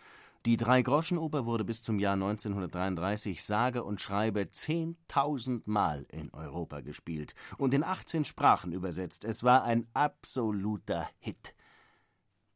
Die 0.45 0.57
Drei-Groschen-Oper 0.57 1.45
wurde 1.47 1.65
bis 1.65 1.83
zum 1.83 1.99
Jahr 1.99 2.15
1933 2.15 3.45
sage 3.45 3.83
und 3.83 4.01
schreibe 4.01 4.41
10.000 4.43 5.63
Mal 5.65 6.07
in 6.11 6.33
Europa 6.33 6.81
gespielt 6.81 7.35
und 7.59 7.75
in 7.75 7.83
18 7.83 8.25
Sprachen 8.25 8.73
übersetzt. 8.73 9.25
Es 9.25 9.43
war 9.45 9.65
ein 9.65 9.87
absoluter 9.93 11.09
Hit, 11.19 11.55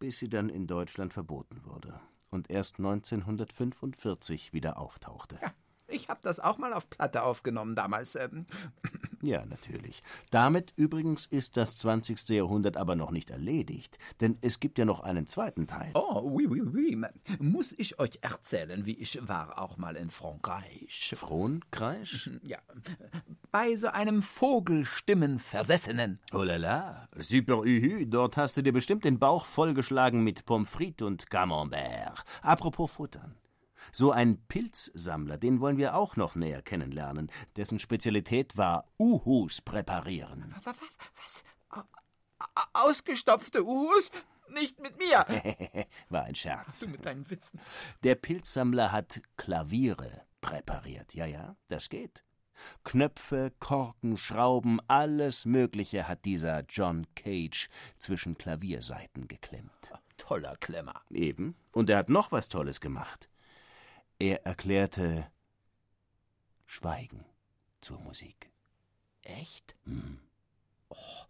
bis 0.01 0.18
sie 0.18 0.28
dann 0.28 0.48
in 0.48 0.66
Deutschland 0.66 1.12
verboten 1.12 1.64
wurde 1.64 2.01
und 2.30 2.51
erst 2.51 2.78
1945 2.78 4.53
wieder 4.53 4.78
auftauchte. 4.78 5.38
Ich 5.91 6.09
habe 6.09 6.20
das 6.22 6.41
auch 6.41 6.59
mal 6.59 6.72
auf 6.72 6.88
Platte 6.88 7.22
aufgenommen 7.22 7.74
damals. 7.74 8.16
Ähm, 8.16 8.47
Ja, 9.22 9.45
natürlich. 9.45 10.03
Damit 10.30 10.72
übrigens 10.76 11.26
ist 11.26 11.59
das 11.59 11.76
20. 11.76 12.30
Jahrhundert 12.30 12.78
aber 12.78 12.97
noch 12.97 13.11
nicht 13.11 13.28
erledigt, 13.30 13.99
denn 14.20 14.38
es 14.41 14.61
gibt 14.61 14.78
ja 14.78 14.86
noch 14.86 15.01
einen 15.01 15.26
zweiten 15.26 15.66
Teil. 15.66 15.91
Oh, 15.95 16.22
oui, 16.24 16.47
oui, 16.49 16.62
oui. 16.62 16.99
Muss 17.38 17.74
ich 17.76 17.99
euch 17.99 18.18
erzählen, 18.22 18.86
wie 18.86 18.95
ich 18.95 19.18
war 19.28 19.59
auch 19.59 19.76
mal 19.76 19.97
in 19.97 20.11
Frankreich. 20.11 21.12
Frankreich? 21.14 22.30
Ja, 22.43 22.61
bei 23.51 23.76
so 23.76 23.88
einem 23.88 24.22
Vogelstimmenversessenen. 24.22 26.18
Oh 26.32 26.43
la 26.43 26.57
la, 26.57 27.07
super 27.18 27.59
uhü, 27.59 28.07
dort 28.07 28.38
hast 28.38 28.57
du 28.57 28.62
dir 28.62 28.72
bestimmt 28.72 29.05
den 29.05 29.18
Bauch 29.18 29.45
vollgeschlagen 29.45 30.24
mit 30.24 30.47
Pommes 30.47 30.70
frites 30.70 31.07
und 31.07 31.28
Camembert. 31.28 32.24
Apropos 32.43 32.91
Futtern. 32.91 33.34
So 33.93 34.12
ein 34.12 34.39
Pilzsammler, 34.47 35.39
den 35.39 35.61
wollen 35.61 35.76
wir 35.76 35.95
auch 35.95 36.16
noch 36.16 36.35
näher 36.35 36.62
kennenlernen. 36.62 37.31
Dessen 37.57 37.78
Spezialität 37.78 38.57
war 38.57 38.87
Uhus 38.99 39.61
präparieren. 39.61 40.55
Was? 40.64 41.45
Ausgestopfte 42.72 43.64
Uhus? 43.64 44.11
Nicht 44.49 44.81
mit 44.81 44.99
mir. 44.99 45.26
War 46.09 46.24
ein 46.24 46.35
Scherz. 46.35 46.81
Du 46.81 46.89
mit 46.89 47.05
deinen 47.07 47.28
Witzen. 47.31 47.61
Der 48.03 48.16
Pilzsammler 48.16 48.91
hat 48.91 49.20
Klaviere 49.37 50.22
präpariert. 50.41 51.14
Ja, 51.14 51.26
ja, 51.26 51.57
das 51.68 51.89
geht. 51.89 52.24
Knöpfe, 52.85 53.53
Korken, 53.59 54.16
Schrauben, 54.18 54.81
alles 54.87 55.45
Mögliche 55.45 56.09
hat 56.09 56.24
dieser 56.24 56.64
John 56.68 57.07
Cage 57.14 57.68
zwischen 57.97 58.37
Klavierseiten 58.37 59.28
geklemmt. 59.28 59.93
Toller 60.16 60.57
Klemmer. 60.57 61.01
Eben. 61.11 61.57
Und 61.72 61.89
er 61.89 61.99
hat 61.99 62.11
noch 62.11 62.33
was 62.33 62.49
Tolles 62.49 62.81
gemacht. 62.81 63.30
Er 64.20 64.44
erklärte 64.44 65.32
Schweigen 66.66 67.24
zur 67.80 67.98
Musik. 68.00 68.50
Echt? 69.22 69.74
Hm. 69.84 70.20
Oh, 70.90 71.24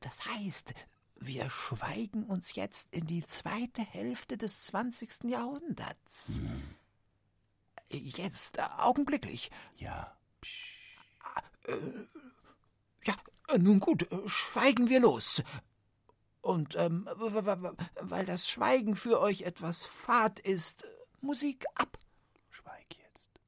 das 0.00 0.26
heißt, 0.26 0.74
Wir 1.18 1.48
schweigen 1.48 2.24
uns 2.24 2.56
jetzt 2.56 2.92
in 2.92 3.06
die 3.06 3.24
zweite 3.24 3.82
Hälfte 3.82 4.36
des 4.36 4.64
20. 4.66 5.24
Jahrhunderts. 5.24 6.42
Jetzt, 7.88 8.58
äh, 8.58 8.66
augenblicklich. 8.78 9.50
Ja. 9.76 10.14
Äh, 11.64 11.76
ja, 13.04 13.16
nun 13.56 13.80
gut, 13.80 14.06
schweigen 14.26 14.90
wir 14.90 15.00
los. 15.00 15.42
Und 16.42 16.76
ähm, 16.76 17.08
weil 17.14 18.26
das 18.26 18.50
Schweigen 18.50 18.94
für 18.94 19.18
euch 19.20 19.42
etwas 19.42 19.86
fad 19.86 20.38
ist, 20.40 20.84
Musik 21.26 21.64
ab. 21.74 21.98
Schweig 22.50 22.86
jetzt. 23.02 23.40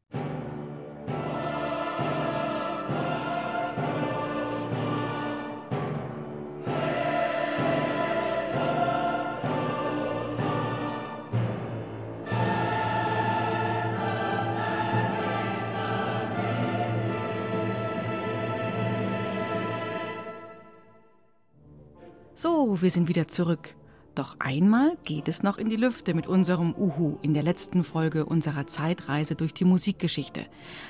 So, 22.35 22.83
wir 22.83 22.91
sind 22.91 23.07
wieder 23.07 23.29
zurück. 23.29 23.77
Doch 24.19 24.35
einmal 24.41 24.99
geht 25.05 25.29
es 25.29 25.45
noch 25.45 25.59
in 25.59 25.71
die 25.71 25.77
Lüfte 25.77 26.13
mit 26.13 26.27
unserem 26.27 26.75
Uhu 26.75 27.19
in 27.23 27.35
der 27.35 27.45
letzten 27.45 27.85
Folge 27.85 28.27
unserer 28.27 28.67
Zeitreise 28.67 29.37
durch 29.37 29.55
die 29.55 29.65
Musikgeschichte. 29.65 30.47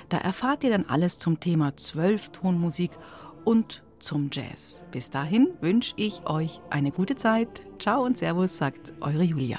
Da 0.09 0.17
erfahrt 0.17 0.65
ihr 0.65 0.71
dann 0.71 0.87
alles 0.87 1.19
zum 1.19 1.39
Thema 1.39 1.77
Zwölftonmusik 1.77 2.93
und 3.45 3.83
zum 3.99 4.31
Jazz. 4.33 4.87
Bis 4.93 5.11
dahin 5.11 5.49
wünsche 5.61 5.93
ich 5.97 6.27
euch 6.27 6.63
eine 6.71 6.91
gute 6.91 7.17
Zeit. 7.17 7.67
Ciao 7.79 8.03
und 8.03 8.17
Servus, 8.17 8.57
sagt 8.57 8.95
eure 9.03 9.25
Julia. 9.25 9.59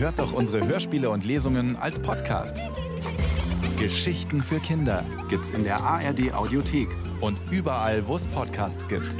Hört 0.00 0.18
doch 0.18 0.32
unsere 0.32 0.66
Hörspiele 0.66 1.10
und 1.10 1.26
Lesungen 1.26 1.76
als 1.76 1.98
Podcast. 1.98 2.56
Geschichten 3.78 4.42
für 4.42 4.58
Kinder 4.58 5.04
gibt's 5.28 5.50
in 5.50 5.62
der 5.62 5.82
ARD 5.82 6.32
Audiothek 6.32 6.88
und 7.20 7.36
überall, 7.50 8.06
wo 8.06 8.16
es 8.16 8.26
Podcasts 8.26 8.88
gibt. 8.88 9.14